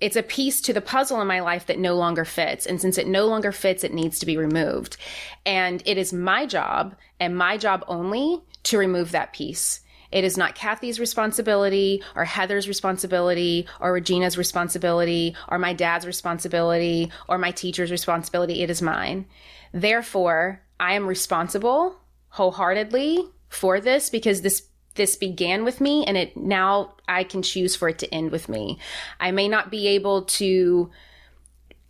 it's 0.00 0.16
a 0.16 0.22
piece 0.22 0.60
to 0.62 0.72
the 0.72 0.80
puzzle 0.82 1.20
in 1.20 1.26
my 1.26 1.40
life 1.40 1.66
that 1.66 1.78
no 1.78 1.96
longer 1.96 2.24
fits. 2.24 2.66
And 2.66 2.80
since 2.80 2.98
it 2.98 3.06
no 3.06 3.26
longer 3.26 3.50
fits, 3.50 3.82
it 3.82 3.94
needs 3.94 4.18
to 4.18 4.26
be 4.26 4.36
removed. 4.36 4.98
And 5.46 5.82
it 5.86 5.96
is 5.96 6.12
my 6.12 6.44
job 6.44 6.94
and 7.18 7.36
my 7.36 7.56
job 7.56 7.82
only 7.88 8.42
to 8.64 8.78
remove 8.78 9.12
that 9.12 9.32
piece. 9.32 9.80
It 10.16 10.24
is 10.24 10.38
not 10.38 10.54
Cathy's 10.54 10.98
responsibility 10.98 12.02
or 12.14 12.24
Heather's 12.24 12.68
responsibility 12.68 13.66
or 13.80 13.92
Regina's 13.92 14.38
responsibility 14.38 15.36
or 15.48 15.58
my 15.58 15.74
dad's 15.74 16.06
responsibility 16.06 17.12
or 17.28 17.36
my 17.36 17.50
teacher's 17.50 17.90
responsibility. 17.90 18.62
It 18.62 18.70
is 18.70 18.80
mine. 18.80 19.26
Therefore, 19.74 20.62
I 20.80 20.94
am 20.94 21.06
responsible 21.06 22.00
wholeheartedly 22.30 23.26
for 23.50 23.78
this 23.78 24.08
because 24.08 24.40
this 24.40 24.62
this 24.94 25.16
began 25.16 25.64
with 25.64 25.82
me 25.82 26.06
and 26.06 26.16
it 26.16 26.34
now 26.34 26.94
I 27.06 27.22
can 27.22 27.42
choose 27.42 27.76
for 27.76 27.90
it 27.90 27.98
to 27.98 28.14
end 28.14 28.30
with 28.30 28.48
me. 28.48 28.78
I 29.20 29.32
may 29.32 29.48
not 29.48 29.70
be 29.70 29.86
able 29.88 30.22
to 30.22 30.90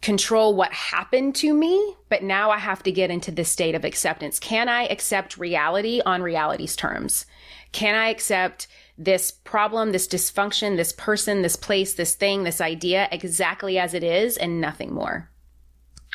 control 0.03 0.55
what 0.55 0.73
happened 0.73 1.37
to 1.37 1.55
me, 1.55 1.97
but 2.09 2.25
now 2.25 2.51
I 2.51 2.59
have 2.59 2.83
to 2.85 2.93
get 2.93 3.13
into 3.13 3.31
this 3.31 3.51
state 3.51 3.77
of 3.77 3.85
acceptance. 3.85 4.41
Can 4.41 4.69
I 4.69 4.87
accept 4.87 5.39
reality 5.39 6.01
on 6.05 6.23
reality's 6.23 6.75
terms? 6.75 7.25
Can 7.77 7.95
I 7.95 8.09
accept 8.09 8.69
this 8.97 9.31
problem, 9.31 9.93
this 9.93 10.09
dysfunction, 10.09 10.79
this 10.79 10.93
person, 10.93 11.43
this 11.43 11.57
place, 11.57 11.93
this 11.93 12.15
thing, 12.15 12.43
this 12.43 12.63
idea 12.63 13.07
exactly 13.13 13.79
as 13.79 13.93
it 13.93 14.03
is 14.03 14.39
and 14.39 14.63
nothing 14.63 14.95
more? 14.95 15.29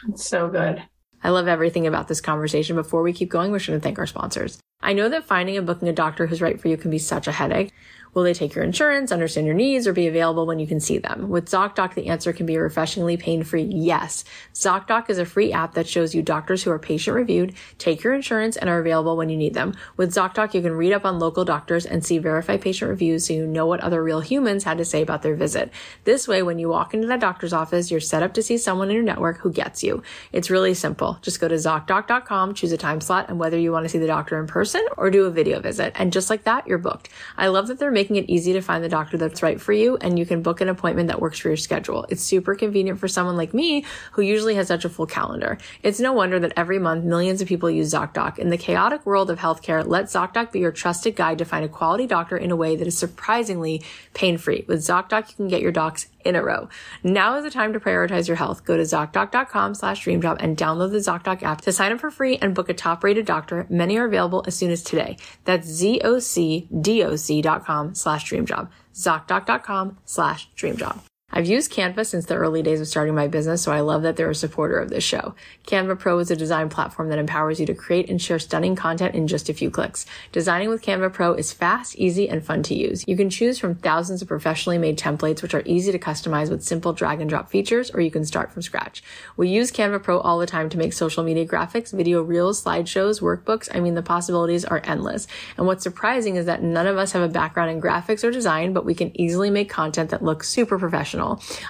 It's 0.10 0.28
so 0.28 0.50
good. 0.50 0.82
I 1.24 1.30
love 1.30 1.48
everything 1.48 1.86
about 1.86 2.08
this 2.08 2.20
conversation. 2.20 2.76
Before 2.76 3.04
we 3.04 3.14
keep 3.14 3.30
going, 3.30 3.52
we're 3.52 3.60
going 3.60 3.80
to 3.80 3.80
thank 3.80 4.00
our 4.00 4.08
sponsors. 4.08 4.58
I 4.82 4.94
know 4.94 5.08
that 5.10 5.26
finding 5.26 5.56
and 5.56 5.68
booking 5.68 5.88
a 5.88 5.94
doctor 5.94 6.26
who's 6.26 6.42
right 6.42 6.60
for 6.60 6.68
you 6.68 6.78
can 6.78 6.90
be 6.90 6.98
such 6.98 7.28
a 7.28 7.32
headache. 7.32 7.72
Will 8.14 8.24
they 8.24 8.34
take 8.34 8.56
your 8.56 8.66
insurance, 8.66 9.12
understand 9.12 9.48
your 9.48 9.56
needs, 9.56 9.88
or 9.88 9.94
be 9.94 10.06
available 10.06 10.46
when 10.46 10.60
you 10.60 10.68
can 10.68 10.82
see 10.82 10.98
them? 10.98 11.30
With 11.30 11.50
ZocDoc, 11.50 11.94
the 11.94 12.08
answer 12.08 12.34
can 12.34 12.46
be 12.46 12.58
refreshingly 12.58 13.16
pain-free 13.16 13.64
yes. 13.64 14.26
ZocDoc 14.54 15.10
is 15.10 15.18
a 15.18 15.26
free 15.26 15.54
app 15.54 15.76
that 15.76 15.88
shows 15.88 16.14
you 16.14 16.22
doctors 16.22 16.64
who 16.64 16.72
are 16.72 16.80
patient 16.80 17.16
reviewed, 17.16 17.54
take 17.78 18.04
your 18.04 18.14
insurance, 18.14 18.58
and 18.58 18.70
are 18.70 18.80
available 18.80 19.16
when 19.16 19.30
you 19.30 19.38
need 19.38 19.54
them. 19.54 19.74
With 19.96 20.14
ZocDoc, 20.14 20.54
you 20.54 20.62
can 20.62 20.74
read 20.74 20.92
up 20.92 21.06
on 21.06 21.20
local 21.20 21.46
doctors 21.46 21.86
and 21.86 22.06
see 22.06 22.18
verified 22.18 22.60
patient 22.60 22.90
reviews 22.90 23.28
so 23.28 23.34
you 23.34 23.48
know 23.48 23.66
what 23.66 23.80
other 23.80 24.04
real 24.04 24.20
humans 24.20 24.66
had 24.66 24.78
to 24.80 24.86
say 24.86 25.02
about 25.02 25.22
their 25.22 25.36
visit. 25.36 25.72
This 26.04 26.28
way, 26.28 26.44
when 26.44 26.60
you 26.60 26.68
walk 26.68 26.94
into 26.94 27.08
that 27.08 27.22
doctor's 27.22 27.54
office, 27.54 27.90
you're 27.90 28.02
set 28.02 28.24
up 28.24 28.34
to 28.34 28.44
see 28.44 28.58
someone 28.58 28.90
in 28.90 28.96
your 28.96 29.06
network 29.06 29.38
who 29.38 29.54
gets 29.54 29.84
you. 29.84 30.04
It's 30.34 30.50
really 30.50 30.74
simple. 30.74 31.18
Just 31.22 31.40
go 31.40 31.48
to 31.48 31.56
ZocDoc.com, 31.56 32.56
choose 32.56 32.74
a 32.74 32.78
time 32.78 33.00
slot, 33.00 33.30
and 33.30 33.40
whether 33.40 33.58
you 33.58 33.72
want 33.72 33.86
to 33.86 33.90
see 33.90 34.00
the 34.00 34.08
doctor 34.08 34.38
in 34.38 34.48
person 34.48 34.86
or 34.98 35.10
do 35.10 35.26
a 35.26 35.32
video 35.32 35.62
visit. 35.62 35.94
And 35.96 36.12
just 36.12 36.30
like 36.30 36.44
that, 36.44 36.68
you're 36.68 36.78
booked. 36.78 37.08
I 37.38 37.48
love 37.48 37.68
that 37.68 37.80
they're 37.80 37.90
making 37.90 38.01
making 38.02 38.16
it 38.16 38.28
easy 38.28 38.52
to 38.54 38.62
find 38.62 38.84
the 38.84 38.90
doctor 38.90 39.16
that's 39.16 39.44
right 39.44 39.62
for 39.62 39.74
you 39.74 39.96
and 39.98 40.18
you 40.18 40.26
can 40.26 40.42
book 40.42 40.60
an 40.60 40.68
appointment 40.68 41.08
that 41.08 41.22
works 41.22 41.38
for 41.38 41.50
your 41.50 41.58
schedule. 41.58 42.04
It's 42.10 42.24
super 42.24 42.56
convenient 42.56 43.00
for 43.00 43.08
someone 43.08 43.38
like 43.38 43.54
me 43.54 43.86
who 44.14 44.24
usually 44.24 44.56
has 44.56 44.68
such 44.68 44.86
a 44.86 44.90
full 44.90 45.06
calendar. 45.06 45.60
It's 45.84 46.00
no 46.00 46.12
wonder 46.12 46.40
that 46.40 46.54
every 46.58 46.80
month 46.80 47.04
millions 47.04 47.44
of 47.44 47.48
people 47.48 47.70
use 47.70 47.94
ZocDoc. 47.94 48.40
In 48.40 48.50
the 48.50 48.58
chaotic 48.58 49.06
world 49.06 49.30
of 49.30 49.38
healthcare, 49.38 49.86
let 49.86 50.06
ZocDoc 50.06 50.52
be 50.52 50.62
your 50.62 50.72
trusted 50.72 51.16
guide 51.16 51.38
to 51.38 51.46
find 51.46 51.64
a 51.64 51.70
quality 51.70 52.08
doctor 52.08 52.36
in 52.36 52.50
a 52.50 52.56
way 52.56 52.76
that 52.76 52.88
is 52.88 52.98
surprisingly 52.98 53.84
pain-free. 54.16 54.66
With 54.68 54.80
ZocDoc, 54.80 55.30
you 55.30 55.36
can 55.36 55.48
get 55.48 55.62
your 55.62 55.72
docs 55.72 56.08
in 56.26 56.36
a 56.36 56.44
row. 56.44 56.68
Now 57.04 57.38
is 57.38 57.44
the 57.44 57.52
time 57.52 57.74
to 57.74 57.80
prioritize 57.80 58.28
your 58.28 58.38
health. 58.38 58.66
Go 58.66 58.78
to 58.78 58.84
ZocDoc.com 58.84 59.76
slash 59.76 60.06
DreamJob 60.06 60.38
and 60.40 60.58
download 60.58 60.92
the 60.92 60.98
ZocDoc 60.98 61.44
app 61.44 61.62
to 61.62 61.72
sign 61.72 61.92
up 61.92 62.00
for 62.00 62.10
free 62.12 62.38
and 62.38 62.56
book 62.56 62.70
a 62.70 62.74
top 62.74 63.04
rated 63.04 63.26
doctor. 63.26 63.66
Many 63.70 63.98
are 63.98 64.06
available 64.06 64.44
as 64.48 64.56
soon 64.56 64.72
as 64.72 64.84
today. 64.84 65.18
That's 65.46 65.68
ZocDoc.com 65.68 67.96
slash 67.96 68.32
DreamJob. 68.32 68.70
ZocDoc.com 68.94 69.98
slash 70.06 70.50
DreamJob. 70.56 71.11
I've 71.34 71.48
used 71.48 71.72
Canva 71.72 72.06
since 72.06 72.26
the 72.26 72.36
early 72.36 72.62
days 72.62 72.82
of 72.82 72.90
starting 72.90 73.16
my 73.16 73.28
business, 73.28 73.62
so 73.62 73.72
I 73.72 73.80
love 73.80 74.02
that 74.02 74.18
they're 74.18 74.30
a 74.30 74.36
supporter 74.36 74.78
of 74.78 74.90
this 74.90 75.06
show. 75.06 75.34
Canva 75.66 75.98
Pro 75.98 76.20
is 76.20 76.30
a 76.30 76.36
design 76.36 76.68
platform 76.68 77.08
that 77.08 77.20
empowers 77.20 77.58
you 77.58 77.66
to 77.68 77.74
create 77.74 78.10
and 78.10 78.22
share 78.22 78.38
stunning 78.38 78.76
content 78.76 79.16
in 79.16 79.28
just 79.28 79.48
a 79.48 79.54
few 79.54 79.72
clicks. 79.72 80.06
Designing 80.34 80.68
with 80.68 80.82
Canva 80.82 81.14
Pro 81.14 81.34
is 81.34 81.54
fast, 81.54 81.96
easy, 81.96 82.28
and 82.28 82.44
fun 82.44 82.64
to 82.64 82.76
use. 82.76 83.06
You 83.08 83.16
can 83.16 83.30
choose 83.30 83.58
from 83.58 83.76
thousands 83.76 84.22
of 84.22 84.28
professionally 84.28 84.78
made 84.78 85.00
templates, 85.00 85.42
which 85.42 85.54
are 85.54 85.64
easy 85.66 85.94
to 85.94 86.00
customize 86.00 86.50
with 86.50 86.64
simple 86.64 86.92
drag 86.92 87.22
and 87.22 87.30
drop 87.30 87.50
features, 87.50 87.92
or 87.92 88.02
you 88.02 88.12
can 88.12 88.26
start 88.26 88.52
from 88.52 88.62
scratch. 88.62 89.02
We 89.38 89.48
use 89.48 89.72
Canva 89.72 90.04
Pro 90.04 90.20
all 90.20 90.38
the 90.38 90.46
time 90.46 90.68
to 90.68 90.78
make 90.78 90.92
social 90.92 91.24
media 91.24 91.48
graphics, 91.48 91.94
video 91.94 92.22
reels, 92.22 92.62
slideshows, 92.62 93.22
workbooks. 93.22 93.74
I 93.74 93.80
mean, 93.80 93.96
the 93.96 94.04
possibilities 94.04 94.66
are 94.66 94.82
endless. 94.84 95.28
And 95.56 95.66
what's 95.66 95.84
surprising 95.84 96.36
is 96.36 96.46
that 96.48 96.62
none 96.62 96.88
of 96.88 96.98
us 96.98 97.14
have 97.14 97.22
a 97.22 97.30
background 97.30 97.72
in 97.72 97.80
graphics 97.80 98.26
or 98.26 98.32
design, 98.32 98.74
but 98.74 98.84
we 98.84 98.94
can 98.94 99.18
easily 99.20 99.50
make 99.50 99.70
content 99.70 100.10
that 100.10 100.22
looks 100.22 100.50
super 100.50 100.78
professional 100.78 101.21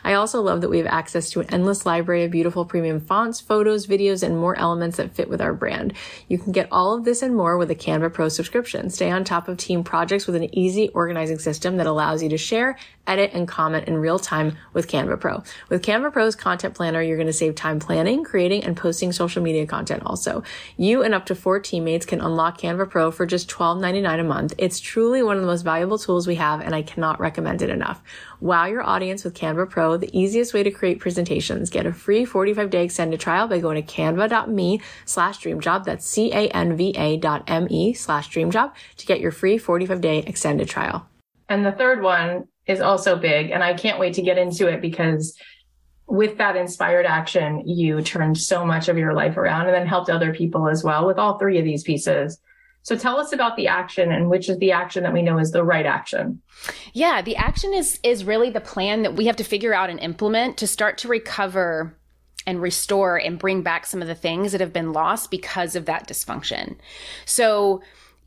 I 0.03 0.13
also 0.13 0.41
love 0.41 0.61
that 0.61 0.69
we 0.69 0.77
have 0.77 0.87
access 0.87 1.29
to 1.31 1.41
an 1.41 1.49
endless 1.49 1.85
library 1.85 2.23
of 2.23 2.31
beautiful 2.31 2.65
premium 2.65 2.99
fonts, 2.99 3.39
photos, 3.39 3.87
videos, 3.87 4.23
and 4.23 4.37
more 4.37 4.57
elements 4.57 4.97
that 4.97 5.13
fit 5.13 5.29
with 5.29 5.41
our 5.41 5.53
brand. 5.53 5.93
You 6.27 6.37
can 6.37 6.51
get 6.51 6.67
all 6.71 6.93
of 6.93 7.03
this 7.03 7.21
and 7.21 7.35
more 7.35 7.57
with 7.57 7.71
a 7.71 7.75
Canva 7.75 8.13
Pro 8.13 8.29
subscription. 8.29 8.89
Stay 8.89 9.11
on 9.11 9.23
top 9.23 9.47
of 9.47 9.57
team 9.57 9.83
projects 9.83 10.27
with 10.27 10.35
an 10.35 10.53
easy 10.57 10.89
organizing 10.89 11.39
system 11.39 11.77
that 11.77 11.87
allows 11.87 12.23
you 12.23 12.29
to 12.29 12.37
share, 12.37 12.77
edit, 13.07 13.31
and 13.33 13.47
comment 13.47 13.87
in 13.87 13.97
real 13.97 14.19
time 14.19 14.57
with 14.73 14.87
Canva 14.87 15.19
Pro. 15.19 15.43
With 15.69 15.83
Canva 15.83 16.13
Pro's 16.13 16.35
content 16.35 16.75
planner, 16.75 17.01
you're 17.01 17.17
going 17.17 17.27
to 17.27 17.33
save 17.33 17.55
time 17.55 17.79
planning, 17.79 18.23
creating, 18.23 18.63
and 18.63 18.77
posting 18.77 19.11
social 19.11 19.41
media 19.41 19.65
content 19.65 20.03
also. 20.05 20.43
You 20.77 21.03
and 21.03 21.13
up 21.13 21.25
to 21.27 21.35
four 21.35 21.59
teammates 21.59 22.05
can 22.05 22.21
unlock 22.21 22.59
Canva 22.59 22.89
Pro 22.89 23.11
for 23.11 23.25
just 23.25 23.49
$12.99 23.49 24.19
a 24.19 24.23
month. 24.23 24.53
It's 24.57 24.79
truly 24.79 25.23
one 25.23 25.35
of 25.35 25.41
the 25.41 25.47
most 25.47 25.63
valuable 25.63 25.97
tools 25.97 26.27
we 26.27 26.35
have, 26.35 26.61
and 26.61 26.75
I 26.75 26.81
cannot 26.81 27.19
recommend 27.19 27.61
it 27.61 27.69
enough. 27.69 28.01
Wow 28.41 28.65
your 28.65 28.81
audience 28.81 29.23
with 29.23 29.35
Canva 29.35 29.69
Pro, 29.69 29.97
the 29.97 30.09
easiest 30.19 30.51
way 30.51 30.63
to 30.63 30.71
create 30.71 30.99
presentations. 30.99 31.69
Get 31.69 31.85
a 31.85 31.93
free 31.93 32.25
45 32.25 32.71
day 32.71 32.83
extended 32.83 33.19
trial 33.19 33.47
by 33.47 33.59
going 33.59 33.81
to 33.81 33.87
canva.me 33.87 34.81
slash 35.05 35.39
dreamjob. 35.39 35.83
That's 35.83 36.07
C-A-N-V-A 36.07 37.17
dot 37.17 37.43
M-E 37.45 37.93
slash 37.93 38.31
dreamjob 38.31 38.73
to 38.97 39.05
get 39.05 39.19
your 39.19 39.31
free 39.31 39.59
45 39.59 40.01
day 40.01 40.17
extended 40.19 40.67
trial. 40.67 41.07
And 41.49 41.63
the 41.63 41.71
third 41.71 42.01
one 42.01 42.47
is 42.65 42.81
also 42.81 43.15
big. 43.15 43.51
And 43.51 43.63
I 43.63 43.75
can't 43.75 43.99
wait 43.99 44.15
to 44.15 44.23
get 44.23 44.39
into 44.39 44.67
it 44.67 44.81
because 44.81 45.37
with 46.07 46.39
that 46.39 46.55
inspired 46.55 47.05
action, 47.05 47.67
you 47.67 48.01
turned 48.01 48.39
so 48.39 48.65
much 48.65 48.89
of 48.89 48.97
your 48.97 49.13
life 49.13 49.37
around 49.37 49.67
and 49.67 49.75
then 49.75 49.85
helped 49.85 50.09
other 50.09 50.33
people 50.33 50.67
as 50.67 50.83
well 50.83 51.05
with 51.05 51.19
all 51.19 51.37
three 51.37 51.59
of 51.59 51.63
these 51.63 51.83
pieces. 51.83 52.39
So 52.84 52.95
tell 52.95 53.19
us 53.19 53.32
about 53.32 53.55
the 53.55 53.67
action 53.67 54.11
and 54.11 54.29
which 54.29 54.49
is 54.49 54.57
the 54.57 54.71
action 54.71 55.03
that 55.03 55.13
we 55.13 55.21
know 55.21 55.38
is 55.38 55.51
the 55.51 55.63
right 55.63 55.86
action. 55.86 56.41
Yeah, 56.93 57.21
the 57.21 57.36
action 57.36 57.73
is 57.73 57.99
is 58.03 58.23
really 58.23 58.49
the 58.49 58.61
plan 58.61 59.03
that 59.03 59.15
we 59.15 59.25
have 59.25 59.36
to 59.38 59.43
figure 59.43 59.73
out 59.73 59.89
and 59.89 59.99
implement 59.99 60.57
to 60.57 60.67
start 60.67 60.97
to 60.99 61.07
recover 61.07 61.97
and 62.47 62.61
restore 62.61 63.17
and 63.17 63.38
bring 63.38 63.61
back 63.61 63.86
some 63.86 64.01
of 64.01 64.07
the 64.07 64.15
things 64.15 64.51
that 64.51 64.61
have 64.61 64.73
been 64.73 64.93
lost 64.93 65.29
because 65.29 65.75
of 65.75 65.86
that 65.86 66.07
dysfunction. 66.07 66.75
So 67.25 67.82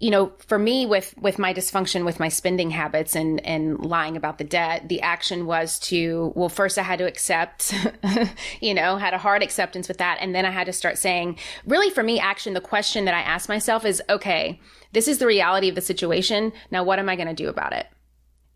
you 0.04 0.10
know, 0.10 0.32
for 0.36 0.58
me 0.58 0.84
with 0.84 1.14
with 1.16 1.38
my 1.38 1.54
dysfunction 1.54 2.04
with 2.04 2.20
my 2.20 2.28
spending 2.28 2.68
habits 2.68 3.16
and 3.16 3.40
and 3.46 3.82
lying 3.82 4.18
about 4.18 4.36
the 4.36 4.44
debt, 4.44 4.86
the 4.90 5.00
action 5.00 5.46
was 5.46 5.78
to 5.78 6.30
well, 6.36 6.50
first 6.50 6.76
I 6.76 6.82
had 6.82 6.98
to 6.98 7.06
accept, 7.06 7.74
you 8.60 8.74
know, 8.74 8.98
had 8.98 9.14
a 9.14 9.18
hard 9.18 9.42
acceptance 9.42 9.88
with 9.88 9.96
that, 9.96 10.18
and 10.20 10.34
then 10.34 10.44
I 10.44 10.50
had 10.50 10.66
to 10.66 10.74
start 10.74 10.98
saying, 10.98 11.38
really, 11.66 11.88
for 11.88 12.02
me, 12.02 12.20
action. 12.20 12.52
The 12.52 12.60
question 12.60 13.06
that 13.06 13.14
I 13.14 13.22
ask 13.22 13.48
myself 13.48 13.86
is, 13.86 14.02
okay, 14.10 14.60
this 14.92 15.08
is 15.08 15.16
the 15.16 15.26
reality 15.26 15.70
of 15.70 15.74
the 15.74 15.80
situation. 15.80 16.52
Now, 16.70 16.84
what 16.84 16.98
am 16.98 17.08
I 17.08 17.16
going 17.16 17.28
to 17.28 17.32
do 17.32 17.48
about 17.48 17.72
it? 17.72 17.86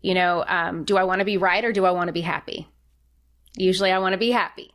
You 0.01 0.13
know, 0.13 0.45
um, 0.47 0.83
do 0.83 0.97
I 0.97 1.03
want 1.03 1.17
to 1.17 1.25
be 1.25 1.37
right 1.37 1.65
or 1.65 1.71
do 1.71 1.83
I 1.83 1.89
want 1.89 2.09
to 2.09 2.13
be 2.13 2.21
happy? 2.21 2.67
Usually, 3.55 3.91
I 3.91 3.97
want 3.97 4.13
to 4.13 4.19
be 4.19 4.29
happy. 4.29 4.71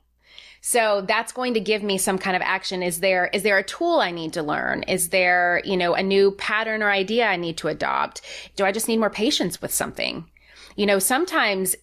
So 0.67 1.03
that's 1.03 1.31
going 1.31 1.53
to 1.53 1.61
give 1.61 1.83
me 1.83 1.99
some 1.99 2.17
kind 2.17 2.35
of 2.35 2.41
action. 2.41 2.83
Is 2.83 3.01
there, 3.01 3.27
is 3.35 3.43
there 3.43 3.59
a 3.59 3.63
tool 3.63 4.01
I 4.01 4.11
need 4.11 4.33
to 4.33 4.43
learn? 4.43 4.83
Is 4.85 5.11
there, 5.11 5.61
you 5.63 5.77
know, 5.77 5.93
a 5.93 6.03
new 6.03 6.31
pattern 6.31 6.83
or 6.83 6.91
idea 6.91 7.27
I 7.27 7.37
need 7.37 7.59
to 7.59 7.69
adopt? 7.69 8.23
Do 8.57 8.65
I 8.65 8.73
just 8.73 8.89
need 8.89 8.97
more 8.97 9.11
patience 9.11 9.61
with 9.61 9.75
something? 9.75 10.25
You 10.75 10.87
know, 10.87 10.99
sometimes 10.99 11.77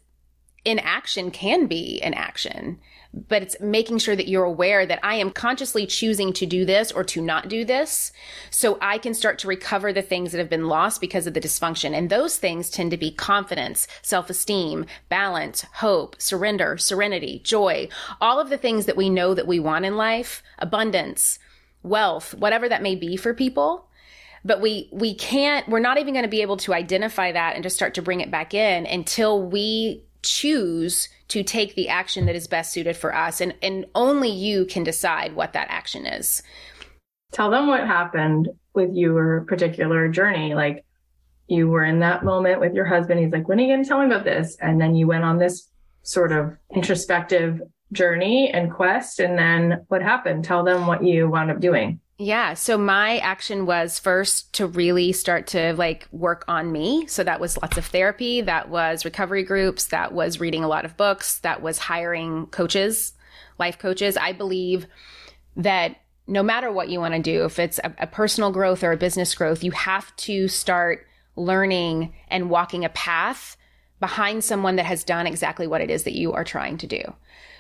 inaction 0.66 1.32
can 1.32 1.68
be 1.68 2.02
an 2.02 2.14
action 2.14 2.80
but 3.14 3.42
it's 3.42 3.60
making 3.60 3.98
sure 3.98 4.16
that 4.16 4.28
you're 4.30 4.44
aware 4.44 4.86
that 4.86 5.00
I 5.04 5.16
am 5.16 5.32
consciously 5.32 5.86
choosing 5.86 6.32
to 6.34 6.46
do 6.46 6.64
this 6.64 6.92
or 6.92 7.04
to 7.06 7.22
not 7.22 7.50
do 7.50 7.66
this 7.66 8.12
so 8.50 8.78
I 8.82 8.98
can 8.98 9.14
start 9.14 9.40
to 9.40 9.48
recover 9.48 9.92
the 9.92 10.02
things 10.02 10.32
that 10.32 10.38
have 10.38 10.50
been 10.50 10.68
lost 10.68 11.02
because 11.02 11.28
of 11.28 11.34
the 11.34 11.42
dysfunction. 11.42 11.94
And 11.94 12.10
those 12.10 12.38
things 12.38 12.70
tend 12.70 12.92
to 12.92 12.98
be 12.98 13.12
confidence, 13.12 13.88
self-esteem, 14.02 14.86
balance, 15.10 15.66
hope, 15.74 16.16
surrender, 16.22 16.78
serenity, 16.78 17.42
joy, 17.44 17.90
all 18.22 18.40
of 18.40 18.50
the 18.50 18.58
things 18.58 18.86
that 18.86 18.98
we 18.98 19.10
know 19.10 19.34
that 19.34 19.48
we 19.48 19.60
want 19.60 19.86
in 19.86 19.98
life, 19.98 20.42
abundance, 20.60 21.38
wealth, 21.84 22.34
whatever 22.34 22.70
that 22.70 22.82
may 22.82 22.96
be 22.96 23.18
for 23.18 23.34
people. 23.34 23.88
but 24.44 24.62
we 24.62 24.90
we 24.92 25.14
can't 25.14 25.68
we're 25.70 25.80
not 25.80 26.00
even 26.00 26.14
going 26.14 26.24
to 26.24 26.30
be 26.30 26.42
able 26.42 26.58
to 26.58 26.74
identify 26.74 27.32
that 27.32 27.54
and 27.54 27.62
just 27.62 27.76
start 27.76 27.94
to 27.94 28.02
bring 28.02 28.22
it 28.22 28.32
back 28.32 28.56
in 28.56 28.88
until 28.88 29.40
we 29.40 30.04
choose 30.24 31.10
to 31.30 31.44
take 31.44 31.76
the 31.76 31.90
action 31.90 32.26
that 32.26 32.36
is 32.36 32.48
best 32.48 32.72
suited 32.74 32.96
for 32.96 33.16
us 33.16 33.42
and 33.42 33.54
and 33.62 33.86
only 33.96 34.30
you 34.30 34.66
can 34.66 34.84
decide 34.84 35.36
what 35.36 35.54
that 35.54 35.68
action 35.70 36.06
is. 36.06 36.44
Tell 37.32 37.50
them 37.50 37.68
what 37.68 37.88
happened 37.88 38.50
with 38.74 38.94
your 38.94 39.42
particular 39.48 40.10
journey. 40.10 40.54
Like 40.54 40.86
you 41.48 41.68
were 41.68 41.84
in 41.84 42.00
that 42.00 42.24
moment 42.24 42.60
with 42.60 42.74
your 42.74 42.86
husband. 42.86 43.20
He's 43.20 43.32
like 43.32 43.48
when 43.48 43.60
are 43.60 43.64
you 43.64 43.68
going 43.68 43.84
to 43.84 43.88
tell 43.88 44.00
me 44.00 44.06
about 44.06 44.26
this? 44.26 44.58
And 44.62 44.80
then 44.80 44.96
you 44.96 45.08
went 45.08 45.24
on 45.24 45.38
this 45.38 45.70
sort 46.04 46.32
of 46.32 46.56
introspective 46.74 47.62
journey 47.92 48.50
and 48.52 48.72
quest 48.72 49.20
and 49.20 49.38
then 49.38 49.86
what 49.88 50.02
happened? 50.02 50.44
Tell 50.44 50.64
them 50.64 50.88
what 50.88 51.04
you 51.04 51.30
wound 51.30 51.52
up 51.52 51.60
doing 51.60 52.00
yeah. 52.22 52.54
So 52.54 52.78
my 52.78 53.18
action 53.18 53.66
was 53.66 53.98
first 53.98 54.54
to 54.54 54.68
really 54.68 55.12
start 55.12 55.48
to 55.48 55.74
like 55.74 56.08
work 56.12 56.46
on 56.48 56.72
me. 56.72 57.08
So 57.08 57.24
that 57.24 57.40
was 57.40 57.58
lots 57.58 57.80
of 57.80 57.86
therapy. 57.88 58.42
That 58.42 58.70
was 58.70 59.04
recovery 59.06 59.42
groups. 59.42 59.88
That 59.88 60.14
was 60.14 60.40
reading 60.40 60.64
a 60.64 60.68
lot 60.68 60.86
of 60.86 60.96
books. 60.98 61.40
That 61.40 61.64
was 61.64 61.80
hiring 61.80 62.46
coaches, 62.48 63.14
life 63.58 63.80
coaches. 63.80 64.18
I 64.18 64.34
believe 64.34 64.86
that 65.56 65.96
no 66.28 66.44
matter 66.44 66.72
what 66.72 66.90
you 66.90 67.00
want 67.00 67.16
to 67.16 67.22
do, 67.22 67.46
if 67.46 67.58
it's 67.58 67.80
a, 67.80 67.92
a 67.98 68.08
personal 68.08 68.52
growth 68.52 68.84
or 68.84 68.92
a 68.92 68.98
business 68.98 69.34
growth, 69.34 69.64
you 69.64 69.72
have 69.72 70.16
to 70.18 70.48
start 70.48 71.08
learning 71.36 72.14
and 72.28 72.52
walking 72.52 72.86
a 72.86 72.90
path 72.90 73.58
behind 74.00 74.44
someone 74.44 74.76
that 74.76 74.86
has 74.86 75.04
done 75.04 75.26
exactly 75.26 75.66
what 75.66 75.82
it 75.82 75.90
is 75.90 76.04
that 76.04 76.14
you 76.14 76.34
are 76.34 76.44
trying 76.44 76.78
to 76.78 76.88
do. 76.88 77.02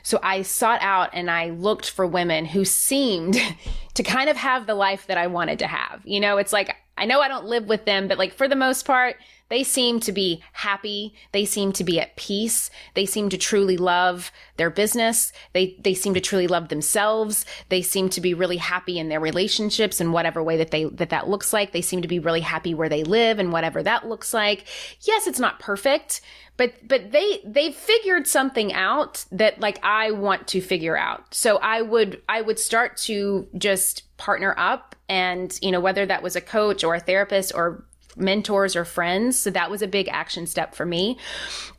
So 0.03 0.19
I 0.23 0.41
sought 0.41 0.81
out 0.81 1.09
and 1.13 1.29
I 1.29 1.49
looked 1.49 1.89
for 1.89 2.05
women 2.05 2.45
who 2.45 2.65
seemed 2.65 3.37
to 3.93 4.03
kind 4.03 4.29
of 4.29 4.37
have 4.37 4.67
the 4.67 4.75
life 4.75 5.07
that 5.07 5.17
I 5.17 5.27
wanted 5.27 5.59
to 5.59 5.67
have. 5.67 6.01
You 6.03 6.19
know, 6.19 6.37
it's 6.37 6.53
like, 6.53 6.75
I 6.97 7.05
know 7.05 7.21
I 7.21 7.27
don't 7.27 7.45
live 7.45 7.67
with 7.67 7.85
them, 7.85 8.07
but 8.07 8.17
like 8.17 8.33
for 8.33 8.47
the 8.47 8.55
most 8.55 8.85
part, 8.85 9.15
they 9.49 9.63
seem 9.63 9.99
to 10.01 10.13
be 10.13 10.41
happy. 10.53 11.13
They 11.33 11.43
seem 11.43 11.73
to 11.73 11.83
be 11.83 11.99
at 11.99 12.15
peace. 12.15 12.69
They 12.93 13.05
seem 13.05 13.27
to 13.29 13.37
truly 13.37 13.75
love 13.75 14.31
their 14.55 14.69
business. 14.69 15.33
They, 15.51 15.75
they 15.81 15.93
seem 15.93 16.13
to 16.13 16.21
truly 16.21 16.47
love 16.47 16.69
themselves. 16.69 17.45
They 17.67 17.81
seem 17.81 18.07
to 18.11 18.21
be 18.21 18.33
really 18.33 18.55
happy 18.55 18.97
in 18.97 19.09
their 19.09 19.19
relationships 19.19 19.99
in 19.99 20.13
whatever 20.13 20.41
way 20.41 20.55
that 20.55 20.71
they, 20.71 20.85
that 20.85 21.09
that 21.09 21.27
looks 21.27 21.51
like. 21.51 21.73
They 21.73 21.81
seem 21.81 22.01
to 22.01 22.07
be 22.07 22.19
really 22.19 22.39
happy 22.39 22.73
where 22.73 22.87
they 22.87 23.03
live 23.03 23.39
and 23.39 23.51
whatever 23.51 23.83
that 23.83 24.07
looks 24.07 24.33
like. 24.33 24.65
Yes, 25.01 25.27
it's 25.27 25.39
not 25.39 25.59
perfect, 25.59 26.21
but, 26.61 26.87
but 26.87 27.11
they, 27.11 27.41
they 27.43 27.71
figured 27.71 28.27
something 28.27 28.71
out 28.71 29.25
that 29.31 29.59
like 29.59 29.79
I 29.81 30.11
want 30.11 30.47
to 30.49 30.61
figure 30.61 30.95
out. 30.95 31.33
So 31.33 31.57
I 31.57 31.81
would, 31.81 32.21
I 32.29 32.41
would 32.41 32.59
start 32.59 32.97
to 32.97 33.47
just 33.57 34.15
partner 34.17 34.53
up 34.59 34.95
and, 35.09 35.57
you 35.63 35.71
know, 35.71 35.79
whether 35.79 36.05
that 36.05 36.21
was 36.21 36.35
a 36.35 36.41
coach 36.41 36.83
or 36.83 36.93
a 36.93 36.99
therapist 36.99 37.51
or 37.55 37.83
mentors 38.15 38.75
or 38.75 38.85
friends. 38.85 39.39
So 39.39 39.49
that 39.49 39.71
was 39.71 39.81
a 39.81 39.87
big 39.87 40.07
action 40.09 40.45
step 40.45 40.75
for 40.75 40.85
me. 40.85 41.17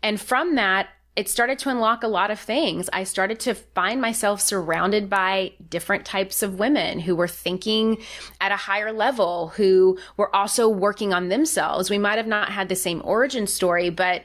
And 0.03 0.21
from 0.21 0.57
that, 0.57 0.89
it 1.15 1.29
started 1.29 1.61
to 1.61 1.69
unlock 1.69 2.03
a 2.03 2.09
lot 2.09 2.33
of 2.33 2.41
things. 2.41 2.91
I 2.93 3.05
started 3.05 3.39
to 3.41 3.55
find 3.55 4.01
myself 4.01 4.41
surrounded 4.41 5.09
by 5.09 5.53
different 5.69 6.05
types 6.05 6.43
of 6.43 6.59
women 6.59 6.99
who 6.99 7.15
were 7.15 7.29
thinking 7.29 7.99
at 8.41 8.51
a 8.51 8.57
higher 8.57 8.93
level, 8.93 9.51
who 9.51 9.97
were 10.17 10.35
also 10.35 10.69
working 10.69 11.15
on 11.15 11.29
themselves. 11.29 11.89
We 11.89 11.99
might 11.99 12.17
have 12.17 12.27
not 12.27 12.49
had 12.49 12.69
the 12.69 12.75
same 12.75 13.01
origin 13.05 13.47
story, 13.47 13.89
but 13.89 14.25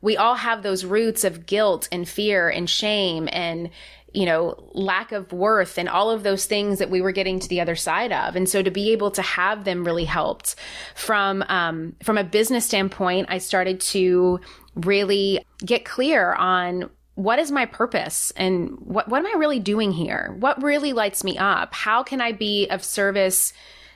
we 0.00 0.16
all 0.16 0.34
have 0.34 0.62
those 0.62 0.84
roots 0.84 1.24
of 1.24 1.46
guilt 1.46 1.88
and 1.90 2.08
fear 2.08 2.48
and 2.48 2.68
shame 2.68 3.28
and 3.32 3.70
you 4.16 4.24
know, 4.24 4.56
lack 4.72 5.12
of 5.12 5.30
worth 5.30 5.76
and 5.76 5.90
all 5.90 6.10
of 6.10 6.22
those 6.22 6.46
things 6.46 6.78
that 6.78 6.88
we 6.88 7.02
were 7.02 7.12
getting 7.12 7.38
to 7.38 7.48
the 7.48 7.60
other 7.60 7.76
side 7.76 8.12
of. 8.12 8.34
And 8.34 8.48
so 8.48 8.62
to 8.62 8.70
be 8.70 8.92
able 8.92 9.10
to 9.10 9.20
have 9.20 9.64
them 9.64 9.84
really 9.84 10.06
helped 10.06 10.56
from, 10.94 11.44
um, 11.48 11.94
from 12.02 12.16
a 12.16 12.24
business 12.24 12.64
standpoint, 12.64 13.26
I 13.28 13.36
started 13.36 13.78
to 13.80 14.40
really 14.74 15.44
get 15.62 15.84
clear 15.84 16.32
on 16.32 16.88
what 17.14 17.38
is 17.38 17.50
my 17.50 17.66
purpose 17.66 18.32
and 18.36 18.78
what, 18.80 19.06
what 19.08 19.18
am 19.18 19.26
I 19.26 19.38
really 19.38 19.60
doing 19.60 19.92
here? 19.92 20.34
What 20.38 20.62
really 20.62 20.94
lights 20.94 21.22
me 21.22 21.36
up? 21.36 21.74
How 21.74 22.02
can 22.02 22.22
I 22.22 22.32
be 22.32 22.68
of 22.68 22.82
service? 22.82 23.52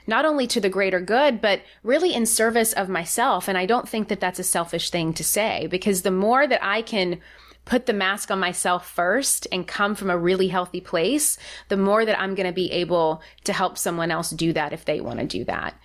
Not 0.07 0.25
only 0.25 0.47
to 0.47 0.61
the 0.61 0.69
greater 0.69 0.99
good, 0.99 1.41
but 1.41 1.61
really 1.83 2.13
in 2.13 2.25
service 2.25 2.73
of 2.73 2.89
myself. 2.89 3.47
And 3.47 3.57
I 3.57 3.65
don't 3.65 3.87
think 3.87 4.07
that 4.07 4.19
that's 4.19 4.39
a 4.39 4.43
selfish 4.43 4.89
thing 4.89 5.13
to 5.13 5.23
say 5.23 5.67
because 5.67 6.01
the 6.01 6.11
more 6.11 6.47
that 6.47 6.63
I 6.63 6.81
can 6.81 7.19
put 7.65 7.85
the 7.85 7.93
mask 7.93 8.31
on 8.31 8.39
myself 8.39 8.89
first 8.89 9.47
and 9.51 9.67
come 9.67 9.95
from 9.95 10.09
a 10.09 10.17
really 10.17 10.47
healthy 10.47 10.81
place, 10.81 11.37
the 11.69 11.77
more 11.77 12.05
that 12.05 12.19
I'm 12.19 12.35
going 12.35 12.47
to 12.47 12.53
be 12.53 12.71
able 12.71 13.21
to 13.43 13.53
help 13.53 13.77
someone 13.77 14.11
else 14.11 14.31
do 14.31 14.51
that 14.53 14.73
if 14.73 14.85
they 14.85 14.99
want 14.99 15.19
to 15.19 15.27
do 15.27 15.45
that. 15.45 15.75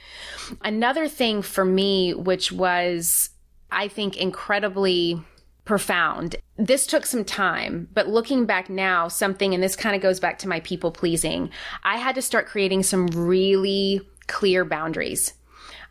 Another 0.63 1.07
thing 1.07 1.43
for 1.43 1.65
me, 1.65 2.15
which 2.15 2.51
was, 2.51 3.31
I 3.71 3.89
think, 3.89 4.17
incredibly 4.17 5.21
profound. 5.65 6.37
This 6.59 6.87
took 6.87 7.05
some 7.05 7.25
time, 7.25 7.89
but 7.93 8.09
looking 8.09 8.47
back 8.47 8.71
now, 8.71 9.09
something, 9.09 9.53
and 9.53 9.63
this 9.63 9.77
kind 9.77 9.95
of 9.95 10.01
goes 10.01 10.21
back 10.21 10.39
to 10.39 10.49
my 10.49 10.61
people 10.61 10.91
pleasing, 10.91 11.51
I 11.85 11.99
had 11.99 12.15
to 12.15 12.23
start 12.23 12.47
creating 12.47 12.83
some 12.83 13.09
really 13.09 14.01
clear 14.27 14.65
boundaries. 14.65 15.35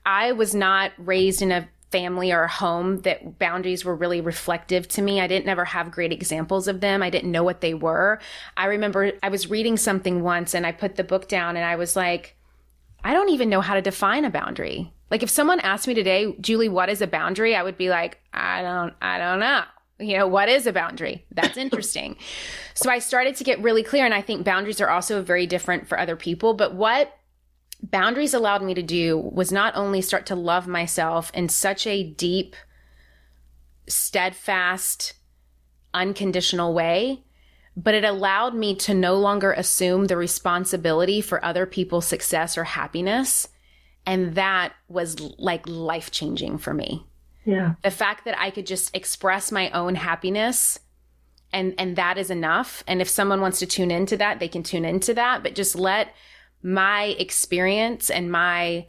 I 0.06 0.32
was 0.32 0.56
not 0.56 0.92
raised 0.98 1.42
in 1.42 1.52
a 1.52 1.70
family 1.92 2.32
or 2.32 2.44
a 2.44 2.50
home 2.50 3.02
that 3.02 3.40
boundaries 3.40 3.86
were 3.86 3.96
really 3.96 4.22
reflective 4.22 4.88
to 4.90 5.02
me. 5.02 5.22
I 5.22 5.28
didn't 5.28 5.46
never 5.46 5.66
have 5.66 5.92
great 5.92 6.12
examples 6.12 6.68
of 6.68 6.82
them. 6.82 7.02
I 7.02 7.10
didn't 7.10 7.32
know 7.32 7.44
what 7.44 7.62
they 7.62 7.74
were. 7.74 8.20
I 8.58 8.66
remember 8.66 9.14
I 9.24 9.30
was 9.30 9.50
reading 9.50 9.78
something 9.78 10.22
once 10.22 10.54
and 10.54 10.66
I 10.66 10.72
put 10.72 10.96
the 10.96 11.04
book 11.04 11.28
down 11.28 11.56
and 11.56 11.66
I 11.66 11.76
was 11.76 11.96
like, 11.96 12.36
I 13.04 13.14
don't 13.14 13.30
even 13.30 13.50
know 13.50 13.62
how 13.62 13.76
to 13.76 13.82
define 13.82 14.26
a 14.26 14.30
boundary. 14.30 14.92
Like 15.12 15.24
if 15.24 15.30
someone 15.30 15.60
asked 15.60 15.88
me 15.88 15.94
today, 15.94 16.36
Julie, 16.42 16.70
what 16.70 16.90
is 16.90 17.02
a 17.02 17.08
boundary? 17.08 17.56
I 17.56 17.64
would 17.64 17.78
be 17.78 17.90
like, 17.90 18.20
I 18.34 18.62
don't, 18.62 18.94
I 19.02 19.18
don't 19.18 19.40
know. 19.40 19.64
You 20.00 20.18
know, 20.18 20.28
what 20.28 20.50
is 20.50 20.68
a 20.68 20.74
boundary? 20.74 21.26
That's 21.32 21.58
interesting. 21.58 22.18
so 22.74 22.90
I 22.90 23.00
started 23.00 23.36
to 23.38 23.44
get 23.44 23.62
really 23.62 23.84
clear. 23.84 24.06
And 24.06 24.14
I 24.14 24.22
think 24.22 24.44
boundaries 24.44 24.82
are 24.82 24.90
also 24.90 25.22
very 25.22 25.48
different 25.48 25.88
for 25.88 26.00
other 26.00 26.16
people. 26.16 26.54
But 26.54 26.76
what 26.76 27.18
boundaries 27.82 28.34
allowed 28.34 28.62
me 28.64 28.74
to 28.74 28.84
do 28.84 29.18
was 29.18 29.52
not 29.52 29.76
only 29.76 30.02
start 30.02 30.26
to 30.28 30.36
love 30.36 30.68
myself 30.68 31.32
in 31.34 31.50
such 31.50 31.88
a 31.88 32.04
deep, 32.04 32.56
steadfast, 33.88 35.14
unconditional 35.94 36.74
way, 36.74 37.24
but 37.78 37.94
it 37.94 38.04
allowed 38.04 38.56
me 38.56 38.76
to 38.76 38.94
no 38.94 39.16
longer 39.16 39.52
assume 39.52 40.06
the 40.06 40.18
responsibility 40.18 41.22
for 41.22 41.44
other 41.44 41.66
people's 41.66 42.06
success 42.06 42.58
or 42.58 42.64
happiness. 42.64 43.50
And 44.06 44.36
that 44.36 44.74
was 44.88 45.20
like 45.20 45.68
life 45.68 46.12
changing 46.12 46.58
for 46.58 46.74
me. 46.74 47.06
Yeah. 47.46 47.76
The 47.84 47.92
fact 47.92 48.26
that 48.26 48.40
I 48.40 48.50
could 48.50 48.66
just 48.66 48.96
express 48.96 49.52
my 49.52 49.70
own 49.70 49.96
happiness 49.96 50.80
and 51.54 51.74
and 51.78 51.96
that 51.96 52.18
is 52.18 52.30
enough. 52.30 52.84
And 52.88 53.02
if 53.02 53.10
someone 53.10 53.40
wants 53.40 53.60
to 53.60 53.66
tune 53.66 53.92
into 53.92 54.18
that, 54.18 54.40
they 54.40 54.48
can 54.48 54.64
tune 54.64 54.84
into 54.84 55.14
that, 55.14 55.44
but 55.44 55.56
just 55.56 55.76
let 55.76 56.14
my 56.62 57.16
experience 57.20 58.10
and 58.10 58.32
my 58.32 58.88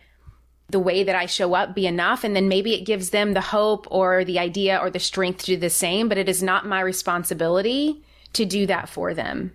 the 0.68 0.80
way 0.80 1.04
that 1.04 1.14
I 1.14 1.26
show 1.26 1.54
up 1.54 1.74
be 1.74 1.86
enough. 1.86 2.24
And 2.24 2.34
then 2.34 2.48
maybe 2.48 2.74
it 2.74 2.84
gives 2.84 3.10
them 3.10 3.34
the 3.34 3.40
hope 3.40 3.86
or 3.88 4.24
the 4.24 4.40
idea 4.40 4.78
or 4.78 4.90
the 4.90 4.98
strength 4.98 5.40
to 5.40 5.46
do 5.46 5.56
the 5.56 5.70
same, 5.70 6.08
but 6.08 6.18
it 6.18 6.28
is 6.28 6.42
not 6.42 6.66
my 6.66 6.80
responsibility 6.80 8.02
to 8.32 8.44
do 8.44 8.66
that 8.66 8.88
for 8.88 9.14
them. 9.14 9.54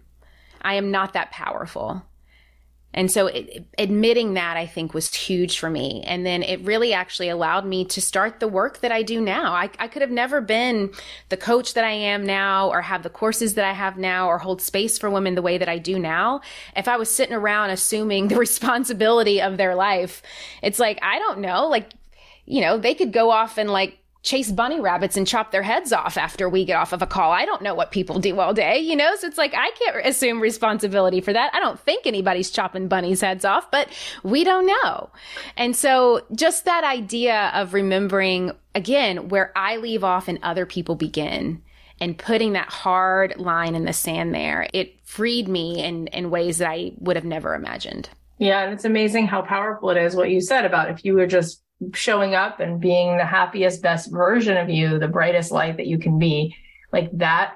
I 0.61 0.75
am 0.75 0.89
not 0.89 1.11
that 1.13 1.31
powerful. 1.31 2.03
And 2.93 3.09
so 3.09 3.27
it, 3.27 3.65
admitting 3.77 4.33
that 4.33 4.57
I 4.57 4.65
think 4.65 4.93
was 4.93 5.13
huge 5.13 5.59
for 5.59 5.69
me. 5.69 6.03
And 6.05 6.25
then 6.25 6.43
it 6.43 6.61
really 6.61 6.93
actually 6.93 7.29
allowed 7.29 7.65
me 7.65 7.85
to 7.85 8.01
start 8.01 8.39
the 8.39 8.47
work 8.47 8.79
that 8.79 8.91
I 8.91 9.01
do 9.01 9.21
now. 9.21 9.53
I, 9.53 9.69
I 9.79 9.87
could 9.87 10.01
have 10.01 10.11
never 10.11 10.41
been 10.41 10.91
the 11.29 11.37
coach 11.37 11.73
that 11.75 11.83
I 11.83 11.91
am 11.91 12.25
now 12.25 12.69
or 12.69 12.81
have 12.81 13.03
the 13.03 13.09
courses 13.09 13.53
that 13.55 13.65
I 13.65 13.73
have 13.73 13.97
now 13.97 14.27
or 14.27 14.37
hold 14.37 14.61
space 14.61 14.97
for 14.97 15.09
women 15.09 15.35
the 15.35 15.41
way 15.41 15.57
that 15.57 15.69
I 15.69 15.77
do 15.77 15.97
now. 15.97 16.41
If 16.75 16.87
I 16.87 16.97
was 16.97 17.09
sitting 17.09 17.35
around 17.35 17.69
assuming 17.69 18.27
the 18.27 18.35
responsibility 18.39 19.41
of 19.41 19.57
their 19.57 19.75
life, 19.75 20.21
it's 20.61 20.79
like, 20.79 20.99
I 21.01 21.19
don't 21.19 21.39
know, 21.39 21.67
like, 21.67 21.91
you 22.45 22.61
know, 22.61 22.77
they 22.77 22.95
could 22.95 23.13
go 23.13 23.31
off 23.31 23.57
and 23.57 23.69
like 23.69 24.00
chase 24.23 24.51
bunny 24.51 24.79
rabbits 24.79 25.17
and 25.17 25.25
chop 25.25 25.51
their 25.51 25.63
heads 25.63 25.91
off 25.91 26.15
after 26.15 26.47
we 26.47 26.63
get 26.63 26.75
off 26.75 26.93
of 26.93 27.01
a 27.01 27.07
call. 27.07 27.31
I 27.31 27.45
don't 27.45 27.61
know 27.61 27.73
what 27.73 27.91
people 27.91 28.19
do 28.19 28.39
all 28.39 28.53
day, 28.53 28.77
you 28.77 28.95
know? 28.95 29.15
So 29.15 29.27
it's 29.27 29.37
like, 29.37 29.53
I 29.55 29.71
can't 29.71 30.05
assume 30.05 30.39
responsibility 30.39 31.21
for 31.21 31.33
that. 31.33 31.51
I 31.55 31.59
don't 31.59 31.79
think 31.79 32.05
anybody's 32.05 32.51
chopping 32.51 32.87
bunnies' 32.87 33.21
heads 33.21 33.45
off, 33.45 33.71
but 33.71 33.89
we 34.23 34.43
don't 34.43 34.67
know. 34.67 35.09
And 35.57 35.75
so 35.75 36.23
just 36.35 36.65
that 36.65 36.83
idea 36.83 37.51
of 37.55 37.73
remembering 37.73 38.51
again, 38.75 39.29
where 39.29 39.51
I 39.55 39.77
leave 39.77 40.03
off 40.03 40.27
and 40.27 40.39
other 40.43 40.65
people 40.65 40.95
begin 40.95 41.61
and 41.99 42.17
putting 42.17 42.53
that 42.53 42.69
hard 42.69 43.37
line 43.37 43.75
in 43.75 43.85
the 43.85 43.93
sand 43.93 44.33
there, 44.33 44.67
it 44.73 44.99
freed 45.03 45.47
me 45.47 45.83
in, 45.83 46.07
in 46.07 46.29
ways 46.29 46.59
that 46.59 46.69
I 46.69 46.93
would 46.97 47.15
have 47.15 47.25
never 47.25 47.53
imagined. 47.53 48.09
Yeah. 48.37 48.63
And 48.63 48.73
it's 48.73 48.85
amazing 48.85 49.27
how 49.27 49.41
powerful 49.41 49.89
it 49.91 49.97
is 49.97 50.15
what 50.15 50.29
you 50.29 50.41
said 50.41 50.65
about 50.65 50.89
if 50.89 51.05
you 51.05 51.13
were 51.13 51.27
just 51.27 51.61
showing 51.93 52.35
up 52.35 52.59
and 52.59 52.79
being 52.79 53.17
the 53.17 53.25
happiest, 53.25 53.81
best 53.81 54.11
version 54.11 54.57
of 54.57 54.69
you, 54.69 54.99
the 54.99 55.07
brightest 55.07 55.51
light 55.51 55.77
that 55.77 55.87
you 55.87 55.97
can 55.97 56.19
be, 56.19 56.55
like 56.91 57.09
that, 57.17 57.55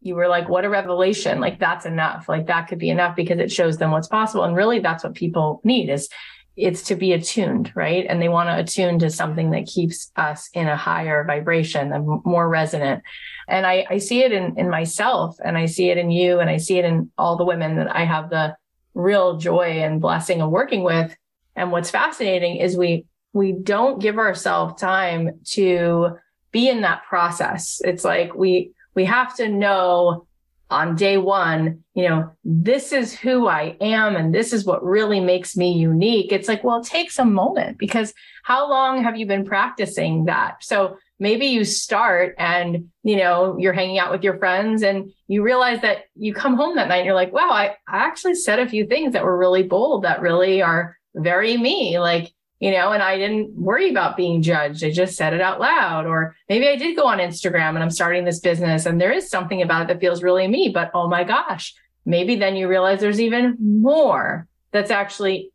you 0.00 0.14
were 0.14 0.28
like, 0.28 0.48
what 0.48 0.64
a 0.64 0.70
revelation. 0.70 1.40
Like 1.40 1.58
that's 1.58 1.86
enough. 1.86 2.28
Like 2.28 2.46
that 2.46 2.68
could 2.68 2.78
be 2.78 2.90
enough 2.90 3.16
because 3.16 3.38
it 3.38 3.50
shows 3.50 3.78
them 3.78 3.90
what's 3.90 4.08
possible. 4.08 4.44
And 4.44 4.54
really 4.54 4.78
that's 4.78 5.04
what 5.04 5.14
people 5.14 5.60
need 5.64 5.88
is 5.90 6.08
it's 6.56 6.82
to 6.84 6.96
be 6.96 7.12
attuned, 7.12 7.70
right? 7.74 8.06
And 8.08 8.20
they 8.20 8.28
want 8.28 8.48
to 8.48 8.58
attune 8.58 8.98
to 9.00 9.10
something 9.10 9.50
that 9.50 9.66
keeps 9.66 10.10
us 10.16 10.48
in 10.54 10.68
a 10.68 10.76
higher 10.76 11.22
vibration, 11.24 11.92
a 11.92 12.00
more 12.00 12.48
resonant. 12.48 13.02
And 13.46 13.66
I, 13.66 13.86
I 13.90 13.98
see 13.98 14.22
it 14.22 14.32
in, 14.32 14.58
in 14.58 14.70
myself 14.70 15.36
and 15.44 15.58
I 15.58 15.66
see 15.66 15.90
it 15.90 15.98
in 15.98 16.10
you 16.10 16.40
and 16.40 16.48
I 16.48 16.56
see 16.56 16.78
it 16.78 16.84
in 16.84 17.10
all 17.18 17.36
the 17.36 17.44
women 17.44 17.76
that 17.76 17.94
I 17.94 18.04
have 18.04 18.30
the 18.30 18.56
real 18.94 19.36
joy 19.36 19.82
and 19.82 20.00
blessing 20.00 20.40
of 20.40 20.50
working 20.50 20.82
with. 20.82 21.14
And 21.54 21.70
what's 21.72 21.90
fascinating 21.90 22.56
is 22.56 22.76
we, 22.76 23.04
we 23.36 23.52
don't 23.52 24.00
give 24.00 24.16
ourselves 24.16 24.80
time 24.80 25.38
to 25.44 26.08
be 26.52 26.70
in 26.70 26.80
that 26.80 27.04
process. 27.06 27.82
It's 27.84 28.02
like 28.02 28.34
we, 28.34 28.72
we 28.94 29.04
have 29.04 29.36
to 29.36 29.46
know 29.46 30.26
on 30.70 30.96
day 30.96 31.18
one, 31.18 31.84
you 31.92 32.08
know, 32.08 32.32
this 32.44 32.92
is 32.92 33.12
who 33.12 33.46
I 33.46 33.76
am 33.78 34.16
and 34.16 34.34
this 34.34 34.54
is 34.54 34.64
what 34.64 34.82
really 34.82 35.20
makes 35.20 35.54
me 35.54 35.74
unique. 35.74 36.32
It's 36.32 36.48
like, 36.48 36.64
well, 36.64 36.80
it 36.80 36.86
takes 36.86 37.18
a 37.18 37.26
moment 37.26 37.76
because 37.76 38.14
how 38.42 38.70
long 38.70 39.04
have 39.04 39.18
you 39.18 39.26
been 39.26 39.44
practicing 39.44 40.24
that? 40.24 40.64
So 40.64 40.96
maybe 41.18 41.44
you 41.44 41.62
start 41.62 42.36
and, 42.38 42.88
you 43.02 43.16
know, 43.16 43.58
you're 43.58 43.74
hanging 43.74 43.98
out 43.98 44.12
with 44.12 44.24
your 44.24 44.38
friends 44.38 44.82
and 44.82 45.12
you 45.28 45.42
realize 45.42 45.82
that 45.82 46.04
you 46.14 46.32
come 46.32 46.56
home 46.56 46.76
that 46.76 46.88
night 46.88 47.00
and 47.00 47.06
you're 47.06 47.14
like, 47.14 47.34
wow, 47.34 47.50
I, 47.50 47.76
I 47.86 47.98
actually 47.98 48.36
said 48.36 48.60
a 48.60 48.68
few 48.68 48.86
things 48.86 49.12
that 49.12 49.24
were 49.24 49.36
really 49.36 49.62
bold 49.62 50.04
that 50.04 50.22
really 50.22 50.62
are 50.62 50.96
very 51.14 51.58
me. 51.58 51.98
Like, 51.98 52.32
you 52.58 52.70
know, 52.70 52.92
and 52.92 53.02
I 53.02 53.18
didn't 53.18 53.52
worry 53.54 53.90
about 53.90 54.16
being 54.16 54.40
judged. 54.40 54.82
I 54.82 54.90
just 54.90 55.16
said 55.16 55.34
it 55.34 55.40
out 55.40 55.60
loud. 55.60 56.06
Or 56.06 56.34
maybe 56.48 56.68
I 56.68 56.76
did 56.76 56.96
go 56.96 57.06
on 57.06 57.18
Instagram 57.18 57.70
and 57.70 57.78
I'm 57.78 57.90
starting 57.90 58.24
this 58.24 58.40
business 58.40 58.86
and 58.86 59.00
there 59.00 59.12
is 59.12 59.28
something 59.28 59.60
about 59.60 59.82
it 59.82 59.88
that 59.88 60.00
feels 60.00 60.22
really 60.22 60.48
me, 60.48 60.70
but 60.72 60.90
oh 60.94 61.08
my 61.08 61.24
gosh, 61.24 61.74
maybe 62.06 62.36
then 62.36 62.56
you 62.56 62.68
realize 62.68 63.00
there's 63.00 63.20
even 63.20 63.56
more 63.60 64.46
that's 64.72 64.90
actually 64.90 65.50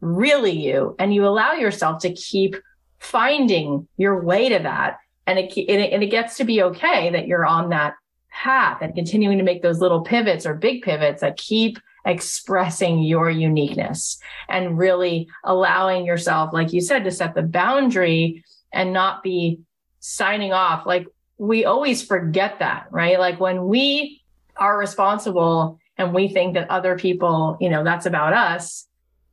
really 0.00 0.52
you. 0.52 0.94
And 0.98 1.12
you 1.12 1.26
allow 1.26 1.54
yourself 1.54 2.02
to 2.02 2.12
keep 2.12 2.56
finding 2.98 3.88
your 3.96 4.22
way 4.22 4.48
to 4.48 4.58
that. 4.60 4.98
And 5.26 5.38
it, 5.38 5.56
and 5.56 6.02
it 6.02 6.10
gets 6.10 6.36
to 6.36 6.44
be 6.44 6.62
okay 6.62 7.10
that 7.10 7.26
you're 7.26 7.46
on 7.46 7.70
that 7.70 7.94
path 8.30 8.78
and 8.80 8.94
continuing 8.94 9.38
to 9.38 9.44
make 9.44 9.62
those 9.62 9.80
little 9.80 10.02
pivots 10.02 10.44
or 10.44 10.54
big 10.54 10.82
pivots 10.82 11.22
that 11.22 11.36
keep 11.36 11.78
expressing 12.04 13.02
your 13.02 13.30
uniqueness 13.30 14.18
and 14.48 14.78
really 14.78 15.28
allowing 15.44 16.04
yourself, 16.04 16.52
like 16.52 16.72
you 16.72 16.80
said, 16.80 17.04
to 17.04 17.10
set 17.10 17.34
the 17.34 17.42
boundary 17.42 18.44
and 18.72 18.92
not 18.92 19.22
be 19.22 19.60
signing 20.00 20.52
off. 20.52 20.86
Like 20.86 21.06
we 21.38 21.64
always 21.64 22.02
forget 22.02 22.58
that, 22.58 22.86
right? 22.90 23.18
Like 23.18 23.40
when 23.40 23.66
we 23.66 24.22
are 24.56 24.78
responsible 24.78 25.78
and 25.96 26.12
we 26.12 26.28
think 26.28 26.54
that 26.54 26.70
other 26.70 26.98
people, 26.98 27.56
you 27.60 27.70
know, 27.70 27.84
that's 27.84 28.06
about 28.06 28.32
us, 28.32 28.86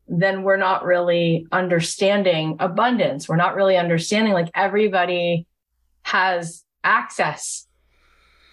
then 0.07 0.43
we're 0.43 0.57
not 0.57 0.85
really 0.85 1.47
understanding 1.51 2.57
abundance. 2.59 3.27
We're 3.27 3.35
not 3.35 3.55
really 3.55 3.77
understanding 3.77 4.33
like 4.33 4.49
everybody 4.53 5.45
has 6.03 6.63
access 6.83 7.67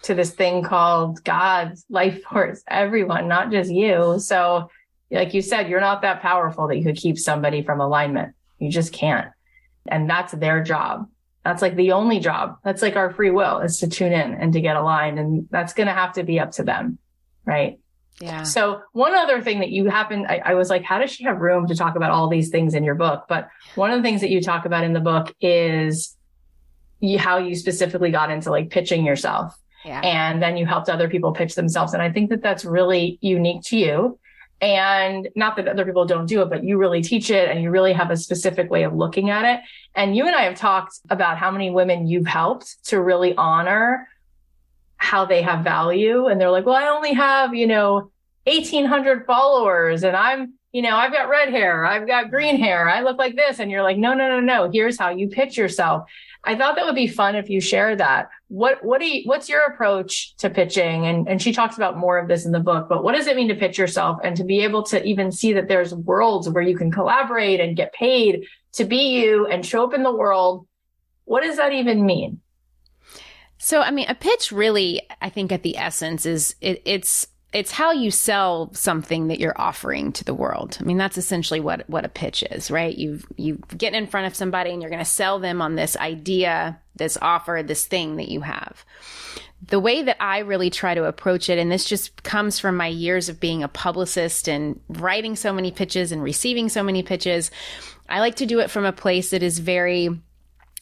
to 0.03 0.14
this 0.14 0.30
thing 0.30 0.62
called 0.62 1.22
God's 1.24 1.84
life 1.88 2.22
force, 2.22 2.62
everyone, 2.68 3.28
not 3.28 3.51
just 3.51 3.70
you. 3.70 4.18
So, 4.18 4.70
like 5.11 5.34
you 5.34 5.42
said, 5.42 5.68
you're 5.68 5.80
not 5.80 6.03
that 6.03 6.20
powerful 6.20 6.68
that 6.68 6.76
you 6.76 6.84
could 6.84 6.96
keep 6.96 7.18
somebody 7.18 7.62
from 7.62 7.80
alignment. 7.80 8.34
You 8.59 8.70
just 8.70 8.92
can't. 8.92 9.28
And 9.86 10.09
that's 10.09 10.32
their 10.32 10.62
job. 10.62 11.09
That's 11.44 11.62
like 11.62 11.76
the 11.76 11.92
only 11.92 12.20
job. 12.20 12.59
That's 12.62 12.82
like 12.82 12.96
our 12.96 13.11
free 13.11 13.30
will 13.30 13.61
is 13.61 13.78
to 13.78 13.88
tune 13.88 14.12
in 14.12 14.34
and 14.34 14.53
to 14.53 14.61
get 14.61 14.76
aligned. 14.76 15.18
And 15.18 15.49
that's 15.51 15.72
going 15.72 15.86
to 15.86 15.94
have 15.94 16.12
to 16.14 16.22
be 16.22 16.38
up 16.38 16.51
to 16.53 16.62
them. 16.62 16.99
Right. 17.46 17.78
Yeah. 18.20 18.42
So 18.42 18.82
one 18.92 19.14
other 19.14 19.40
thing 19.40 19.61
that 19.61 19.70
you 19.70 19.88
happen, 19.88 20.26
I, 20.28 20.42
I, 20.44 20.55
was 20.55 20.68
like, 20.68 20.82
how 20.82 20.99
does 20.99 21.11
she 21.11 21.24
have 21.24 21.38
room 21.38 21.68
to 21.68 21.74
talk 21.76 21.96
about 21.96 22.11
all 22.11 22.28
these 22.28 22.51
things 22.51 22.74
in 22.74 22.82
your 22.82 22.96
book? 22.96 23.26
But 23.28 23.49
one 23.76 23.92
of 23.92 23.96
the 23.96 24.03
things 24.03 24.20
that 24.20 24.30
you 24.30 24.42
talk 24.42 24.66
about 24.66 24.84
in 24.84 24.92
the 24.92 25.01
book 25.01 25.34
is 25.40 26.16
you, 27.01 27.18
how 27.18 27.38
you 27.38 27.55
specifically 27.55 28.11
got 28.11 28.30
into 28.30 28.51
like 28.51 28.70
pitching 28.70 29.07
yourself 29.07 29.57
yeah. 29.85 30.01
And 30.01 30.43
then 30.43 30.57
you 30.57 30.66
helped 30.66 30.89
other 30.89 31.09
people 31.09 31.33
pitch 31.33 31.55
themselves. 31.55 31.95
And 31.95 32.03
I 32.03 32.11
think 32.11 32.31
that 32.31 32.43
that's 32.43 32.64
really 32.64 33.18
unique 33.20 33.62
to 33.64 33.76
you. 33.76 34.18
And 34.61 35.29
not 35.37 35.57
that 35.57 35.68
other 35.68 35.85
people 35.85 36.05
don't 36.05 36.26
do 36.26 36.43
it, 36.43 36.51
but 36.51 36.64
you 36.64 36.79
really 36.79 37.01
teach 37.01 37.31
it 37.31 37.49
and 37.49 37.62
you 37.62 37.70
really 37.70 37.93
have 37.93 38.11
a 38.11 38.16
specific 38.16 38.70
way 38.70 38.83
of 38.83 38.93
looking 38.93 39.31
at 39.31 39.45
it. 39.45 39.61
And 39.95 40.16
you 40.16 40.26
and 40.26 40.35
I 40.35 40.43
have 40.43 40.57
talked 40.57 40.99
about 41.11 41.39
how 41.39 41.51
many 41.51 41.70
women 41.70 42.09
you've 42.09 42.26
helped 42.26 42.85
to 42.87 43.01
really 43.01 43.35
honor 43.37 44.09
how 44.97 45.24
they 45.24 45.43
have 45.43 45.62
value. 45.62 46.26
And 46.26 46.41
they're 46.41 46.51
like, 46.51 46.66
well, 46.66 46.74
I 46.74 46.89
only 46.89 47.12
have, 47.12 47.55
you 47.55 47.68
know, 47.68 48.11
1800 48.45 49.26
followers 49.26 50.03
and 50.03 50.16
I'm, 50.16 50.55
you 50.72 50.83
know, 50.83 50.97
I've 50.97 51.12
got 51.12 51.29
red 51.29 51.51
hair, 51.51 51.85
I've 51.85 52.07
got 52.07 52.31
green 52.31 52.57
hair, 52.57 52.89
I 52.89 53.01
look 53.03 53.16
like 53.16 53.37
this. 53.37 53.61
And 53.61 53.70
you're 53.70 53.83
like, 53.83 53.97
no, 53.97 54.12
no, 54.12 54.29
no, 54.29 54.41
no. 54.41 54.70
Here's 54.70 54.99
how 54.99 55.11
you 55.11 55.29
pitch 55.29 55.57
yourself. 55.57 56.09
I 56.49 56.57
thought 56.57 56.76
that 56.76 56.86
would 56.86 56.94
be 56.94 57.07
fun 57.07 57.36
if 57.36 57.51
you 57.51 57.61
share 57.61 57.94
that. 57.96 58.30
What 58.49 58.82
what 58.82 59.01
do 59.01 59.07
you 59.07 59.22
what's 59.26 59.51
your 59.51 59.61
approach 59.66 60.34
to 60.36 60.49
pitching? 60.49 61.05
And 61.05 61.28
and 61.28 61.42
she 61.42 61.53
talks 61.53 61.76
about 61.76 61.99
more 61.99 62.16
of 62.16 62.26
this 62.26 62.46
in 62.46 62.53
the 62.53 62.59
book, 62.59 62.88
but 62.88 63.05
what 63.05 63.14
does 63.14 63.26
it 63.26 63.36
mean 63.36 63.49
to 63.49 63.55
pitch 63.55 63.76
yourself 63.76 64.18
and 64.24 64.34
to 64.38 64.44
be 64.44 64.61
able 64.61 64.82
to 64.84 65.05
even 65.05 65.30
see 65.30 65.53
that 65.53 65.68
there's 65.68 65.94
worlds 65.94 66.49
where 66.49 66.62
you 66.62 66.74
can 66.74 66.90
collaborate 66.90 67.61
and 67.61 67.76
get 67.76 67.92
paid 67.92 68.46
to 68.72 68.86
be 68.86 69.20
you 69.20 69.46
and 69.46 69.66
show 69.66 69.84
up 69.84 69.92
in 69.92 70.03
the 70.03 70.14
world? 70.14 70.66
What 71.26 71.42
does 71.42 71.59
that 71.59 71.74
even 71.74 72.07
mean? 72.07 72.40
So, 73.59 73.82
I 73.82 73.90
mean, 73.90 74.07
a 74.09 74.14
pitch 74.14 74.51
really, 74.51 75.03
I 75.20 75.28
think 75.28 75.53
at 75.53 75.62
the 75.62 75.76
essence 75.76 76.24
is 76.24 76.55
it, 76.62 76.80
it's 76.86 77.26
it's 77.53 77.70
how 77.70 77.92
you 77.92 78.11
sell 78.11 78.70
something 78.74 79.28
that 79.28 79.40
you're 79.40 79.59
offering 79.59 80.12
to 80.12 80.24
the 80.24 80.34
world. 80.34 80.76
I 80.80 80.84
mean, 80.84 80.99
that's 80.99 81.16
essentially 81.16 81.61
what 81.61 81.88
what 81.88 82.05
a 82.05 82.09
pitch 82.09 82.42
is, 82.51 82.70
right? 82.70 82.96
You 82.96 83.20
you 83.36 83.59
get 83.76 83.94
in 83.94 84.07
front 84.07 84.26
of 84.26 84.34
somebody 84.34 84.70
and 84.70 84.82
you're 84.82 84.90
going 84.90 84.99
to 84.99 85.05
sell 85.05 85.38
them 85.38 85.62
on 85.62 85.74
this 85.74 85.96
idea, 85.96 86.78
this 86.96 87.16
offer, 87.22 87.62
this 87.64 87.86
thing 87.86 88.16
that 88.16 88.28
you 88.28 88.42
have. 88.42 88.84
The 89.66 89.80
way 89.80 90.03
that 90.03 90.22
I 90.22 90.38
really 90.40 90.70
try 90.70 90.94
to 90.94 91.07
approach 91.07 91.49
it, 91.49 91.59
and 91.59 91.72
this 91.72 91.84
just 91.84 92.22
comes 92.22 92.61
from 92.61 92.76
my 92.76 92.86
years 92.86 93.28
of 93.28 93.40
being 93.40 93.62
a 93.62 93.68
publicist 93.68 94.46
and 94.46 94.78
writing 94.88 95.34
so 95.34 95.53
many 95.53 95.72
pitches 95.72 96.12
and 96.12 96.22
receiving 96.22 96.68
so 96.68 96.82
many 96.82 97.03
pitches, 97.03 97.51
I 98.09 98.20
like 98.20 98.36
to 98.36 98.46
do 98.46 98.61
it 98.61 98.70
from 98.70 98.84
a 98.84 98.92
place 98.92 99.30
that 99.30 99.42
is 99.42 99.59
very 99.59 100.11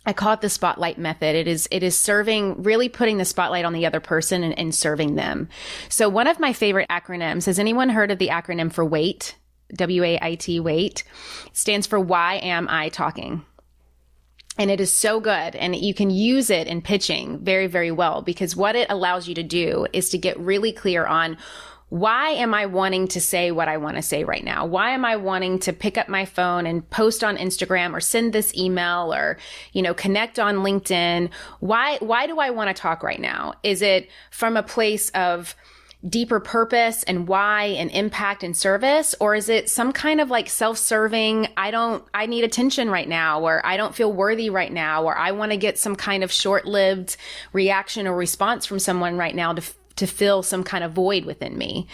I 0.06 0.12
call 0.12 0.32
it 0.32 0.40
the 0.40 0.48
spotlight 0.48 0.98
method. 0.98 1.34
It 1.34 1.48
is, 1.48 1.68
it 1.70 1.82
is 1.82 1.98
serving, 1.98 2.62
really 2.62 2.88
putting 2.88 3.18
the 3.18 3.24
spotlight 3.24 3.64
on 3.64 3.72
the 3.72 3.86
other 3.86 4.00
person 4.00 4.44
and, 4.44 4.56
and 4.58 4.74
serving 4.74 5.16
them. 5.16 5.48
So 5.88 6.08
one 6.08 6.28
of 6.28 6.38
my 6.38 6.52
favorite 6.52 6.88
acronyms, 6.88 7.46
has 7.46 7.58
anyone 7.58 7.88
heard 7.88 8.12
of 8.12 8.18
the 8.18 8.28
acronym 8.28 8.72
for 8.72 8.84
WAIT? 8.84 9.34
W-A-I-T, 9.74 10.60
WAIT. 10.60 11.04
It 11.46 11.56
stands 11.56 11.88
for 11.88 11.98
why 11.98 12.36
am 12.36 12.68
I 12.70 12.88
talking? 12.88 13.44
And 14.58 14.70
it 14.70 14.80
is 14.80 14.96
so 14.96 15.20
good. 15.20 15.56
And 15.56 15.74
you 15.74 15.92
can 15.92 16.08
use 16.08 16.50
it 16.50 16.66
in 16.66 16.82
pitching 16.82 17.40
very, 17.44 17.66
very 17.66 17.90
well 17.90 18.22
because 18.22 18.56
what 18.56 18.76
it 18.76 18.88
allows 18.90 19.28
you 19.28 19.34
to 19.34 19.42
do 19.42 19.86
is 19.92 20.10
to 20.10 20.18
get 20.18 20.38
really 20.38 20.72
clear 20.72 21.04
on 21.04 21.36
why 21.88 22.30
am 22.30 22.52
I 22.52 22.66
wanting 22.66 23.06
to 23.08 23.20
say 23.20 23.52
what 23.52 23.68
I 23.68 23.76
want 23.76 23.96
to 23.96 24.02
say 24.02 24.24
right 24.24 24.42
now? 24.42 24.66
Why 24.66 24.90
am 24.90 25.04
I 25.04 25.16
wanting 25.16 25.60
to 25.60 25.72
pick 25.72 25.96
up 25.96 26.08
my 26.08 26.24
phone 26.24 26.66
and 26.66 26.88
post 26.90 27.22
on 27.22 27.36
Instagram 27.36 27.92
or 27.92 28.00
send 28.00 28.32
this 28.32 28.52
email 28.56 29.14
or, 29.14 29.38
you 29.72 29.82
know, 29.82 29.94
connect 29.94 30.38
on 30.40 30.56
LinkedIn? 30.56 31.30
Why, 31.60 31.98
why 32.00 32.26
do 32.26 32.40
I 32.40 32.50
want 32.50 32.74
to 32.74 32.80
talk 32.80 33.04
right 33.04 33.20
now? 33.20 33.54
Is 33.62 33.82
it 33.82 34.10
from 34.30 34.56
a 34.56 34.62
place 34.62 35.10
of, 35.10 35.54
deeper 36.06 36.38
purpose 36.38 37.02
and 37.04 37.26
why 37.26 37.64
and 37.64 37.90
impact 37.90 38.44
and 38.44 38.56
service 38.56 39.14
or 39.18 39.34
is 39.34 39.48
it 39.48 39.68
some 39.68 39.92
kind 39.92 40.20
of 40.20 40.30
like 40.30 40.48
self-serving 40.48 41.48
i 41.56 41.70
don't 41.70 42.04
i 42.14 42.26
need 42.26 42.44
attention 42.44 42.90
right 42.90 43.08
now 43.08 43.40
or 43.40 43.64
i 43.64 43.76
don't 43.76 43.94
feel 43.94 44.12
worthy 44.12 44.50
right 44.50 44.72
now 44.72 45.02
or 45.02 45.16
i 45.16 45.32
want 45.32 45.50
to 45.50 45.56
get 45.56 45.78
some 45.78 45.96
kind 45.96 46.22
of 46.22 46.30
short-lived 46.30 47.16
reaction 47.52 48.06
or 48.06 48.14
response 48.14 48.66
from 48.66 48.78
someone 48.78 49.16
right 49.16 49.34
now 49.34 49.52
to 49.52 49.62
to 49.96 50.06
fill 50.06 50.42
some 50.42 50.62
kind 50.62 50.84
of 50.84 50.92
void 50.92 51.24
within 51.24 51.58
me. 51.58 51.86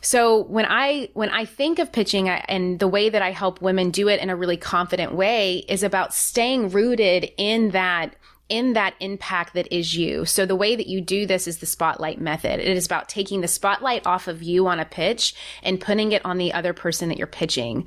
So 0.00 0.44
when 0.44 0.66
I 0.68 1.08
when 1.14 1.30
I 1.30 1.44
think 1.44 1.78
of 1.78 1.92
pitching 1.92 2.28
and 2.28 2.78
the 2.78 2.88
way 2.88 3.08
that 3.08 3.22
I 3.22 3.30
help 3.30 3.62
women 3.62 3.90
do 3.90 4.08
it 4.08 4.20
in 4.20 4.30
a 4.30 4.36
really 4.36 4.56
confident 4.56 5.14
way 5.14 5.64
is 5.68 5.82
about 5.82 6.12
staying 6.12 6.70
rooted 6.70 7.32
in 7.36 7.70
that 7.70 8.16
in 8.48 8.74
that 8.74 8.94
impact 9.00 9.54
that 9.54 9.72
is 9.72 9.96
you. 9.96 10.24
So 10.24 10.44
the 10.44 10.56
way 10.56 10.76
that 10.76 10.86
you 10.86 11.00
do 11.00 11.26
this 11.26 11.48
is 11.48 11.58
the 11.58 11.66
spotlight 11.66 12.20
method. 12.20 12.60
It 12.60 12.76
is 12.76 12.86
about 12.86 13.08
taking 13.08 13.40
the 13.40 13.48
spotlight 13.48 14.06
off 14.06 14.28
of 14.28 14.42
you 14.42 14.66
on 14.66 14.80
a 14.80 14.84
pitch 14.84 15.34
and 15.62 15.80
putting 15.80 16.12
it 16.12 16.24
on 16.24 16.38
the 16.38 16.52
other 16.52 16.72
person 16.72 17.08
that 17.08 17.18
you're 17.18 17.26
pitching 17.26 17.86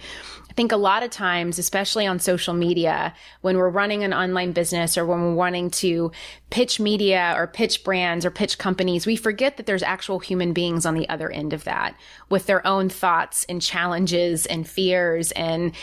I 0.50 0.54
think 0.54 0.72
a 0.72 0.78
lot 0.78 1.04
of 1.04 1.12
times, 1.12 1.60
especially 1.60 2.08
on 2.08 2.18
social 2.18 2.56
media, 2.56 3.14
when 3.42 3.58
we're 3.58 3.70
running 3.70 4.04
an 4.04 4.12
online 4.12 4.54
business 4.54 4.98
or 4.98 5.06
when 5.06 5.22
we're 5.22 5.36
wanting 5.36 5.70
to 5.72 6.12
pitch 6.50 6.80
media 6.80 7.34
or 7.38 7.46
pitch 7.46 7.84
brands 7.84 8.26
or 8.26 8.32
pitch 8.32 8.58
companies, 8.58 9.06
we 9.06 9.16
forget 9.16 9.58
that 9.58 9.68
there's 9.68 9.84
actual 9.84 10.18
human 10.18 10.54
beings 10.54 10.86
on 10.86 10.96
the 10.96 11.08
other 11.10 11.30
end 11.30 11.54
of 11.54 11.66
that 11.66 11.96
with 12.30 12.48
their 12.48 12.66
own 12.66 12.90
thoughts 12.90 13.46
and 13.48 13.62
challenges 13.62 14.48
and 14.48 14.68
fears 14.68 15.32
and 15.34 15.74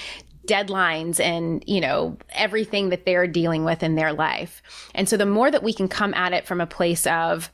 deadlines 0.46 1.20
and, 1.20 1.64
you 1.66 1.80
know, 1.80 2.16
everything 2.30 2.90
that 2.90 3.04
they're 3.04 3.26
dealing 3.26 3.64
with 3.64 3.82
in 3.82 3.94
their 3.94 4.12
life. 4.12 4.62
And 4.94 5.08
so 5.08 5.16
the 5.16 5.26
more 5.26 5.50
that 5.50 5.62
we 5.62 5.72
can 5.72 5.88
come 5.88 6.14
at 6.14 6.32
it 6.32 6.46
from 6.46 6.60
a 6.60 6.66
place 6.66 7.06
of, 7.06 7.50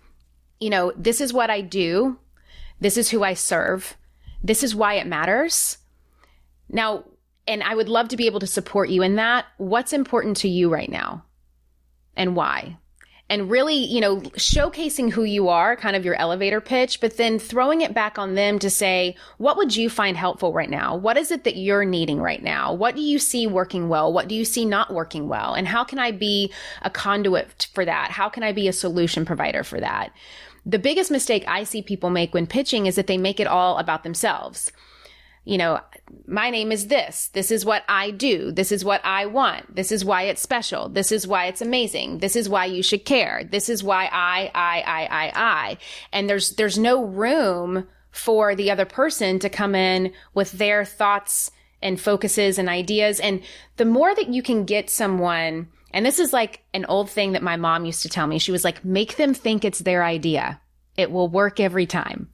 you 0.58 0.70
know, 0.70 0.92
this 0.96 1.20
is 1.20 1.32
what 1.32 1.50
I 1.50 1.60
do. 1.60 2.18
This 2.80 2.96
is 2.96 3.10
who 3.10 3.22
I 3.22 3.34
serve. 3.34 3.96
This 4.42 4.62
is 4.62 4.74
why 4.74 4.94
it 4.94 5.06
matters. 5.06 5.78
Now, 6.68 7.04
and 7.46 7.62
I 7.62 7.74
would 7.74 7.88
love 7.88 8.08
to 8.08 8.16
be 8.16 8.26
able 8.26 8.40
to 8.40 8.46
support 8.46 8.90
you 8.90 9.02
in 9.02 9.16
that. 9.16 9.46
What's 9.56 9.92
important 9.92 10.36
to 10.38 10.48
you 10.48 10.70
right 10.72 10.90
now 10.90 11.24
and 12.16 12.36
why? 12.36 12.78
And 13.30 13.48
really, 13.48 13.76
you 13.76 14.00
know, 14.00 14.16
showcasing 14.16 15.12
who 15.12 15.22
you 15.22 15.48
are, 15.48 15.76
kind 15.76 15.94
of 15.94 16.04
your 16.04 16.16
elevator 16.16 16.60
pitch, 16.60 17.00
but 17.00 17.16
then 17.16 17.38
throwing 17.38 17.80
it 17.80 17.94
back 17.94 18.18
on 18.18 18.34
them 18.34 18.58
to 18.58 18.68
say, 18.68 19.14
what 19.38 19.56
would 19.56 19.76
you 19.76 19.88
find 19.88 20.16
helpful 20.16 20.52
right 20.52 20.68
now? 20.68 20.96
What 20.96 21.16
is 21.16 21.30
it 21.30 21.44
that 21.44 21.56
you're 21.56 21.84
needing 21.84 22.20
right 22.20 22.42
now? 22.42 22.74
What 22.74 22.96
do 22.96 23.00
you 23.00 23.20
see 23.20 23.46
working 23.46 23.88
well? 23.88 24.12
What 24.12 24.26
do 24.26 24.34
you 24.34 24.44
see 24.44 24.64
not 24.64 24.92
working 24.92 25.28
well? 25.28 25.54
And 25.54 25.68
how 25.68 25.84
can 25.84 26.00
I 26.00 26.10
be 26.10 26.52
a 26.82 26.90
conduit 26.90 27.68
for 27.72 27.84
that? 27.84 28.10
How 28.10 28.28
can 28.28 28.42
I 28.42 28.50
be 28.50 28.66
a 28.66 28.72
solution 28.72 29.24
provider 29.24 29.62
for 29.62 29.78
that? 29.78 30.12
The 30.66 30.80
biggest 30.80 31.12
mistake 31.12 31.44
I 31.46 31.62
see 31.62 31.82
people 31.82 32.10
make 32.10 32.34
when 32.34 32.48
pitching 32.48 32.86
is 32.86 32.96
that 32.96 33.06
they 33.06 33.16
make 33.16 33.38
it 33.38 33.46
all 33.46 33.78
about 33.78 34.02
themselves 34.02 34.72
you 35.50 35.58
know, 35.58 35.80
my 36.28 36.48
name 36.48 36.70
is 36.70 36.86
this. 36.86 37.26
This 37.32 37.50
is 37.50 37.64
what 37.64 37.82
I 37.88 38.12
do. 38.12 38.52
This 38.52 38.70
is 38.70 38.84
what 38.84 39.04
I 39.04 39.26
want. 39.26 39.74
This 39.74 39.90
is 39.90 40.04
why 40.04 40.22
it's 40.22 40.40
special. 40.40 40.88
This 40.88 41.10
is 41.10 41.26
why 41.26 41.46
it's 41.46 41.60
amazing. 41.60 42.18
This 42.18 42.36
is 42.36 42.48
why 42.48 42.66
you 42.66 42.84
should 42.84 43.04
care. 43.04 43.42
This 43.42 43.68
is 43.68 43.82
why 43.82 44.04
I, 44.12 44.52
I, 44.54 44.80
I, 44.86 45.02
I, 45.06 45.32
I. 45.34 45.78
And 46.12 46.30
there's, 46.30 46.50
there's 46.50 46.78
no 46.78 47.02
room 47.04 47.88
for 48.12 48.54
the 48.54 48.70
other 48.70 48.84
person 48.84 49.40
to 49.40 49.48
come 49.48 49.74
in 49.74 50.12
with 50.34 50.52
their 50.52 50.84
thoughts 50.84 51.50
and 51.82 52.00
focuses 52.00 52.56
and 52.56 52.68
ideas. 52.68 53.18
And 53.18 53.42
the 53.76 53.84
more 53.84 54.14
that 54.14 54.28
you 54.28 54.44
can 54.44 54.64
get 54.64 54.88
someone, 54.88 55.66
and 55.92 56.06
this 56.06 56.20
is 56.20 56.32
like 56.32 56.62
an 56.74 56.84
old 56.84 57.10
thing 57.10 57.32
that 57.32 57.42
my 57.42 57.56
mom 57.56 57.84
used 57.84 58.02
to 58.02 58.08
tell 58.08 58.28
me. 58.28 58.38
She 58.38 58.52
was 58.52 58.62
like, 58.62 58.84
make 58.84 59.16
them 59.16 59.34
think 59.34 59.64
it's 59.64 59.80
their 59.80 60.04
idea. 60.04 60.60
It 61.00 61.10
will 61.10 61.28
work 61.28 61.58
every 61.58 61.86
time. 61.86 62.28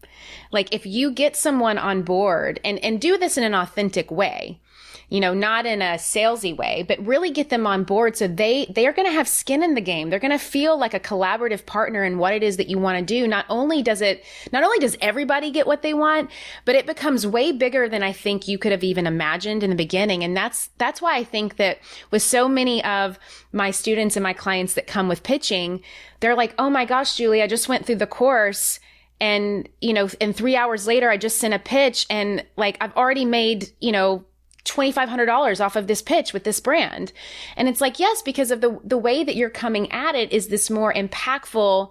Like 0.52 0.74
if 0.74 0.84
you 0.84 1.12
get 1.12 1.36
someone 1.36 1.78
on 1.78 2.02
board 2.02 2.60
and, 2.64 2.78
and 2.80 3.00
do 3.00 3.16
this 3.16 3.38
in 3.38 3.44
an 3.44 3.54
authentic 3.54 4.10
way, 4.10 4.60
you 5.08 5.20
know, 5.20 5.34
not 5.34 5.66
in 5.66 5.82
a 5.82 5.94
salesy 5.94 6.56
way, 6.56 6.84
but 6.86 7.04
really 7.06 7.30
get 7.30 7.48
them 7.48 7.64
on 7.64 7.84
board 7.84 8.16
so 8.16 8.26
they 8.26 8.66
they 8.74 8.86
are 8.88 8.92
going 8.92 9.06
to 9.06 9.12
have 9.12 9.28
skin 9.28 9.62
in 9.62 9.74
the 9.74 9.80
game. 9.80 10.10
They're 10.10 10.18
going 10.18 10.32
to 10.32 10.38
feel 10.38 10.76
like 10.76 10.94
a 10.94 11.00
collaborative 11.00 11.64
partner 11.64 12.04
in 12.04 12.18
what 12.18 12.34
it 12.34 12.42
is 12.42 12.56
that 12.56 12.68
you 12.68 12.78
want 12.78 12.98
to 12.98 13.04
do. 13.04 13.28
Not 13.28 13.46
only 13.48 13.82
does 13.82 14.00
it 14.00 14.24
not 14.52 14.64
only 14.64 14.78
does 14.78 14.96
everybody 15.00 15.52
get 15.52 15.66
what 15.66 15.82
they 15.82 15.94
want, 15.94 16.30
but 16.64 16.74
it 16.74 16.86
becomes 16.86 17.24
way 17.24 17.52
bigger 17.52 17.88
than 17.88 18.02
I 18.02 18.12
think 18.12 18.48
you 18.48 18.58
could 18.58 18.72
have 18.72 18.82
even 18.82 19.06
imagined 19.06 19.62
in 19.62 19.70
the 19.70 19.76
beginning. 19.76 20.24
And 20.24 20.36
that's 20.36 20.70
that's 20.78 21.00
why 21.00 21.16
I 21.16 21.24
think 21.24 21.56
that 21.56 21.78
with 22.10 22.22
so 22.22 22.48
many 22.48 22.82
of 22.84 23.18
my 23.52 23.70
students 23.70 24.16
and 24.16 24.24
my 24.24 24.32
clients 24.32 24.74
that 24.74 24.88
come 24.88 25.08
with 25.08 25.22
pitching, 25.22 25.82
they're 26.18 26.34
like, 26.34 26.54
"Oh 26.58 26.68
my 26.68 26.84
gosh, 26.84 27.16
Julie, 27.16 27.42
I 27.42 27.46
just 27.46 27.68
went 27.68 27.86
through 27.86 27.96
the 27.96 28.06
course 28.08 28.80
and 29.20 29.68
you 29.80 29.92
know 29.92 30.08
and 30.20 30.36
three 30.36 30.56
hours 30.56 30.86
later 30.86 31.08
i 31.08 31.16
just 31.16 31.38
sent 31.38 31.54
a 31.54 31.58
pitch 31.58 32.04
and 32.10 32.44
like 32.58 32.76
i've 32.82 32.94
already 32.96 33.24
made 33.24 33.70
you 33.80 33.90
know 33.90 34.22
$2500 34.66 35.64
off 35.64 35.76
of 35.76 35.86
this 35.86 36.02
pitch 36.02 36.32
with 36.32 36.44
this 36.44 36.60
brand 36.60 37.12
and 37.56 37.68
it's 37.68 37.80
like 37.80 37.98
yes 37.98 38.22
because 38.22 38.50
of 38.50 38.60
the 38.60 38.78
the 38.84 38.98
way 38.98 39.24
that 39.24 39.36
you're 39.36 39.50
coming 39.50 39.90
at 39.92 40.14
it 40.14 40.32
is 40.32 40.48
this 40.48 40.68
more 40.68 40.92
impactful 40.92 41.90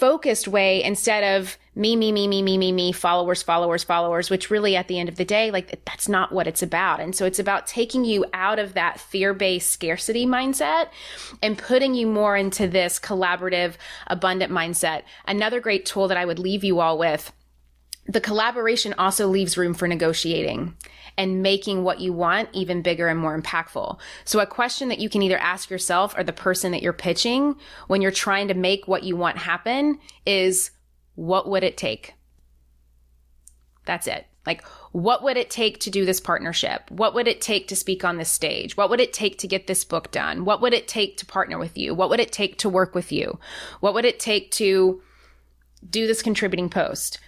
focused 0.00 0.48
way 0.48 0.82
instead 0.82 1.38
of 1.38 1.58
me, 1.76 1.94
me, 1.94 2.10
me, 2.10 2.26
me, 2.26 2.42
me, 2.42 2.56
me, 2.56 2.72
me, 2.72 2.90
followers, 2.90 3.42
followers, 3.42 3.84
followers, 3.84 4.30
which 4.30 4.50
really 4.50 4.74
at 4.74 4.88
the 4.88 4.98
end 4.98 5.10
of 5.10 5.16
the 5.16 5.26
day, 5.26 5.50
like 5.50 5.84
that's 5.84 6.08
not 6.08 6.32
what 6.32 6.46
it's 6.46 6.62
about. 6.62 7.00
And 7.00 7.14
so 7.14 7.26
it's 7.26 7.38
about 7.38 7.66
taking 7.66 8.06
you 8.06 8.24
out 8.32 8.58
of 8.58 8.72
that 8.74 8.98
fear 8.98 9.34
based 9.34 9.70
scarcity 9.70 10.26
mindset 10.26 10.88
and 11.42 11.58
putting 11.58 11.94
you 11.94 12.06
more 12.06 12.34
into 12.34 12.66
this 12.66 12.98
collaborative, 12.98 13.74
abundant 14.06 14.50
mindset. 14.50 15.02
Another 15.26 15.60
great 15.60 15.84
tool 15.84 16.08
that 16.08 16.16
I 16.16 16.24
would 16.24 16.38
leave 16.38 16.64
you 16.64 16.80
all 16.80 16.96
with 16.96 17.30
the 18.06 18.20
collaboration 18.20 18.94
also 18.98 19.28
leaves 19.28 19.56
room 19.56 19.74
for 19.74 19.86
negotiating 19.86 20.74
and 21.16 21.42
making 21.42 21.84
what 21.84 22.00
you 22.00 22.12
want 22.12 22.48
even 22.52 22.82
bigger 22.82 23.08
and 23.08 23.18
more 23.18 23.38
impactful. 23.38 23.98
So 24.24 24.40
a 24.40 24.46
question 24.46 24.88
that 24.88 25.00
you 25.00 25.08
can 25.08 25.22
either 25.22 25.38
ask 25.38 25.70
yourself 25.70 26.16
or 26.16 26.24
the 26.24 26.32
person 26.32 26.72
that 26.72 26.82
you're 26.82 26.92
pitching 26.92 27.56
when 27.88 28.00
you're 28.00 28.10
trying 28.10 28.48
to 28.48 28.54
make 28.54 28.88
what 28.88 29.04
you 29.04 29.16
want 29.16 29.38
happen 29.38 29.98
is 30.24 30.70
what 31.14 31.48
would 31.48 31.62
it 31.62 31.76
take? 31.76 32.14
That's 33.84 34.06
it. 34.06 34.26
Like, 34.46 34.64
what 34.92 35.22
would 35.22 35.36
it 35.36 35.50
take 35.50 35.78
to 35.80 35.90
do 35.90 36.06
this 36.06 36.20
partnership? 36.20 36.90
What 36.90 37.14
would 37.14 37.28
it 37.28 37.40
take 37.40 37.68
to 37.68 37.76
speak 37.76 38.04
on 38.04 38.16
this 38.16 38.30
stage? 38.30 38.76
What 38.76 38.88
would 38.88 39.00
it 39.00 39.12
take 39.12 39.38
to 39.38 39.46
get 39.46 39.66
this 39.66 39.84
book 39.84 40.10
done? 40.10 40.44
What 40.44 40.62
would 40.62 40.72
it 40.72 40.88
take 40.88 41.18
to 41.18 41.26
partner 41.26 41.58
with 41.58 41.76
you? 41.76 41.94
What 41.94 42.08
would 42.08 42.20
it 42.20 42.32
take 42.32 42.56
to 42.58 42.68
work 42.68 42.94
with 42.94 43.12
you? 43.12 43.38
What 43.80 43.92
would 43.94 44.06
it 44.06 44.18
take 44.18 44.50
to 44.52 45.02
do 45.88 46.06
this 46.06 46.22
contributing 46.22 46.70
post? 46.70 47.20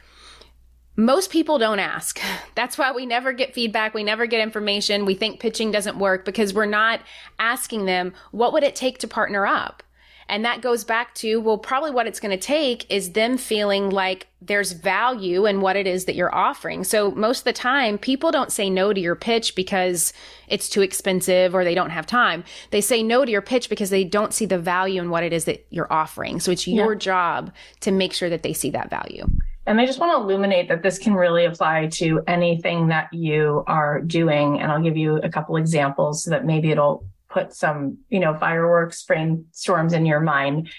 Most 0.96 1.30
people 1.30 1.58
don't 1.58 1.78
ask. 1.78 2.20
That's 2.54 2.76
why 2.76 2.92
we 2.92 3.06
never 3.06 3.32
get 3.32 3.54
feedback. 3.54 3.94
We 3.94 4.04
never 4.04 4.26
get 4.26 4.40
information. 4.40 5.04
We 5.04 5.14
think 5.14 5.40
pitching 5.40 5.70
doesn't 5.70 5.98
work 5.98 6.24
because 6.24 6.52
we're 6.54 6.66
not 6.66 7.00
asking 7.38 7.86
them, 7.86 8.12
what 8.30 8.52
would 8.52 8.62
it 8.62 8.76
take 8.76 8.98
to 8.98 9.08
partner 9.08 9.46
up? 9.46 9.82
And 10.28 10.44
that 10.44 10.62
goes 10.62 10.84
back 10.84 11.14
to, 11.16 11.40
well, 11.40 11.58
probably 11.58 11.90
what 11.90 12.06
it's 12.06 12.20
going 12.20 12.30
to 12.30 12.42
take 12.42 12.90
is 12.90 13.12
them 13.12 13.36
feeling 13.36 13.90
like 13.90 14.28
there's 14.40 14.72
value 14.72 15.46
in 15.46 15.60
what 15.60 15.76
it 15.76 15.86
is 15.86 16.04
that 16.06 16.14
you're 16.14 16.34
offering. 16.34 16.84
So 16.84 17.10
most 17.10 17.40
of 17.40 17.44
the 17.44 17.52
time, 17.52 17.98
people 17.98 18.30
don't 18.30 18.52
say 18.52 18.70
no 18.70 18.94
to 18.94 19.00
your 19.00 19.16
pitch 19.16 19.54
because 19.54 20.12
it's 20.48 20.68
too 20.68 20.80
expensive 20.80 21.54
or 21.54 21.64
they 21.64 21.74
don't 21.74 21.90
have 21.90 22.06
time. 22.06 22.44
They 22.70 22.80
say 22.80 23.02
no 23.02 23.24
to 23.24 23.30
your 23.30 23.42
pitch 23.42 23.68
because 23.68 23.90
they 23.90 24.04
don't 24.04 24.32
see 24.32 24.46
the 24.46 24.58
value 24.58 25.02
in 25.02 25.10
what 25.10 25.24
it 25.24 25.32
is 25.32 25.44
that 25.44 25.66
you're 25.70 25.92
offering. 25.92 26.40
So 26.40 26.50
it's 26.50 26.66
your 26.66 26.92
yeah. 26.94 26.98
job 26.98 27.52
to 27.80 27.90
make 27.90 28.14
sure 28.14 28.30
that 28.30 28.42
they 28.42 28.52
see 28.52 28.70
that 28.70 28.90
value. 28.90 29.26
And 29.66 29.80
I 29.80 29.86
just 29.86 30.00
want 30.00 30.12
to 30.12 30.22
illuminate 30.22 30.68
that 30.68 30.82
this 30.82 30.98
can 30.98 31.14
really 31.14 31.44
apply 31.44 31.88
to 31.94 32.20
anything 32.26 32.88
that 32.88 33.12
you 33.12 33.62
are 33.66 34.00
doing. 34.00 34.60
And 34.60 34.72
I'll 34.72 34.82
give 34.82 34.96
you 34.96 35.16
a 35.16 35.28
couple 35.28 35.56
examples 35.56 36.24
so 36.24 36.30
that 36.30 36.44
maybe 36.44 36.70
it'll 36.70 37.04
put 37.28 37.54
some, 37.54 37.98
you 38.10 38.20
know, 38.20 38.34
fireworks, 38.34 39.04
brainstorms 39.04 39.92
in 39.92 40.04
your 40.04 40.20
mind. 40.20 40.70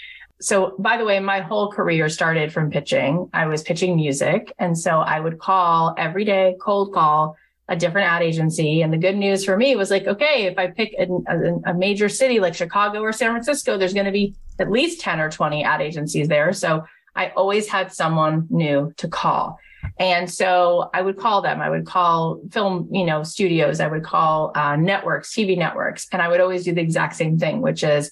So, 0.41 0.75
by 0.77 0.97
the 0.97 1.05
way, 1.05 1.19
my 1.19 1.39
whole 1.39 1.71
career 1.71 2.09
started 2.09 2.51
from 2.51 2.69
pitching. 2.69 3.29
I 3.33 3.45
was 3.45 3.63
pitching 3.63 3.95
music. 3.95 4.53
And 4.59 4.77
so 4.77 4.99
I 4.99 5.19
would 5.19 5.39
call 5.39 5.95
every 5.97 6.25
day, 6.25 6.57
cold 6.61 6.93
call 6.93 7.37
a 7.69 7.77
different 7.77 8.09
ad 8.09 8.21
agency. 8.21 8.81
And 8.81 8.91
the 8.91 8.97
good 8.97 9.15
news 9.15 9.45
for 9.45 9.55
me 9.55 9.77
was 9.77 9.89
like, 9.89 10.05
okay, 10.05 10.45
if 10.45 10.57
I 10.57 10.67
pick 10.67 10.93
a, 10.99 11.03
a, 11.05 11.71
a 11.71 11.73
major 11.73 12.09
city 12.09 12.41
like 12.41 12.55
Chicago 12.55 12.99
or 12.99 13.13
San 13.13 13.31
Francisco, 13.31 13.77
there's 13.77 13.93
going 13.93 14.05
to 14.05 14.11
be 14.11 14.35
at 14.59 14.69
least 14.69 14.99
10 14.99 15.21
or 15.21 15.31
20 15.31 15.63
ad 15.63 15.81
agencies 15.81 16.27
there. 16.27 16.51
So 16.51 16.83
I 17.15 17.29
always 17.29 17.67
had 17.67 17.93
someone 17.93 18.47
new 18.49 18.93
to 18.97 19.07
call. 19.07 19.59
And 19.99 20.31
so 20.31 20.89
I 20.93 21.01
would 21.01 21.17
call 21.17 21.41
them. 21.41 21.61
I 21.61 21.69
would 21.69 21.85
call 21.85 22.39
film, 22.51 22.87
you 22.91 23.05
know, 23.05 23.23
studios. 23.23 23.79
I 23.79 23.87
would 23.87 24.03
call 24.03 24.51
uh, 24.55 24.75
networks, 24.75 25.33
TV 25.33 25.57
networks, 25.57 26.07
and 26.11 26.21
I 26.21 26.29
would 26.29 26.39
always 26.39 26.63
do 26.63 26.73
the 26.73 26.81
exact 26.81 27.15
same 27.15 27.37
thing, 27.37 27.61
which 27.61 27.83
is, 27.83 28.09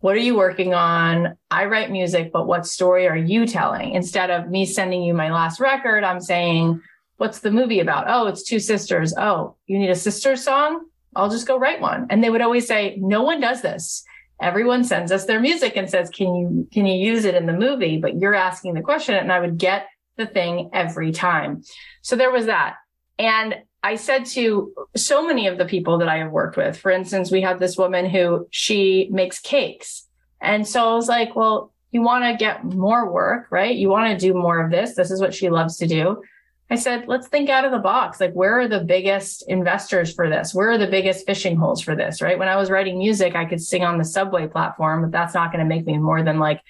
what 0.00 0.14
are 0.14 0.20
you 0.20 0.36
working 0.36 0.74
on? 0.74 1.36
I 1.50 1.64
write 1.64 1.90
music, 1.90 2.30
but 2.32 2.46
what 2.46 2.66
story 2.66 3.08
are 3.08 3.16
you 3.16 3.46
telling? 3.46 3.94
Instead 3.94 4.30
of 4.30 4.48
me 4.48 4.64
sending 4.64 5.02
you 5.02 5.14
my 5.14 5.32
last 5.32 5.58
record, 5.58 6.04
I'm 6.04 6.20
saying, 6.20 6.80
what's 7.16 7.40
the 7.40 7.50
movie 7.50 7.80
about? 7.80 8.04
Oh, 8.06 8.26
it's 8.26 8.44
two 8.44 8.60
sisters. 8.60 9.12
Oh, 9.16 9.56
you 9.66 9.78
need 9.78 9.90
a 9.90 9.96
sister 9.96 10.36
song? 10.36 10.86
I'll 11.16 11.30
just 11.30 11.48
go 11.48 11.58
write 11.58 11.80
one. 11.80 12.06
And 12.10 12.22
they 12.22 12.30
would 12.30 12.42
always 12.42 12.66
say, 12.66 12.96
no 13.00 13.22
one 13.22 13.40
does 13.40 13.62
this 13.62 14.04
everyone 14.40 14.84
sends 14.84 15.12
us 15.12 15.24
their 15.24 15.40
music 15.40 15.76
and 15.76 15.88
says, 15.88 16.10
can 16.10 16.34
you, 16.34 16.68
can 16.72 16.86
you 16.86 16.94
use 16.94 17.24
it 17.24 17.34
in 17.34 17.46
the 17.46 17.52
movie? 17.52 17.98
But 17.98 18.18
you're 18.18 18.34
asking 18.34 18.74
the 18.74 18.82
question 18.82 19.14
and 19.14 19.32
I 19.32 19.40
would 19.40 19.58
get 19.58 19.86
the 20.16 20.26
thing 20.26 20.70
every 20.72 21.12
time. 21.12 21.62
So 22.02 22.16
there 22.16 22.30
was 22.30 22.46
that. 22.46 22.76
And 23.18 23.56
I 23.82 23.96
said 23.96 24.26
to 24.26 24.72
so 24.96 25.26
many 25.26 25.46
of 25.46 25.58
the 25.58 25.64
people 25.64 25.98
that 25.98 26.08
I 26.08 26.18
have 26.18 26.32
worked 26.32 26.56
with, 26.56 26.76
for 26.76 26.90
instance, 26.90 27.30
we 27.30 27.40
had 27.40 27.58
this 27.58 27.76
woman 27.76 28.06
who 28.06 28.46
she 28.50 29.08
makes 29.10 29.38
cakes. 29.38 30.06
And 30.40 30.66
so 30.66 30.90
I 30.90 30.94
was 30.94 31.08
like, 31.08 31.34
well, 31.36 31.72
you 31.90 32.02
want 32.02 32.24
to 32.24 32.36
get 32.36 32.64
more 32.64 33.10
work, 33.10 33.46
right? 33.50 33.74
You 33.74 33.88
want 33.88 34.10
to 34.10 34.26
do 34.26 34.34
more 34.34 34.64
of 34.64 34.70
this. 34.70 34.94
This 34.94 35.10
is 35.10 35.20
what 35.20 35.34
she 35.34 35.48
loves 35.48 35.78
to 35.78 35.86
do. 35.86 36.22
I 36.70 36.76
said, 36.76 37.08
let's 37.08 37.28
think 37.28 37.48
out 37.48 37.64
of 37.64 37.72
the 37.72 37.78
box. 37.78 38.20
Like, 38.20 38.34
where 38.34 38.60
are 38.60 38.68
the 38.68 38.80
biggest 38.80 39.42
investors 39.48 40.12
for 40.12 40.28
this? 40.28 40.54
Where 40.54 40.70
are 40.70 40.78
the 40.78 40.86
biggest 40.86 41.24
fishing 41.24 41.56
holes 41.56 41.80
for 41.80 41.96
this? 41.96 42.20
Right. 42.20 42.38
When 42.38 42.48
I 42.48 42.56
was 42.56 42.70
writing 42.70 42.98
music, 42.98 43.34
I 43.34 43.46
could 43.46 43.62
sing 43.62 43.84
on 43.84 43.96
the 43.96 44.04
subway 44.04 44.46
platform, 44.46 45.00
but 45.00 45.10
that's 45.10 45.32
not 45.32 45.50
going 45.50 45.66
to 45.66 45.68
make 45.68 45.86
me 45.86 45.96
more 45.96 46.22
than 46.22 46.38
like, 46.38 46.60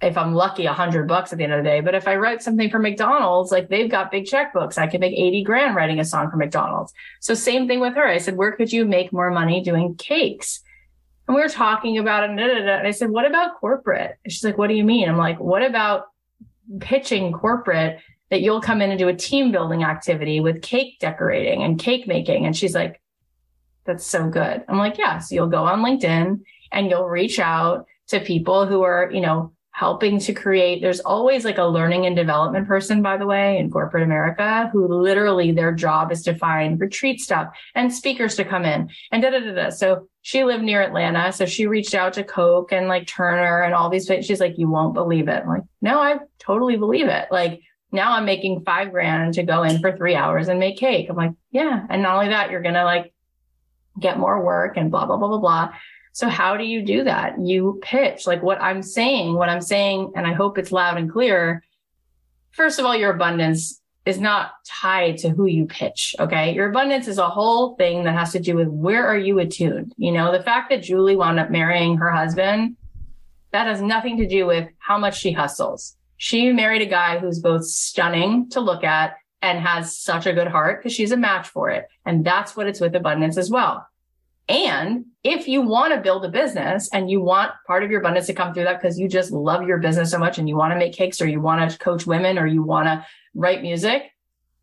if 0.00 0.16
I'm 0.16 0.32
lucky, 0.32 0.64
a 0.64 0.72
hundred 0.72 1.06
bucks 1.06 1.32
at 1.32 1.36
the 1.36 1.44
end 1.44 1.52
of 1.52 1.62
the 1.62 1.68
day. 1.68 1.80
But 1.82 1.94
if 1.94 2.08
I 2.08 2.16
write 2.16 2.42
something 2.42 2.70
for 2.70 2.78
McDonald's, 2.78 3.52
like 3.52 3.68
they've 3.68 3.90
got 3.90 4.10
big 4.10 4.24
checkbooks, 4.24 4.78
I 4.78 4.86
could 4.86 5.00
make 5.00 5.12
80 5.12 5.44
grand 5.44 5.76
writing 5.76 6.00
a 6.00 6.04
song 6.06 6.30
for 6.30 6.38
McDonald's. 6.38 6.94
So 7.20 7.34
same 7.34 7.68
thing 7.68 7.80
with 7.80 7.96
her. 7.96 8.06
I 8.06 8.16
said, 8.16 8.38
where 8.38 8.52
could 8.52 8.72
you 8.72 8.86
make 8.86 9.12
more 9.12 9.30
money 9.30 9.62
doing 9.62 9.96
cakes? 9.96 10.62
And 11.28 11.36
we 11.36 11.42
were 11.42 11.50
talking 11.50 11.98
about 11.98 12.24
it. 12.24 12.30
And 12.30 12.70
I 12.70 12.90
said, 12.92 13.10
what 13.10 13.26
about 13.26 13.60
corporate? 13.60 14.16
And 14.24 14.32
she's 14.32 14.42
like, 14.42 14.56
what 14.56 14.68
do 14.68 14.74
you 14.74 14.84
mean? 14.84 15.10
I'm 15.10 15.18
like, 15.18 15.38
what 15.38 15.62
about 15.62 16.06
pitching 16.80 17.32
corporate 17.32 18.00
that 18.30 18.40
you'll 18.40 18.60
come 18.60 18.80
in 18.80 18.90
and 18.90 18.98
do 18.98 19.08
a 19.08 19.14
team 19.14 19.52
building 19.52 19.84
activity 19.84 20.40
with 20.40 20.62
cake 20.62 20.98
decorating 21.00 21.62
and 21.62 21.78
cake 21.78 22.06
making. 22.06 22.46
And 22.46 22.56
she's 22.56 22.74
like, 22.74 23.00
that's 23.84 24.06
so 24.06 24.28
good. 24.28 24.64
I'm 24.68 24.78
like, 24.78 24.98
yeah. 24.98 25.18
So 25.18 25.34
you'll 25.34 25.48
go 25.48 25.64
on 25.64 25.80
LinkedIn 25.80 26.40
and 26.72 26.90
you'll 26.90 27.08
reach 27.08 27.38
out 27.38 27.86
to 28.08 28.20
people 28.20 28.66
who 28.66 28.82
are, 28.82 29.10
you 29.12 29.20
know, 29.20 29.52
helping 29.72 30.18
to 30.18 30.34
create. 30.34 30.82
There's 30.82 31.00
always 31.00 31.44
like 31.44 31.58
a 31.58 31.64
learning 31.64 32.04
and 32.04 32.14
development 32.14 32.68
person, 32.68 33.02
by 33.02 33.16
the 33.16 33.26
way, 33.26 33.56
in 33.56 33.70
corporate 33.70 34.02
America 34.02 34.68
who 34.72 34.86
literally 34.86 35.52
their 35.52 35.72
job 35.72 36.12
is 36.12 36.22
to 36.24 36.34
find 36.34 36.78
retreat 36.78 37.20
stuff 37.20 37.48
and 37.74 37.92
speakers 37.92 38.34
to 38.36 38.44
come 38.44 38.64
in 38.64 38.90
and 39.10 39.22
da 39.22 39.30
da 39.30 39.40
da 39.40 39.54
da. 39.54 39.70
So 39.70 40.08
she 40.22 40.44
lived 40.44 40.64
near 40.64 40.82
Atlanta. 40.82 41.32
So 41.32 41.46
she 41.46 41.66
reached 41.66 41.94
out 41.94 42.12
to 42.14 42.24
Coke 42.24 42.72
and 42.72 42.88
like 42.88 43.06
Turner 43.06 43.62
and 43.62 43.72
all 43.72 43.88
these 43.88 44.06
things. 44.06 44.26
She's 44.26 44.40
like, 44.40 44.58
you 44.58 44.68
won't 44.68 44.92
believe 44.92 45.28
it. 45.28 45.42
I'm 45.42 45.48
like, 45.48 45.64
no, 45.80 45.98
I 45.98 46.18
totally 46.38 46.76
believe 46.76 47.06
it. 47.06 47.28
Like 47.30 47.62
now 47.92 48.12
I'm 48.12 48.24
making 48.24 48.62
five 48.64 48.92
grand 48.92 49.34
to 49.34 49.42
go 49.42 49.62
in 49.62 49.80
for 49.80 49.96
three 49.96 50.14
hours 50.14 50.48
and 50.48 50.60
make 50.60 50.78
cake. 50.78 51.08
I'm 51.10 51.16
like, 51.16 51.32
yeah. 51.50 51.86
And 51.88 52.02
not 52.02 52.14
only 52.16 52.28
that, 52.28 52.50
you're 52.50 52.62
going 52.62 52.74
to 52.74 52.84
like 52.84 53.12
get 53.98 54.18
more 54.18 54.44
work 54.44 54.76
and 54.76 54.90
blah, 54.90 55.06
blah, 55.06 55.16
blah, 55.16 55.28
blah, 55.28 55.38
blah. 55.38 55.74
So 56.12 56.28
how 56.28 56.56
do 56.56 56.64
you 56.64 56.84
do 56.84 57.04
that? 57.04 57.40
You 57.40 57.80
pitch 57.82 58.26
like 58.26 58.42
what 58.42 58.60
I'm 58.60 58.82
saying, 58.82 59.34
what 59.34 59.48
I'm 59.48 59.60
saying, 59.60 60.12
and 60.16 60.26
I 60.26 60.32
hope 60.32 60.58
it's 60.58 60.72
loud 60.72 60.98
and 60.98 61.10
clear. 61.10 61.62
First 62.52 62.78
of 62.78 62.86
all, 62.86 62.96
your 62.96 63.14
abundance 63.14 63.80
is 64.06 64.18
not 64.18 64.52
tied 64.66 65.18
to 65.18 65.28
who 65.28 65.46
you 65.46 65.66
pitch. 65.66 66.16
Okay. 66.18 66.54
Your 66.54 66.70
abundance 66.70 67.06
is 67.06 67.18
a 67.18 67.28
whole 67.28 67.76
thing 67.76 68.04
that 68.04 68.14
has 68.14 68.32
to 68.32 68.40
do 68.40 68.56
with 68.56 68.68
where 68.68 69.06
are 69.06 69.18
you 69.18 69.38
attuned? 69.38 69.94
You 69.98 70.12
know, 70.12 70.32
the 70.32 70.42
fact 70.42 70.70
that 70.70 70.82
Julie 70.82 71.16
wound 71.16 71.38
up 71.38 71.50
marrying 71.50 71.96
her 71.96 72.10
husband, 72.10 72.76
that 73.52 73.66
has 73.66 73.82
nothing 73.82 74.16
to 74.18 74.26
do 74.26 74.46
with 74.46 74.68
how 74.78 74.98
much 74.98 75.18
she 75.18 75.32
hustles. 75.32 75.96
She 76.22 76.52
married 76.52 76.82
a 76.82 76.86
guy 76.86 77.18
who's 77.18 77.38
both 77.38 77.64
stunning 77.64 78.50
to 78.50 78.60
look 78.60 78.84
at 78.84 79.16
and 79.40 79.58
has 79.58 79.96
such 79.96 80.26
a 80.26 80.34
good 80.34 80.48
heart 80.48 80.78
because 80.78 80.92
she's 80.92 81.12
a 81.12 81.16
match 81.16 81.48
for 81.48 81.70
it. 81.70 81.88
And 82.04 82.22
that's 82.22 82.54
what 82.54 82.66
it's 82.66 82.78
with 82.78 82.94
abundance 82.94 83.38
as 83.38 83.48
well. 83.48 83.88
And 84.46 85.06
if 85.24 85.48
you 85.48 85.62
want 85.62 85.94
to 85.94 86.00
build 86.02 86.26
a 86.26 86.28
business 86.28 86.90
and 86.92 87.10
you 87.10 87.22
want 87.22 87.52
part 87.66 87.84
of 87.84 87.90
your 87.90 88.00
abundance 88.00 88.26
to 88.26 88.34
come 88.34 88.52
through 88.52 88.64
that 88.64 88.82
because 88.82 88.98
you 88.98 89.08
just 89.08 89.32
love 89.32 89.66
your 89.66 89.78
business 89.78 90.10
so 90.10 90.18
much 90.18 90.36
and 90.36 90.46
you 90.46 90.56
want 90.56 90.74
to 90.74 90.78
make 90.78 90.92
cakes 90.92 91.22
or 91.22 91.26
you 91.26 91.40
want 91.40 91.70
to 91.70 91.78
coach 91.78 92.06
women 92.06 92.38
or 92.38 92.46
you 92.46 92.62
want 92.62 92.84
to 92.84 93.06
write 93.34 93.62
music, 93.62 94.02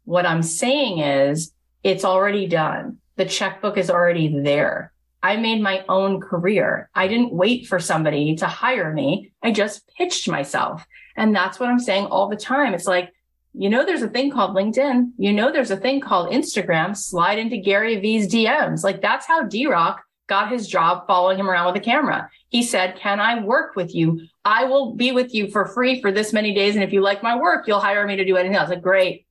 what 0.05 0.27
I'm 0.27 0.43
saying 0.43 0.99
is 0.99 1.53
it's 1.83 2.05
already 2.05 2.45
done. 2.45 2.99
The 3.15 3.25
checkbook 3.25 3.79
is 3.79 3.89
already 3.89 4.43
there. 4.43 4.93
I 5.23 5.37
made 5.37 5.63
my 5.63 5.83
own 5.89 6.21
career. 6.21 6.91
I 6.93 7.07
didn't 7.07 7.33
wait 7.33 7.65
for 7.65 7.79
somebody 7.79 8.35
to 8.35 8.45
hire 8.45 8.93
me. 8.93 9.31
I 9.41 9.51
just 9.51 9.89
pitched 9.97 10.29
myself. 10.29 10.85
And 11.17 11.35
that's 11.35 11.59
what 11.59 11.69
I'm 11.69 11.79
saying 11.79 12.05
all 12.05 12.29
the 12.29 12.37
time. 12.37 12.73
It's 12.73 12.85
like, 12.85 13.11
you 13.53 13.69
know, 13.69 13.83
there's 13.83 14.03
a 14.03 14.07
thing 14.07 14.31
called 14.31 14.55
LinkedIn. 14.55 15.11
You 15.17 15.33
know, 15.33 15.51
there's 15.51 15.71
a 15.71 15.77
thing 15.77 15.99
called 15.99 16.31
Instagram. 16.31 16.95
Slide 16.95 17.39
into 17.39 17.57
Gary 17.57 17.99
Vee's 17.99 18.31
DMs. 18.31 18.83
Like 18.83 19.01
that's 19.01 19.25
how 19.25 19.43
D 19.43 19.65
Rock 19.65 20.03
got 20.27 20.51
his 20.51 20.67
job 20.67 21.07
following 21.07 21.39
him 21.39 21.49
around 21.49 21.65
with 21.65 21.81
a 21.81 21.83
camera. 21.83 22.29
He 22.49 22.61
said, 22.61 22.97
can 22.97 23.19
I 23.19 23.41
work 23.41 23.75
with 23.75 23.95
you? 23.95 24.27
I 24.45 24.65
will 24.65 24.93
be 24.93 25.11
with 25.11 25.33
you 25.33 25.49
for 25.49 25.65
free 25.65 26.01
for 26.01 26.11
this 26.11 26.33
many 26.33 26.53
days. 26.53 26.75
And 26.75 26.83
if 26.83 26.93
you 26.93 27.01
like 27.01 27.23
my 27.23 27.35
work, 27.35 27.67
you'll 27.67 27.79
hire 27.79 28.05
me 28.05 28.17
to 28.17 28.25
do 28.25 28.37
anything 28.37 28.55
else. 28.55 28.69
Like, 28.69 28.81
great. 28.81 29.25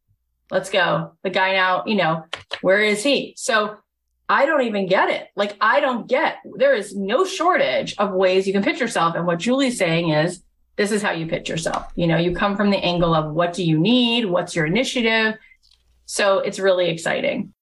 Let's 0.51 0.70
go. 0.70 1.12
The 1.22 1.30
guy 1.30 1.53
now, 1.53 1.84
you 1.87 1.97
know, 1.97 2.24
where 2.62 2.80
is 2.80 3.03
he? 3.03 3.34
So 3.37 3.76
I 4.28 4.47
don't 4.47 4.62
even 4.62 4.87
get 4.87 5.11
it. 5.11 5.28
Like, 5.37 5.57
I 5.61 5.80
don't 5.80 6.09
get, 6.09 6.39
there 6.57 6.74
is 6.74 6.97
no 6.97 7.24
shortage 7.24 7.95
of 7.99 8.12
ways 8.12 8.47
you 8.47 8.53
can 8.53 8.62
pitch 8.62 8.80
yourself. 8.80 9.14
And 9.14 9.26
what 9.26 9.39
Julie's 9.39 9.78
saying 9.78 10.11
is, 10.11 10.43
this 10.77 10.93
is 10.93 11.03
how 11.03 11.12
you 11.12 11.27
pitch 11.27 11.49
yourself. 11.49 11.91
You 11.97 12.07
know, 12.07 12.18
you 12.18 12.35
come 12.35 12.57
from 12.57 12.70
the 12.70 12.79
angle 12.79 13.14
of 13.14 13.33
what 13.33 13.53
do 13.53 13.64
you 13.64 13.79
need? 13.79 14.27
What's 14.27 14.55
your 14.55 14.66
initiative? 14.66 15.39
So 16.05 16.39
it's 16.39 16.59
really 16.59 16.89
exciting. 16.89 17.53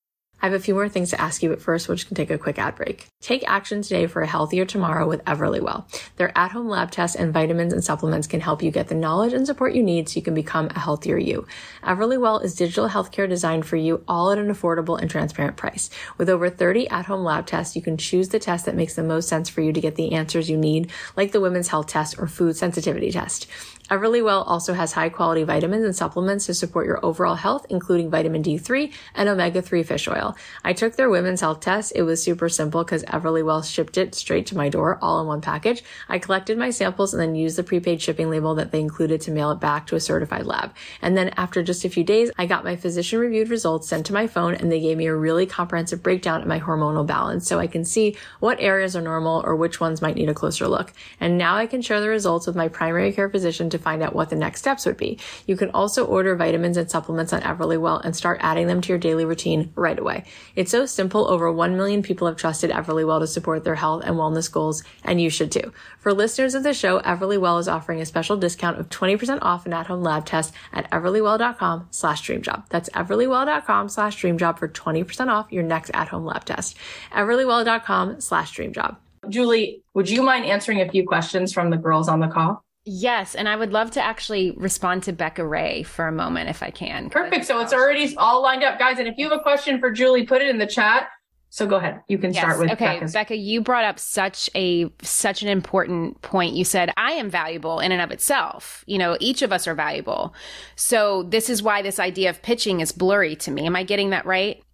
I 0.45 0.49
have 0.49 0.61
a 0.61 0.61
few 0.61 0.75
more 0.75 0.91
things 0.91 1.09
to 1.09 1.19
ask 1.19 1.43
you, 1.43 1.49
but 1.49 1.63
first 1.63 1.89
we're 1.89 1.95
just 1.95 2.11
gonna 2.11 2.17
take 2.17 2.29
a 2.29 2.37
quick 2.37 2.59
ad 2.59 2.77
break. 2.77 3.07
Take 3.23 3.49
action 3.49 3.81
today 3.81 4.07
for 4.07 4.21
a 4.21 4.27
healthier 4.27 4.67
tomorrow 4.67 5.09
with 5.09 5.25
Everlywell. 5.25 5.87
Their 6.17 6.37
at-home 6.37 6.69
lab 6.69 6.91
tests 6.91 7.17
and 7.17 7.33
vitamins 7.33 7.73
and 7.73 7.83
supplements 7.83 8.27
can 8.27 8.41
help 8.41 8.63
you 8.63 8.71
get 8.71 8.89
the 8.89 8.95
knowledge 8.95 9.33
and 9.33 9.47
support 9.47 9.73
you 9.73 9.83
need 9.83 10.07
so 10.07 10.17
you 10.17 10.23
can 10.23 10.35
become 10.35 10.67
a 10.67 10.79
healthier 10.79 11.17
you. 11.17 11.47
Everlywell 11.83 12.45
is 12.45 12.55
digital 12.55 12.91
healthcare 12.91 13.27
designed 13.27 13.65
for 13.65 13.77
you 13.77 14.05
all 14.07 14.31
at 14.33 14.37
an 14.37 14.49
affordable 14.53 15.01
and 15.01 15.11
transparent 15.11 15.57
price. 15.57 15.89
With 16.19 16.29
over 16.29 16.51
30 16.51 16.91
at-home 16.91 17.25
lab 17.25 17.47
tests, 17.47 17.75
you 17.75 17.81
can 17.81 17.97
choose 17.97 18.29
the 18.29 18.39
test 18.39 18.67
that 18.67 18.77
makes 18.77 18.97
the 18.97 19.03
most 19.03 19.31
sense 19.31 19.49
for 19.49 19.63
you 19.63 19.73
to 19.73 19.81
get 19.81 19.95
the 19.95 20.13
answers 20.13 20.51
you 20.51 20.59
need, 20.59 20.91
like 21.17 21.33
the 21.33 21.41
women's 21.41 21.69
health 21.69 21.87
test 21.87 22.19
or 22.19 22.27
food 22.27 22.55
sensitivity 22.55 23.11
test. 23.11 23.47
Everlywell 23.91 24.45
also 24.47 24.73
has 24.73 24.93
high 24.93 25.11
quality 25.11 25.43
vitamins 25.43 25.85
and 25.85 25.95
supplements 25.95 26.47
to 26.47 26.55
support 26.55 26.87
your 26.87 27.05
overall 27.05 27.35
health, 27.35 27.67
including 27.69 28.09
vitamin 28.09 28.43
D3 28.43 28.91
and 29.15 29.29
omega-3 29.29 29.85
fish 29.85 30.09
oil. 30.09 30.34
I 30.65 30.73
took 30.73 30.97
their 30.97 31.11
women's 31.11 31.41
health 31.41 31.61
test. 31.61 31.93
It 31.95 32.03
was 32.03 32.23
super 32.23 32.49
simple 32.49 32.85
because 32.85 33.05
Everlywell 33.05 33.65
shipped 33.65 33.97
it 33.97 34.15
straight 34.15 34.47
to 34.47 34.57
my 34.57 34.69
door 34.69 34.99
all 35.01 35.21
in 35.21 35.27
one 35.27 35.41
package. 35.41 35.83
I 36.09 36.19
collected 36.19 36.59
my 36.59 36.71
samples 36.71 37.15
and 37.15 37.21
then 37.21 37.35
used 37.35 37.57
the 37.57 37.63
prepaid 37.63 38.01
shipping 38.03 38.31
label 38.31 38.55
that 38.55 38.73
they 38.73 38.81
included 38.81 39.21
to 39.23 39.31
mail 39.31 39.51
it 39.51 39.61
back 39.61 39.87
to 39.87 39.97
a 39.97 40.01
certified 40.01 40.47
lab. 40.47 40.75
And 41.03 41.17
then 41.17 41.31
after 41.37 41.63
just 41.63 41.85
a 41.85 41.91
few 41.91 42.05
days, 42.05 42.31
I 42.39 42.47
got 42.47 42.65
my 42.65 42.77
physician 42.77 43.19
reviewed 43.19 43.51
results 43.51 43.89
sent 43.89 44.07
to 44.07 44.13
my 44.13 44.27
phone 44.27 44.55
and 44.55 44.71
they 44.71 44.81
gave 44.81 44.97
me 44.97 45.07
a 45.07 45.15
really 45.15 45.47
comprehensive 45.47 46.03
breakdown 46.03 46.43
of 46.43 46.49
my 46.49 46.61
hormonal 46.61 47.07
balance 47.07 47.47
so 47.47 47.59
I 47.59 47.67
can 47.67 47.85
see 47.85 48.17
what 48.41 48.61
areas 48.61 48.97
are 48.97 49.01
normal 49.01 49.43
or 49.45 49.57
which 49.57 49.81
ones 49.81 50.03
might 50.03 50.17
need 50.17 50.29
a 50.29 50.35
closer 50.35 50.69
look. 50.69 50.93
And 51.21 51.39
now 51.39 51.57
I 51.57 51.67
can 51.67 51.83
share 51.83 52.01
the 52.01 52.09
results 52.09 52.47
with 52.47 52.57
my 52.57 52.69
primary 52.69 53.13
care 53.13 53.29
physician 53.29 53.71
to 53.71 53.79
find 53.79 54.03
out 54.03 54.15
what 54.15 54.31
the 54.31 54.37
next 54.37 54.61
steps 54.61 54.87
would 54.87 54.97
be. 54.97 55.19
You 55.47 55.57
can 55.57 55.71
also 55.71 56.05
order 56.05 56.37
vitamins 56.37 56.77
and 56.77 56.91
supplements 56.91 57.33
on 57.33 57.43
Everlywell 57.43 58.05
and 58.05 58.17
start 58.17 58.39
adding 58.41 58.67
them 58.67 58.81
to 58.81 58.89
your 58.89 58.99
daily 58.99 59.25
routine 59.25 59.73
right 59.75 59.99
away. 59.99 60.24
It's 60.57 60.71
so 60.71 60.87
simple. 60.87 61.29
Over 61.29 61.53
1 61.53 61.77
million 61.77 62.03
people 62.03 62.27
have 62.27 62.37
trusted 62.37 62.71
Everlywell 62.71 63.21
to 63.21 63.27
support 63.27 63.65
their 63.65 63.75
health 63.75 64.03
and 64.05 64.17
wellness 64.17 64.51
goals, 64.51 64.83
and 65.05 65.21
you 65.21 65.31
should 65.31 65.53
too. 65.53 65.73
For 65.99 66.13
listeners 66.13 66.55
of 66.55 66.63
the 66.63 66.75
show, 66.75 67.01
Everlywell 67.01 67.61
is 67.61 67.69
offering 67.69 68.01
a 68.01 68.07
special 68.07 68.37
discount 68.37 68.79
of 68.79 68.89
20% 68.89 69.39
off 69.43 69.67
an 69.67 69.73
at-home 69.73 70.03
lab 70.03 70.27
test 70.27 70.53
at 70.73 70.91
everlywell.com 70.91 71.89
slash 71.91 72.23
dreamjob. 72.23 72.65
That's 72.71 72.89
everlywell.com 72.91 73.89
slash 73.89 74.21
dreamjob 74.21 74.59
for 74.59 74.69
20% 74.69 75.29
off 75.29 75.53
your 75.53 75.63
next 75.63 75.91
at-home 75.95 76.25
lab 76.25 76.45
test. 76.45 76.77
everlywell.com 77.13 78.21
slash 78.21 78.57
dreamjob. 78.57 78.97
Julie, 79.29 79.83
would 79.95 80.11
you 80.11 80.23
mind 80.23 80.45
answering 80.45 80.81
a 80.81 80.89
few 80.89 81.07
questions 81.07 81.53
from 81.53 81.71
the 81.71 81.77
girls 81.77 82.09
on 82.09 82.21
the 82.21 82.29
call? 82.29 82.64
Yes, 82.87 83.35
and 83.35 83.49
I 83.49 83.57
would 83.57 83.73
love 83.73 83.91
to 83.93 84.03
actually 84.03 84.51
respond 84.53 85.05
to 85.05 85.13
Becca 85.13 85.47
Ray 85.47 85.85
for 85.85 86.07
a 86.07 86.13
moment 86.13 86.51
if 86.51 86.63
I 86.63 86.71
can. 86.71 87.09
Perfect. 87.09 87.47
So 87.47 87.61
it's 87.61 87.73
already 87.73 88.15
all 88.17 88.43
lined 88.43 88.63
up, 88.63 88.79
guys. 88.79 88.99
And 88.99 89.09
if 89.09 89.17
you 89.17 89.29
have 89.29 89.39
a 89.39 89.43
question 89.43 89.81
for 89.81 89.91
Julie, 89.91 90.27
put 90.27 90.43
it 90.43 90.49
in 90.49 90.59
the 90.59 90.67
chat. 90.67 91.09
So 91.49 91.69
go 91.69 91.77
ahead. 91.77 92.03
You 92.09 92.19
can 92.19 92.33
yes. 92.33 92.43
start 92.43 92.59
with 92.59 92.71
okay, 92.73 92.95
Becca's. 92.95 93.13
Becca. 93.13 93.37
You 93.37 93.61
brought 93.61 93.85
up 93.85 93.99
such 93.99 94.51
a 94.57 94.91
such 95.03 95.41
an 95.41 95.49
important 95.49 96.21
point. 96.21 96.55
You 96.55 96.65
said 96.65 96.91
I 96.97 97.13
am 97.13 97.31
valuable 97.31 97.79
in 97.79 97.93
and 97.93 98.03
of 98.03 98.11
itself. 98.11 98.83
You 98.87 98.99
know, 98.99 99.17
each 99.21 99.41
of 99.41 99.53
us 99.53 99.69
are 99.69 99.75
valuable. 99.75 100.35
So 100.75 101.23
this 101.23 101.49
is 101.49 101.63
why 101.63 101.81
this 101.81 102.01
idea 102.01 102.29
of 102.29 102.43
pitching 102.43 102.81
is 102.81 102.91
blurry 102.91 103.37
to 103.37 103.53
me. 103.53 103.67
Am 103.67 103.77
I 103.77 103.85
getting 103.85 104.11
that 104.11 104.27
right? 104.27 104.65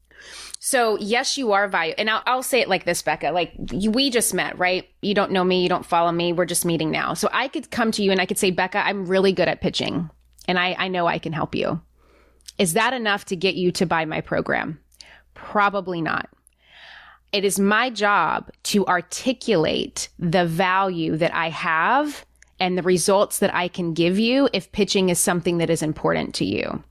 So 0.63 0.99
yes, 0.99 1.39
you 1.39 1.53
are 1.53 1.67
valuable. 1.69 1.99
And 1.99 2.11
I'll, 2.11 2.23
I'll, 2.27 2.43
say 2.43 2.61
it 2.61 2.69
like 2.69 2.85
this, 2.85 3.01
Becca, 3.01 3.31
like 3.31 3.55
we 3.83 4.11
just 4.11 4.35
met, 4.35 4.59
right? 4.59 4.87
You 5.01 5.15
don't 5.15 5.33
know 5.33 5.43
me. 5.43 5.63
You 5.63 5.71
don't 5.71 5.87
follow 5.87 6.13
me. 6.13 6.35
We're 6.35 6.45
just 6.45 6.67
meeting 6.67 6.91
now. 6.91 7.15
So 7.15 7.31
I 7.33 7.49
could 7.49 7.71
come 7.71 7.91
to 7.93 8.03
you 8.03 8.11
and 8.11 8.21
I 8.21 8.27
could 8.27 8.39
say, 8.39 8.51
Becca, 8.51 8.87
I'm 8.87 9.07
really 9.07 9.33
good 9.33 9.49
at 9.49 9.63
pitching 9.63 10.11
and 10.47 10.59
I, 10.59 10.77
I 10.79 10.89
know 10.89 11.07
I 11.07 11.19
can 11.19 11.33
help 11.33 11.55
you. 11.55 11.81
Is 12.59 12.75
that 12.75 12.93
enough 12.93 13.25
to 13.27 13.37
get 13.37 13.55
you 13.55 13.73
to 13.73 13.87
buy 13.87 14.05
my 14.05 14.21
program? 14.21 14.79
Probably 15.33 16.03
not. 16.03 16.29
It 17.33 17.47
is 17.47 17.59
my 17.59 17.89
job 17.89 18.51
to 18.65 18.87
articulate 18.87 20.11
the 20.19 20.45
value 20.45 21.17
that 21.17 21.35
I 21.35 21.49
have 21.49 22.27
and 22.59 22.77
the 22.77 22.83
results 22.83 23.39
that 23.39 23.55
I 23.55 23.69
can 23.69 23.95
give 23.95 24.19
you 24.19 24.51
if 24.53 24.73
pitching 24.73 25.09
is 25.09 25.19
something 25.19 25.57
that 25.57 25.71
is 25.71 25.83
important 25.83 26.35
to 26.35 26.45
you. 26.45 26.85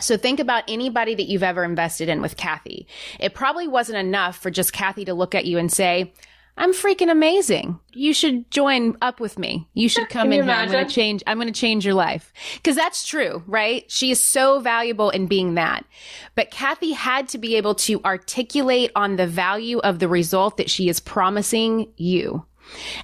So 0.00 0.16
think 0.16 0.40
about 0.40 0.64
anybody 0.68 1.14
that 1.14 1.28
you've 1.28 1.42
ever 1.42 1.64
invested 1.64 2.08
in 2.08 2.22
with 2.22 2.36
Cathy. 2.36 2.86
It 3.18 3.34
probably 3.34 3.68
wasn't 3.68 3.98
enough 3.98 4.36
for 4.38 4.50
just 4.50 4.72
Cathy 4.72 5.04
to 5.04 5.14
look 5.14 5.34
at 5.34 5.44
you 5.44 5.58
and 5.58 5.70
say, 5.72 6.12
I'm 6.56 6.74
freaking 6.74 7.10
amazing. 7.10 7.80
You 7.92 8.12
should 8.12 8.50
join 8.50 8.96
up 9.00 9.18
with 9.18 9.38
me. 9.38 9.66
You 9.72 9.88
should 9.88 10.08
come 10.10 10.32
in 10.32 10.44
here. 10.44 10.52
I'm 10.52 10.70
going 10.70 10.86
to 10.86 10.92
change, 10.92 11.22
I'm 11.26 11.38
going 11.38 11.52
to 11.52 11.58
change 11.58 11.86
your 11.86 11.94
life. 11.94 12.32
Cause 12.62 12.76
that's 12.76 13.06
true, 13.06 13.42
right? 13.46 13.90
She 13.90 14.10
is 14.10 14.22
so 14.22 14.60
valuable 14.60 15.08
in 15.08 15.26
being 15.26 15.54
that. 15.54 15.86
But 16.34 16.50
Cathy 16.50 16.92
had 16.92 17.28
to 17.30 17.38
be 17.38 17.56
able 17.56 17.74
to 17.76 18.02
articulate 18.04 18.90
on 18.94 19.16
the 19.16 19.26
value 19.26 19.78
of 19.78 20.00
the 20.00 20.08
result 20.08 20.58
that 20.58 20.68
she 20.68 20.88
is 20.90 21.00
promising 21.00 21.92
you. 21.96 22.44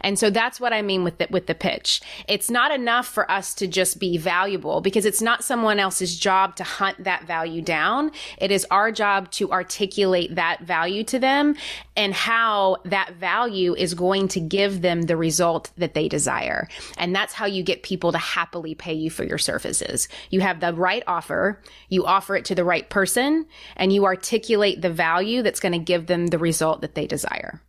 And 0.01 0.19
so 0.19 0.31
that's 0.31 0.61
what 0.61 0.73
I 0.73 0.83
mean 0.83 1.05
with 1.05 1.19
the, 1.19 1.29
with 1.31 1.47
the 1.47 1.55
pitch. 1.55 2.01
It's 2.29 2.51
not 2.51 2.73
enough 2.73 3.07
for 3.07 3.31
us 3.31 3.55
to 3.55 3.67
just 3.67 3.99
be 3.99 4.19
valuable 4.19 4.81
because 4.81 5.05
it's 5.05 5.23
not 5.23 5.45
someone 5.45 5.79
else's 5.79 6.19
job 6.19 6.57
to 6.57 6.65
hunt 6.65 7.05
that 7.05 7.25
value 7.25 7.63
down. 7.63 8.11
It 8.39 8.51
is 8.51 8.67
our 8.71 8.93
job 8.93 9.31
to 9.33 9.53
articulate 9.53 10.35
that 10.35 10.63
value 10.63 11.05
to 11.05 11.19
them 11.19 11.57
and 11.97 12.13
how 12.13 12.79
that 12.85 13.15
value 13.15 13.75
is 13.75 13.95
going 13.95 14.29
to 14.29 14.41
give 14.41 14.83
them 14.83 15.03
the 15.03 15.17
result 15.17 15.71
that 15.77 15.95
they 15.95 16.09
desire. 16.09 16.69
And 16.99 17.15
that's 17.15 17.33
how 17.33 17.47
you 17.47 17.63
get 17.63 17.83
people 17.83 18.13
to 18.13 18.19
happily 18.19 18.75
pay 18.75 18.95
you 18.95 19.11
for 19.11 19.25
your 19.25 19.39
services. 19.39 20.09
You 20.31 20.41
have 20.41 20.61
the 20.61 20.75
right 20.75 21.03
offer, 21.07 21.61
you 21.89 22.05
offer 22.05 22.37
it 22.37 22.45
to 22.47 22.55
the 22.55 22.65
right 22.65 22.89
person, 22.89 23.47
and 23.77 23.93
you 23.93 24.05
articulate 24.05 24.83
the 24.83 24.91
value 24.91 25.43
that's 25.43 25.61
going 25.61 25.73
to 25.73 25.79
give 25.79 26.07
them 26.07 26.29
the 26.29 26.39
result 26.39 26.81
that 26.83 26.95
they 26.95 27.07
desire. 27.07 27.63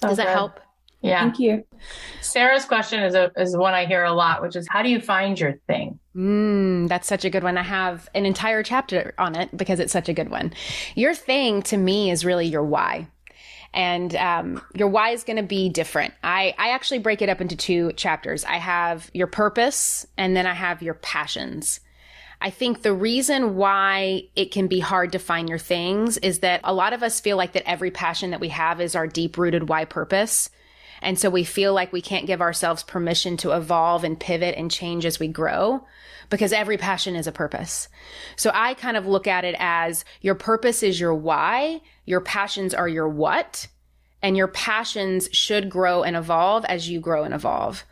Does 0.00 0.16
that 0.16 0.26
good. 0.26 0.32
help? 0.32 0.60
Yeah. 1.00 1.22
Thank 1.22 1.38
you. 1.38 1.64
Sarah's 2.20 2.64
question 2.64 3.02
is 3.02 3.14
a, 3.14 3.30
is 3.36 3.56
one 3.56 3.72
I 3.74 3.86
hear 3.86 4.04
a 4.04 4.12
lot, 4.12 4.42
which 4.42 4.56
is 4.56 4.66
how 4.68 4.82
do 4.82 4.88
you 4.88 5.00
find 5.00 5.38
your 5.38 5.54
thing? 5.68 5.98
Mm, 6.16 6.88
that's 6.88 7.06
such 7.06 7.24
a 7.24 7.30
good 7.30 7.44
one. 7.44 7.56
I 7.56 7.62
have 7.62 8.08
an 8.14 8.26
entire 8.26 8.62
chapter 8.62 9.14
on 9.16 9.36
it 9.36 9.56
because 9.56 9.78
it's 9.78 9.92
such 9.92 10.08
a 10.08 10.12
good 10.12 10.28
one. 10.28 10.52
Your 10.96 11.14
thing 11.14 11.62
to 11.62 11.76
me 11.76 12.10
is 12.10 12.24
really 12.24 12.46
your 12.46 12.64
why. 12.64 13.06
And 13.72 14.16
um, 14.16 14.62
your 14.74 14.88
why 14.88 15.10
is 15.10 15.24
going 15.24 15.36
to 15.36 15.42
be 15.42 15.68
different. 15.68 16.14
I, 16.24 16.54
I 16.58 16.70
actually 16.70 16.98
break 16.98 17.22
it 17.22 17.28
up 17.28 17.40
into 17.40 17.54
two 17.54 17.92
chapters. 17.92 18.44
I 18.44 18.56
have 18.56 19.10
your 19.12 19.26
purpose 19.26 20.06
and 20.16 20.34
then 20.34 20.46
I 20.46 20.54
have 20.54 20.82
your 20.82 20.94
passions. 20.94 21.80
I 22.40 22.50
think 22.50 22.82
the 22.82 22.94
reason 22.94 23.56
why 23.56 24.24
it 24.36 24.52
can 24.52 24.68
be 24.68 24.80
hard 24.80 25.12
to 25.12 25.18
find 25.18 25.48
your 25.48 25.58
things 25.58 26.18
is 26.18 26.40
that 26.40 26.60
a 26.64 26.72
lot 26.72 26.92
of 26.92 27.02
us 27.02 27.20
feel 27.20 27.36
like 27.36 27.52
that 27.52 27.68
every 27.68 27.90
passion 27.90 28.30
that 28.30 28.40
we 28.40 28.48
have 28.48 28.80
is 28.80 28.96
our 28.96 29.06
deep 29.06 29.36
rooted 29.36 29.68
why 29.68 29.84
purpose. 29.84 30.48
And 31.02 31.18
so 31.18 31.30
we 31.30 31.44
feel 31.44 31.72
like 31.72 31.92
we 31.92 32.02
can't 32.02 32.26
give 32.26 32.40
ourselves 32.40 32.82
permission 32.82 33.36
to 33.38 33.52
evolve 33.52 34.04
and 34.04 34.18
pivot 34.18 34.54
and 34.56 34.70
change 34.70 35.06
as 35.06 35.18
we 35.18 35.28
grow 35.28 35.84
because 36.30 36.52
every 36.52 36.76
passion 36.76 37.16
is 37.16 37.26
a 37.26 37.32
purpose. 37.32 37.88
So 38.36 38.50
I 38.52 38.74
kind 38.74 38.96
of 38.96 39.06
look 39.06 39.26
at 39.26 39.44
it 39.44 39.56
as 39.58 40.04
your 40.20 40.34
purpose 40.34 40.82
is 40.82 41.00
your 41.00 41.14
why, 41.14 41.80
your 42.04 42.20
passions 42.20 42.74
are 42.74 42.88
your 42.88 43.08
what, 43.08 43.68
and 44.22 44.36
your 44.36 44.48
passions 44.48 45.28
should 45.32 45.70
grow 45.70 46.02
and 46.02 46.16
evolve 46.16 46.64
as 46.64 46.88
you 46.88 47.00
grow 47.00 47.24
and 47.24 47.32
evolve. 47.32 47.84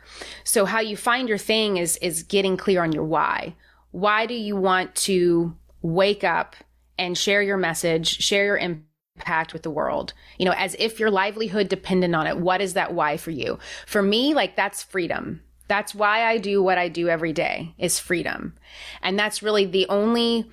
So 0.43 0.65
how 0.65 0.81
you 0.81 0.97
find 0.97 1.29
your 1.29 1.37
thing 1.37 1.77
is 1.77 1.97
is 1.97 2.23
getting 2.23 2.57
clear 2.57 2.83
on 2.83 2.91
your 2.91 3.05
why. 3.05 3.55
Why 3.91 4.25
do 4.25 4.33
you 4.33 4.55
want 4.55 4.93
to 4.95 5.55
wake 5.81 6.23
up 6.23 6.55
and 6.99 7.17
share 7.17 7.41
your 7.41 7.57
message, 7.57 8.21
share 8.21 8.45
your 8.45 8.57
impact 8.57 8.86
impact 9.17 9.53
with 9.53 9.63
the 9.63 9.71
world, 9.71 10.13
you 10.37 10.45
know, 10.45 10.53
as 10.55 10.75
if 10.79 10.99
your 10.99 11.11
livelihood 11.11 11.67
depended 11.67 12.13
on 12.13 12.27
it. 12.27 12.37
What 12.37 12.61
is 12.61 12.73
that 12.73 12.93
why 12.93 13.17
for 13.17 13.31
you? 13.31 13.59
For 13.85 14.01
me, 14.01 14.33
like 14.33 14.55
that's 14.55 14.83
freedom. 14.83 15.41
That's 15.67 15.93
why 15.93 16.23
I 16.25 16.37
do 16.37 16.63
what 16.63 16.77
I 16.77 16.87
do 16.87 17.09
every 17.09 17.33
day 17.33 17.73
is 17.77 17.99
freedom. 17.99 18.53
And 19.01 19.19
that's 19.19 19.43
really 19.43 19.65
the 19.65 19.87
only 19.89 20.49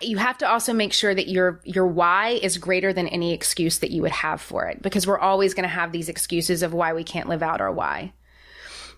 you 0.00 0.16
have 0.16 0.38
to 0.38 0.48
also 0.48 0.72
make 0.72 0.92
sure 0.92 1.12
that 1.12 1.26
your 1.26 1.60
your 1.64 1.86
why 1.86 2.38
is 2.40 2.56
greater 2.56 2.92
than 2.92 3.08
any 3.08 3.32
excuse 3.32 3.78
that 3.78 3.90
you 3.90 4.02
would 4.02 4.12
have 4.12 4.40
for 4.40 4.66
it 4.66 4.80
because 4.80 5.08
we're 5.08 5.18
always 5.18 5.54
going 5.54 5.64
to 5.64 5.68
have 5.68 5.90
these 5.90 6.08
excuses 6.08 6.62
of 6.62 6.72
why 6.72 6.92
we 6.92 7.02
can't 7.02 7.28
live 7.28 7.42
out 7.42 7.60
our 7.60 7.72
why. 7.72 8.12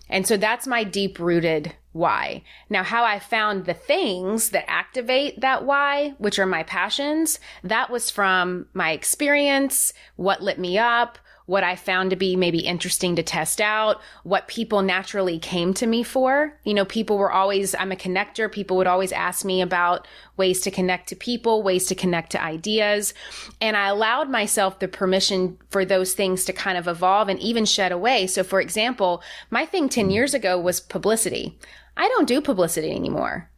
And 0.09 0.27
so 0.27 0.37
that's 0.37 0.67
my 0.67 0.83
deep 0.83 1.17
rooted 1.17 1.73
why. 1.95 2.43
Now, 2.69 2.83
how 2.83 3.05
I 3.05 3.19
found 3.19 3.63
the 3.63 3.73
things 3.73 4.49
that 4.49 4.69
activate 4.69 5.39
that 5.39 5.63
why, 5.63 6.13
which 6.17 6.37
are 6.37 6.45
my 6.45 6.63
passions, 6.63 7.39
that 7.63 7.89
was 7.89 8.11
from 8.11 8.65
my 8.73 8.91
experience, 8.91 9.93
what 10.17 10.43
lit 10.43 10.59
me 10.59 10.77
up, 10.77 11.17
what 11.45 11.63
I 11.63 11.75
found 11.75 12.09
to 12.09 12.15
be 12.15 12.35
maybe 12.35 12.59
interesting 12.59 13.15
to 13.15 13.23
test 13.23 13.61
out, 13.61 14.01
what 14.23 14.47
people 14.47 14.81
naturally 14.81 15.37
came 15.37 15.73
to 15.75 15.85
me 15.85 16.01
for. 16.03 16.59
You 16.63 16.73
know, 16.73 16.85
people 16.85 17.17
were 17.17 17.31
always, 17.31 17.75
I'm 17.75 17.91
a 17.91 17.95
connector. 17.95 18.51
People 18.51 18.77
would 18.77 18.87
always 18.87 19.11
ask 19.11 19.45
me 19.45 19.61
about 19.61 20.07
ways 20.37 20.61
to 20.61 20.71
connect 20.71 21.07
to 21.09 21.15
people, 21.15 21.61
ways 21.61 21.85
to 21.85 21.95
connect 21.95 22.31
to 22.31 22.43
ideas. 22.43 23.13
And 23.61 23.77
I 23.77 23.87
allowed 23.87 24.29
myself 24.29 24.79
the 24.79 24.87
permission 24.87 25.57
for 25.69 25.85
those 25.85 26.13
things 26.13 26.45
to 26.45 26.53
kind 26.53 26.77
of 26.77 26.87
evolve 26.87 27.29
and 27.29 27.39
even 27.39 27.65
shed 27.65 27.91
away. 27.91 28.27
So, 28.27 28.43
for 28.43 28.59
example, 28.59 29.21
my 29.51 29.65
thing 29.65 29.87
10 29.87 30.09
years 30.09 30.33
ago 30.33 30.59
was 30.59 30.79
publicity. 30.79 31.57
I 31.97 32.07
don't 32.09 32.27
do 32.27 32.41
publicity 32.41 32.91
anymore. 32.91 33.49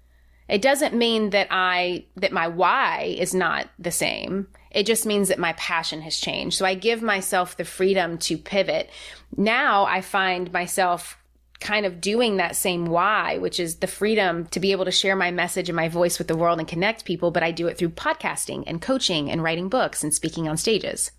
It 0.48 0.62
doesn't 0.62 0.94
mean 0.94 1.32
that 1.32 1.48
I, 1.52 2.06
that 2.16 2.32
my 2.32 2.48
why 2.48 3.16
is 3.18 3.34
not 3.34 3.70
the 3.78 3.92
same. 3.92 4.48
It 4.72 4.86
just 4.86 5.06
means 5.06 5.28
that 5.28 5.40
my 5.40 5.54
passion 5.54 6.02
has 6.02 6.18
changed. 6.18 6.58
So 6.58 6.66
I 6.66 6.74
give 6.76 7.02
myself 7.02 7.58
the 7.58 7.66
freedom 7.66 8.18
to 8.20 8.38
pivot. 8.38 8.90
Now 9.36 9.86
I 9.86 10.02
find 10.02 10.52
myself 10.54 11.18
kind 11.60 11.86
of 11.86 12.00
doing 12.00 12.38
that 12.38 12.56
same 12.56 12.86
why, 12.86 13.40
which 13.40 13.60
is 13.60 13.78
the 13.78 13.88
freedom 13.88 14.46
to 14.48 14.60
be 14.60 14.72
able 14.72 14.86
to 14.86 14.92
share 14.92 15.16
my 15.16 15.32
message 15.32 15.70
and 15.70 15.76
my 15.76 15.90
voice 15.90 16.18
with 16.18 16.28
the 16.28 16.38
world 16.38 16.60
and 16.60 16.68
connect 16.68 17.06
people, 17.06 17.32
but 17.32 17.44
I 17.44 17.52
do 17.52 17.68
it 17.68 17.78
through 17.78 17.90
podcasting 17.90 18.64
and 18.68 18.82
coaching 18.82 19.32
and 19.32 19.42
writing 19.42 19.70
books 19.70 20.04
and 20.04 20.14
speaking 20.14 20.48
on 20.48 20.58
stages. 20.58 21.12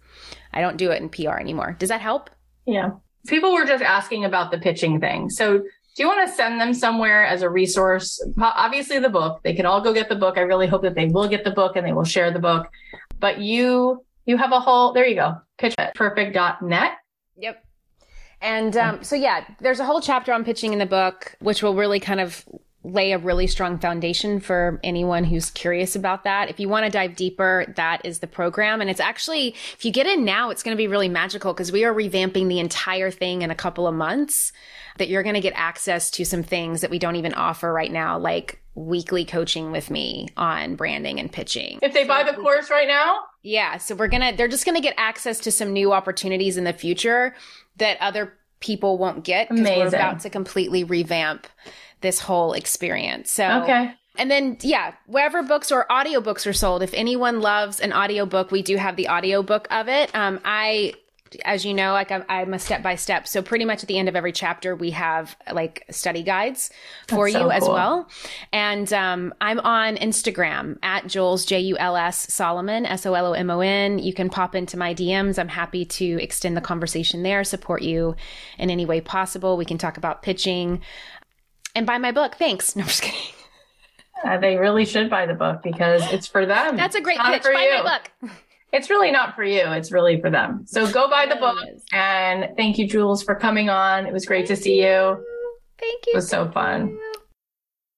I 0.53 0.61
don't 0.61 0.77
do 0.77 0.91
it 0.91 1.03
in 1.03 1.09
PR 1.09 1.39
anymore. 1.39 1.77
Does 1.79 1.89
that 1.89 2.01
help? 2.01 2.31
Yeah. 2.67 2.91
People 3.27 3.53
were 3.53 3.67
just 3.67 3.83
asking 3.83 4.25
about 4.25 4.51
the 4.51 4.59
pitching 4.59 5.01
thing. 5.01 5.29
So 5.29 5.65
do 5.99 6.05
you 6.05 6.09
want 6.09 6.29
to 6.29 6.33
send 6.33 6.61
them 6.61 6.73
somewhere 6.73 7.27
as 7.27 7.43
a 7.43 7.51
resource? 7.51 8.25
Obviously, 8.41 9.01
the 9.01 9.09
book. 9.09 9.41
They 9.43 9.53
can 9.53 9.67
all 9.67 9.81
go 9.81 9.93
get 9.93 10.09
the 10.09 10.15
book. 10.15 10.39
I 10.39 10.43
really 10.43 10.69
hope 10.69 10.83
that 10.83 10.95
they 10.95 11.07
will 11.07 11.27
get 11.27 11.43
the 11.43 11.51
book 11.51 11.75
and 11.75 11.85
they 11.85 11.93
will 11.93 12.05
share 12.05 12.31
the 12.31 12.39
book. 12.39 12.69
But 13.19 13.41
you 13.41 14.05
you 14.25 14.37
have 14.37 14.53
a 14.53 14.61
whole 14.61 14.93
there 14.93 15.09
you 15.09 15.17
go 15.17 15.39
pitchperfect.net. 15.59 16.93
Yep. 17.37 17.65
And 18.41 18.77
um, 18.77 19.03
so 19.03 19.17
yeah, 19.17 19.45
there's 19.59 19.81
a 19.81 19.85
whole 19.85 20.01
chapter 20.01 20.33
on 20.33 20.45
pitching 20.45 20.73
in 20.73 20.79
the 20.79 20.87
book, 20.87 21.35
which 21.41 21.65
will 21.65 21.75
really 21.75 21.99
kind 21.99 22.21
of 22.21 22.47
lay 22.85 23.13
a 23.13 23.19
really 23.19 23.47
strong 23.47 23.79
foundation 23.79 24.39
for 24.39 24.79
anyone 24.85 25.25
who's 25.25 25.51
curious 25.51 25.97
about 25.97 26.25
that. 26.25 26.49
If 26.49 26.61
you 26.61 26.69
want 26.69 26.87
to 26.87 26.91
dive 26.91 27.17
deeper, 27.17 27.73
that 27.77 28.05
is 28.05 28.21
the 28.21 28.29
program. 28.29 28.81
And 28.81 28.89
it's 28.89 29.01
actually, 29.01 29.49
if 29.75 29.85
you 29.85 29.91
get 29.91 30.07
in 30.07 30.25
now, 30.25 30.51
it's 30.51 30.63
going 30.63 30.77
to 30.77 30.81
be 30.81 30.87
really 30.87 31.09
magical 31.09 31.53
because 31.53 31.73
we 31.73 31.85
are 31.85 31.93
revamping 31.93 32.49
the 32.49 32.61
entire 32.61 33.11
thing 33.11 33.43
in 33.43 33.51
a 33.51 33.55
couple 33.57 33.89
of 33.89 33.95
months 33.95 34.53
that 34.99 35.09
you're 35.09 35.25
going 35.25 35.35
to 35.35 35.41
get 35.41 35.55
access 35.57 36.11
to 36.13 36.25
some 36.25 36.45
things 36.45 36.81
that 36.81 36.91
we 36.91 37.01
don't 37.01 37.17
even 37.17 37.35
offer 37.35 37.73
right 37.73 37.91
now, 37.91 38.17
like 38.17 38.63
weekly 38.77 39.25
coaching 39.25 39.73
with 39.73 39.91
me 39.91 40.29
on 40.37 40.77
branding 40.77 41.19
and 41.19 41.33
pitching. 41.33 41.81
If 41.83 41.93
they 41.93 42.05
buy 42.05 42.23
the 42.23 42.35
course 42.35 42.71
right 42.71 42.87
now? 42.87 43.23
Yeah. 43.43 43.79
So 43.79 43.97
we're 43.97 44.09
going 44.09 44.23
to, 44.31 44.37
they're 44.37 44.47
just 44.47 44.65
going 44.65 44.77
to 44.77 44.83
get 44.83 44.95
access 44.97 45.41
to 45.41 45.51
some 45.51 45.73
new 45.73 45.93
opportunities 45.93 46.57
in 46.57 46.63
the 46.63 46.73
future 46.73 47.35
that 47.79 48.01
other 48.01 48.35
people 48.61 48.99
won't 48.99 49.25
get 49.25 49.49
because 49.49 49.65
we're 49.65 49.89
about 49.89 50.21
to 50.21 50.31
completely 50.31 50.85
revamp 50.85 51.47
this 52.01 52.21
whole 52.21 52.53
experience. 52.53 53.31
So 53.31 53.63
okay. 53.63 53.95
And 54.19 54.29
then, 54.31 54.59
yeah, 54.63 54.95
wherever 55.07 55.45
books 55.45 55.71
or 55.71 55.87
audiobooks 55.89 56.45
are 56.47 56.53
sold, 56.53 56.83
if 56.83 56.93
anyone 56.93 57.41
loves 57.41 57.79
an 57.79 57.93
audiobook, 57.93 58.51
we 58.51 58.63
do 58.63 58.77
have 58.77 58.97
the 58.97 59.09
audiobook 59.09 59.69
of 59.71 59.89
it. 59.89 60.13
Um, 60.13 60.41
I, 60.45 60.95
as 61.45 61.65
you 61.65 61.73
know, 61.73 61.93
like 61.93 62.11
I'm, 62.11 62.25
I'm 62.29 62.53
a 62.53 62.59
step 62.59 62.83
by 62.83 62.97
step. 62.97 63.29
So 63.29 63.43
pretty 63.43 63.65
much 63.65 63.85
at 63.85 63.89
the 63.89 63.97
end 63.97 64.09
of 64.09 64.17
every 64.17 64.33
chapter, 64.33 64.75
we 64.75 64.91
have 64.91 65.37
like 65.53 65.85
study 65.91 66.25
guides 66.25 66.71
for 67.07 67.29
you 67.29 67.35
so 67.35 67.49
as 67.51 67.63
well. 67.63 68.09
And 68.53 68.93
um, 68.93 69.35
I'm 69.41 69.61
on 69.61 69.97
Instagram 69.97 70.79
at 70.83 71.07
Jules 71.07 71.45
J 71.45 71.61
U 71.61 71.79
L 71.79 71.97
S 71.97 72.33
Solomon 72.33 72.87
S 72.87 73.07
O 73.07 73.15
L 73.15 73.27
O 73.27 73.33
M 73.35 73.51
O 73.51 73.61
N. 73.61 74.01
You 74.01 74.13
can 74.13 74.31
pop 74.31 74.57
into 74.57 74.77
my 74.77 74.95
DMs. 74.95 75.39
I'm 75.39 75.49
happy 75.49 75.85
to 75.85 76.21
extend 76.21 76.57
the 76.57 76.61
conversation 76.61 77.23
there, 77.23 77.45
support 77.45 77.83
you 77.83 78.17
in 78.59 78.69
any 78.69 78.85
way 78.85 79.01
possible. 79.01 79.57
We 79.57 79.65
can 79.65 79.79
talk 79.79 79.97
about 79.97 80.23
pitching 80.23 80.81
and 81.75 81.87
buy 81.87 81.99
my 81.99 82.13
book. 82.13 82.37
Thanks. 82.37 82.75
No, 82.77 82.83
I'm 82.83 82.89
just 82.89 83.03
kidding. 83.03 83.21
Uh, 84.25 84.39
they 84.39 84.57
really 84.57 84.85
should 84.85 85.09
buy 85.09 85.27
the 85.27 85.35
book 85.35 85.63
because 85.63 86.03
it's 86.13 86.27
for 86.27 86.45
them. 86.45 86.77
That's 86.77 86.97
a 86.97 87.01
great 87.01 87.19
pitch. 87.21 87.45
Buy 87.45 87.71
you. 87.77 87.85
my 87.85 87.99
book. 87.99 88.31
It's 88.73 88.91
really 88.91 89.11
not 89.11 89.35
for 89.35 89.45
you. 89.45 89.63
It's 89.67 89.93
really 89.93 90.21
for 90.21 90.29
them. 90.29 90.65
So 90.67 90.91
go 90.91 91.09
buy 91.09 91.27
the 91.27 91.37
book. 91.37 91.57
And 91.93 92.51
thank 92.57 92.79
you, 92.79 92.87
Jules, 92.87 93.23
for 93.23 93.35
coming 93.35 93.71
on. 93.71 94.07
It 94.07 94.13
was 94.13 94.27
great 94.27 94.47
thank 94.49 94.59
to 94.59 94.65
see 94.65 94.77
you. 94.81 94.87
you. 94.87 95.25
Thank 95.79 96.07
you. 96.07 96.13
It 96.13 96.17
was 96.17 96.29
so 96.29 96.51
fun. 96.51 96.99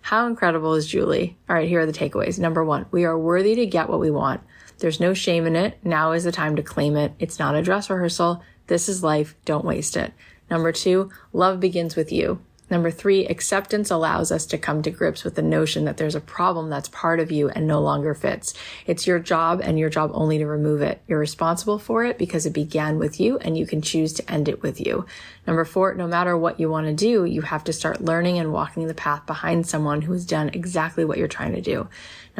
How 0.03 0.27
incredible 0.27 0.75
is 0.75 0.87
Julie? 0.87 1.37
All 1.49 1.57
right, 1.57 1.68
here 1.68 1.81
are 1.81 1.87
the 1.87 1.93
takeaways. 1.93 2.39
Number 2.39 2.64
one, 2.64 2.87
we 2.91 3.05
are 3.05 3.18
worthy 3.18 3.55
to 3.57 3.66
get 3.66 3.89
what 3.89 4.01
we 4.01 4.11
want. 4.11 4.41
There's 4.79 5.01
no 5.01 5.12
shame 5.12 5.47
in 5.47 5.57
it. 5.57 5.79
Now 5.85 6.12
is 6.12 6.25
the 6.25 6.33
time 6.33 6.57
to 6.57 6.62
claim 6.62 6.97
it. 6.97 7.12
It's 7.18 7.39
not 7.39 7.55
a 7.55 7.62
dress 7.62 7.91
rehearsal. 7.91 8.43
This 8.66 8.89
is 8.89 9.03
life. 9.03 9.35
Don't 9.45 9.64
waste 9.64 9.97
it. 9.97 10.12
Number 10.51 10.73
two, 10.73 11.11
love 11.33 11.61
begins 11.61 11.97
with 11.97 12.12
you. 12.12 12.41
Number 12.71 12.91
three, 12.91 13.27
acceptance 13.27 13.91
allows 13.91 14.31
us 14.31 14.47
to 14.47 14.59
come 14.59 14.81
to 14.83 14.91
grips 14.91 15.25
with 15.25 15.35
the 15.35 15.43
notion 15.43 15.85
that 15.85 15.97
there's 15.97 16.14
a 16.14 16.21
problem 16.21 16.71
that's 16.71 16.89
part 16.89 17.18
of 17.18 17.33
you 17.33 17.49
and 17.49 17.66
no 17.66 17.81
longer 17.81 18.14
fits. 18.14 18.55
It's 18.87 19.07
your 19.07 19.18
job 19.18 19.61
and 19.62 19.79
your 19.79 19.91
job 19.91 20.12
only 20.14 20.39
to 20.39 20.47
remove 20.47 20.81
it. 20.81 21.03
You're 21.09 21.18
responsible 21.18 21.79
for 21.79 22.05
it 22.05 22.16
because 22.16 22.47
it 22.47 22.53
began 22.53 22.99
with 22.99 23.18
you 23.18 23.39
and 23.39 23.59
you 23.59 23.66
can 23.66 23.83
choose 23.83 24.12
to 24.14 24.31
end 24.31 24.49
it 24.49 24.62
with 24.62 24.81
you. 24.81 25.05
Number 25.47 25.64
four, 25.64 25.95
no 25.95 26.07
matter 26.07 26.37
what 26.37 26.61
you 26.61 26.71
want 26.71 26.87
to 26.87 26.95
do, 26.95 27.25
you 27.25 27.43
have 27.43 27.64
to 27.64 27.73
start 27.73 28.01
learning 28.01 28.39
and 28.39 28.53
walking 28.53 28.87
the 28.87 28.95
path 28.95 29.27
behind 29.27 29.66
someone 29.66 30.03
who 30.03 30.12
has 30.12 30.25
done 30.25 30.51
exactly 30.51 31.05
what 31.05 31.18
you're 31.18 31.27
trying 31.27 31.55
to 31.55 31.61
do. 31.61 31.89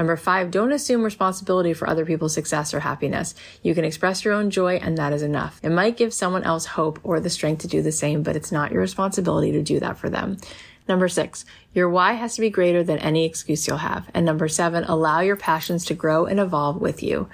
Number 0.01 0.17
five, 0.17 0.51
don't 0.51 0.73
assume 0.73 1.03
responsibility 1.03 1.75
for 1.75 1.87
other 1.87 2.07
people's 2.07 2.33
success 2.33 2.73
or 2.73 2.81
happiness. 2.81 3.35
You 3.63 3.75
can 3.75 3.85
express 3.85 4.25
your 4.25 4.33
own 4.33 4.49
joy 4.49 4.77
and 4.77 4.97
that 4.97 5.13
is 5.13 5.21
enough. 5.21 5.61
It 5.63 5.69
might 5.69 5.99
give 5.99 6.15
someone 6.15 6.43
else 6.43 6.65
hope 6.65 6.99
or 7.03 7.21
the 7.21 7.29
strength 7.29 7.61
to 7.61 7.69
do 7.69 7.83
the 7.83 7.93
same, 7.93 8.23
but 8.23 8.35
it's 8.35 8.51
not 8.51 8.73
your 8.73 8.81
responsibility 8.81 9.53
to 9.53 9.63
do 9.63 9.79
that 9.81 9.99
for 9.99 10.09
them. 10.09 10.39
Number 10.89 11.07
six, 11.07 11.45
your 11.75 11.91
why 11.91 12.15
has 12.15 12.35
to 12.37 12.41
be 12.41 12.49
greater 12.49 12.83
than 12.83 12.99
any 13.01 13.27
excuse 13.27 13.69
you'll 13.69 13.77
have. 13.77 14.09
And 14.15 14.25
number 14.25 14.49
seven, 14.49 14.85
allow 14.85 15.21
your 15.21 15.37
passions 15.37 15.85
to 15.85 15.95
grow 15.95 16.25
and 16.25 16.41
evolve 16.41 16.81
with 16.81 17.03
you. 17.03 17.29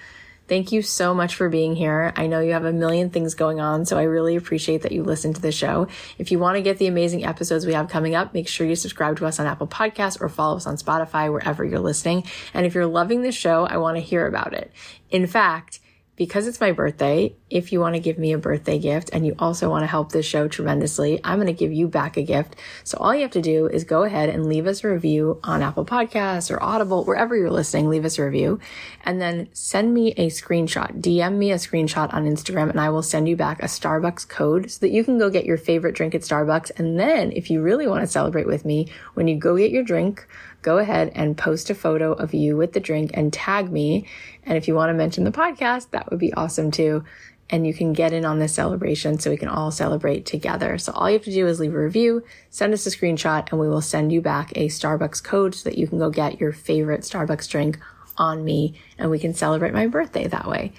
Thank 0.49 0.71
you 0.71 0.81
so 0.83 1.13
much 1.13 1.35
for 1.35 1.49
being 1.49 1.75
here. 1.75 2.13
I 2.15 2.29
know 2.29 2.39
you 2.39 2.53
have 2.53 2.65
a 2.65 2.73
million 2.73 3.11
things 3.11 3.35
going 3.35 3.59
on, 3.59 3.85
so 3.85 3.99
I 3.99 4.05
really 4.05 4.37
appreciate 4.37 4.83
that 4.83 4.93
you 4.93 5.03
listen 5.03 5.35
to 5.35 5.41
the 5.41 5.51
show. 5.51 5.89
If 6.19 6.31
you 6.31 6.39
want 6.39 6.57
to 6.57 6.63
get 6.63 6.79
the 6.79 6.87
amazing 6.87 7.25
episodes 7.25 7.67
we 7.67 7.73
have 7.73 7.89
coming 7.89 8.15
up, 8.15 8.33
make 8.33 8.47
sure 8.47 8.67
you 8.67 8.77
subscribe 8.77 9.17
to 9.19 9.27
us 9.27 9.41
on 9.41 9.47
Apple 9.47 9.67
Podcasts 9.67 10.21
or 10.21 10.29
follow 10.29 10.57
us 10.57 10.67
on 10.67 10.77
Spotify, 10.77 11.33
wherever 11.33 11.65
you're 11.65 11.81
listening. 11.81 12.25
And 12.55 12.65
if 12.65 12.75
you're 12.75 12.87
loving 12.87 13.23
the 13.23 13.33
show, 13.33 13.67
I 13.67 13.79
want 13.79 13.97
to 13.97 14.01
hear 14.01 14.27
about 14.27 14.55
it. 14.55 14.71
In 15.11 15.27
fact, 15.27 15.81
because 16.15 16.47
it's 16.47 16.61
my 16.61 16.73
birthday, 16.73 17.35
if 17.49 17.73
you 17.73 17.79
want 17.79 17.95
to 17.95 18.01
give 18.01 18.19
me 18.19 18.33
a 18.33 18.39
birthday 18.39 18.79
gift 18.79 19.11
and 19.13 19.25
you 19.25 19.35
also 19.39 19.71
want 19.71 19.85
to 19.85 19.87
help 19.87 20.11
this 20.11 20.27
show 20.27 20.49
tremendously, 20.49 21.21
I'm 21.23 21.37
going 21.37 21.47
to 21.47 21.53
give 21.53 21.73
you 21.73 21.87
back 21.87 22.17
a 22.17 22.23
gift. 22.23 22.57
So 22.83 22.99
all 22.99 23.15
you 23.15 23.23
have 23.23 23.31
to 23.33 23.43
do 23.43 23.67
is 23.67 23.85
go 23.85 24.03
ahead 24.03 24.29
and 24.29 24.47
leave 24.47 24.67
us 24.67 24.83
a 24.83 24.89
review 24.89 25.39
on 25.45 25.63
Apple 25.63 25.85
Podcasts 25.85 26.51
or 26.51 26.61
Audible, 26.61 27.05
wherever 27.05 27.37
you're 27.37 27.51
listening, 27.51 27.89
leave 27.89 28.05
us 28.05 28.19
a 28.19 28.25
review 28.25 28.59
and 29.05 29.21
then 29.21 29.49
send 29.53 29.95
me 29.95 30.11
a 30.13 30.27
screenshot. 30.27 31.01
DM 31.01 31.37
me 31.37 31.53
a 31.53 31.57
screenshot 31.57 32.13
on 32.13 32.27
Instagram 32.27 32.69
and 32.69 32.81
I 32.81 32.91
will 32.91 33.03
send 33.03 33.29
you 33.29 33.37
back 33.37 33.63
a 33.63 33.67
Starbucks 33.67 34.29
code 34.29 34.71
so 34.71 34.81
that 34.81 34.91
you 34.91 35.05
can 35.05 35.17
go 35.17 35.31
get 35.31 35.47
your 35.47 35.59
favorite 35.59 35.95
drink 35.95 36.17
at 36.17 36.23
Starbucks. 36.23 36.73
And 36.79 36.99
then 36.99 37.31
if 37.31 37.49
you 37.49 37.63
really 37.63 37.87
want 37.87 38.01
to 38.01 38.09
celebrate 38.09 38.49
with 38.49 38.65
me, 38.65 38.89
when 39.15 39.29
you 39.29 39.37
go 39.37 39.57
get 39.57 39.71
your 39.71 39.85
drink, 39.85 40.27
go 40.63 40.79
ahead 40.79 41.13
and 41.15 41.39
post 41.39 41.71
a 41.71 41.77
photo 41.77 42.13
of 42.13 42.35
you 42.35 42.57
with 42.57 42.73
the 42.73 42.81
drink 42.81 43.13
and 43.15 43.33
tag 43.33 43.71
me. 43.71 44.05
And 44.43 44.59
if 44.59 44.67
you 44.67 44.75
want 44.75 44.91
to 44.91 44.95
mention 44.95 45.23
the 45.23 45.31
podcast, 45.31 45.91
that 45.91 46.11
would 46.11 46.19
be 46.19 46.35
awesome 46.35 46.73
too 46.73 47.05
and 47.49 47.67
you 47.67 47.73
can 47.73 47.93
get 47.93 48.13
in 48.13 48.25
on 48.25 48.39
this 48.39 48.55
celebration 48.55 49.19
so 49.19 49.31
we 49.31 49.37
can 49.37 49.49
all 49.49 49.71
celebrate 49.71 50.27
together. 50.27 50.79
So 50.79 50.93
all 50.93 51.09
you 51.09 51.15
have 51.15 51.25
to 51.25 51.33
do 51.33 51.47
is 51.47 51.61
leave 51.61 51.75
a 51.75 51.79
review, 51.79 52.25
send 52.51 52.73
us 52.73 52.87
a 52.87 52.91
screenshot, 52.91 53.51
and 53.51 53.61
we 53.61 53.69
will 53.69 53.81
send 53.81 54.13
you 54.13 54.21
back 54.21 54.53
a 54.57 54.67
Starbucks 54.67 55.23
code 55.23 55.55
so 55.55 55.69
that 55.69 55.79
you 55.79 55.87
can 55.87 55.99
go 55.99 56.11
get 56.11 56.41
your 56.41 56.53
favorite 56.53 57.03
Starbucks 57.03 57.49
drink 57.49 57.79
on 58.19 58.45
me 58.45 58.81
and 58.99 59.11
we 59.11 59.19
can 59.19 59.35
celebrate 59.35 59.75
my 59.75 59.87
birthday 59.87 60.27
that 60.27 60.49
way. 60.49 60.73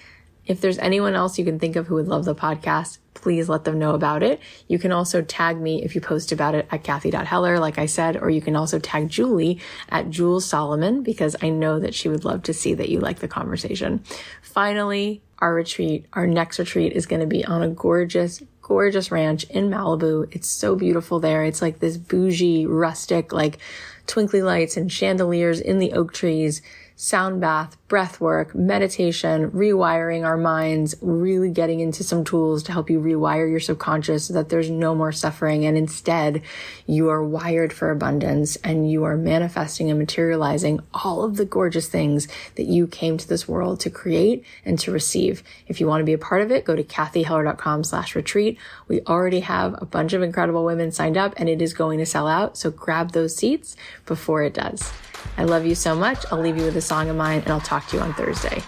If 0.45 0.61
there's 0.61 0.79
anyone 0.79 1.13
else 1.13 1.37
you 1.37 1.43
can 1.43 1.59
think 1.59 1.75
of 1.75 1.87
who 1.87 1.95
would 1.95 2.07
love 2.07 2.23
the 2.23 2.33
podcast, 2.33 2.99
please 3.13 3.49
let 3.49 3.65
them 3.65 3.79
know 3.79 3.93
about 3.93 4.23
it. 4.23 4.39
You 4.67 4.79
can 4.79 4.93
also 4.93 5.21
tag 5.21 5.59
me 5.59 5.83
if 5.83 5.93
you 5.93 5.99
post 5.99 6.31
about 6.31 6.55
it 6.55 6.67
at 6.71 6.83
Cathy.Heller, 6.83 7.59
like 7.59 7.77
I 7.77 7.85
said, 7.85 8.15
or 8.15 8.29
you 8.29 8.41
can 8.41 8.55
also 8.55 8.79
tag 8.79 9.09
Julie 9.09 9.59
at 9.89 10.09
Jules 10.09 10.45
Solomon 10.45 11.03
because 11.03 11.35
I 11.41 11.49
know 11.49 11.79
that 11.79 11.93
she 11.93 12.07
would 12.07 12.23
love 12.23 12.43
to 12.43 12.53
see 12.53 12.73
that 12.75 12.87
you 12.87 13.01
like 13.01 13.19
the 13.19 13.27
conversation. 13.27 14.03
Finally, 14.41 15.21
our 15.39 15.53
retreat, 15.53 16.05
our 16.13 16.27
next 16.27 16.59
retreat 16.59 16.93
is 16.93 17.05
going 17.05 17.19
to 17.19 17.27
be 17.27 17.45
on 17.45 17.61
a 17.61 17.69
gorgeous, 17.69 18.41
gorgeous 18.61 19.11
ranch 19.11 19.43
in 19.45 19.69
Malibu. 19.69 20.27
It's 20.33 20.49
so 20.49 20.75
beautiful 20.75 21.19
there. 21.19 21.43
It's 21.43 21.61
like 21.61 21.79
this 21.79 21.97
bougie, 21.97 22.65
rustic, 22.65 23.31
like 23.31 23.59
twinkly 24.07 24.41
lights 24.41 24.77
and 24.77 24.91
chandeliers 24.91 25.59
in 25.59 25.79
the 25.79 25.93
oak 25.93 26.13
trees 26.13 26.61
sound 26.99 27.39
bath, 27.39 27.77
breath 27.87 28.19
work, 28.19 28.55
meditation, 28.55 29.51
rewiring 29.51 30.25
our 30.25 30.35
minds, 30.35 30.95
really 30.99 31.51
getting 31.51 31.79
into 31.79 32.03
some 32.03 32.23
tools 32.23 32.63
to 32.63 32.71
help 32.71 32.89
you 32.89 32.99
rewire 32.99 33.47
your 33.47 33.59
subconscious 33.59 34.25
so 34.25 34.33
that 34.33 34.49
there's 34.49 34.71
no 34.71 34.95
more 34.95 35.11
suffering. 35.11 35.63
And 35.63 35.77
instead, 35.77 36.41
you 36.87 37.09
are 37.09 37.23
wired 37.23 37.71
for 37.71 37.91
abundance 37.91 38.55
and 38.57 38.89
you 38.89 39.03
are 39.03 39.15
manifesting 39.15 39.91
and 39.91 39.99
materializing 39.99 40.79
all 40.91 41.23
of 41.23 41.37
the 41.37 41.45
gorgeous 41.45 41.87
things 41.87 42.27
that 42.55 42.65
you 42.65 42.87
came 42.87 43.15
to 43.19 43.29
this 43.29 43.47
world 43.47 43.79
to 43.81 43.91
create 43.91 44.43
and 44.65 44.79
to 44.79 44.91
receive. 44.91 45.43
If 45.67 45.79
you 45.79 45.85
want 45.85 46.01
to 46.01 46.05
be 46.05 46.13
a 46.13 46.17
part 46.17 46.41
of 46.41 46.51
it, 46.51 46.65
go 46.65 46.75
to 46.75 46.83
cathyheller.com 46.83 47.83
slash 47.83 48.15
retreat. 48.15 48.57
We 48.87 49.01
already 49.01 49.41
have 49.41 49.75
a 49.79 49.85
bunch 49.85 50.13
of 50.13 50.23
incredible 50.23 50.65
women 50.65 50.91
signed 50.91 51.15
up 51.15 51.35
and 51.37 51.47
it 51.47 51.61
is 51.61 51.75
going 51.75 51.99
to 51.99 52.07
sell 52.07 52.27
out. 52.27 52.57
So 52.57 52.71
grab 52.71 53.11
those 53.11 53.35
seats 53.35 53.75
before 54.07 54.41
it 54.41 54.55
does. 54.55 54.91
I 55.37 55.43
love 55.43 55.65
you 55.65 55.75
so 55.75 55.95
much. 55.95 56.25
I'll 56.31 56.39
leave 56.39 56.57
you 56.57 56.63
with 56.63 56.77
a 56.77 56.81
song 56.81 57.09
of 57.09 57.15
mine 57.15 57.41
and 57.41 57.49
I'll 57.49 57.59
talk 57.59 57.87
to 57.87 57.97
you 57.97 58.03
on 58.03 58.13
Thursday. 58.13 58.63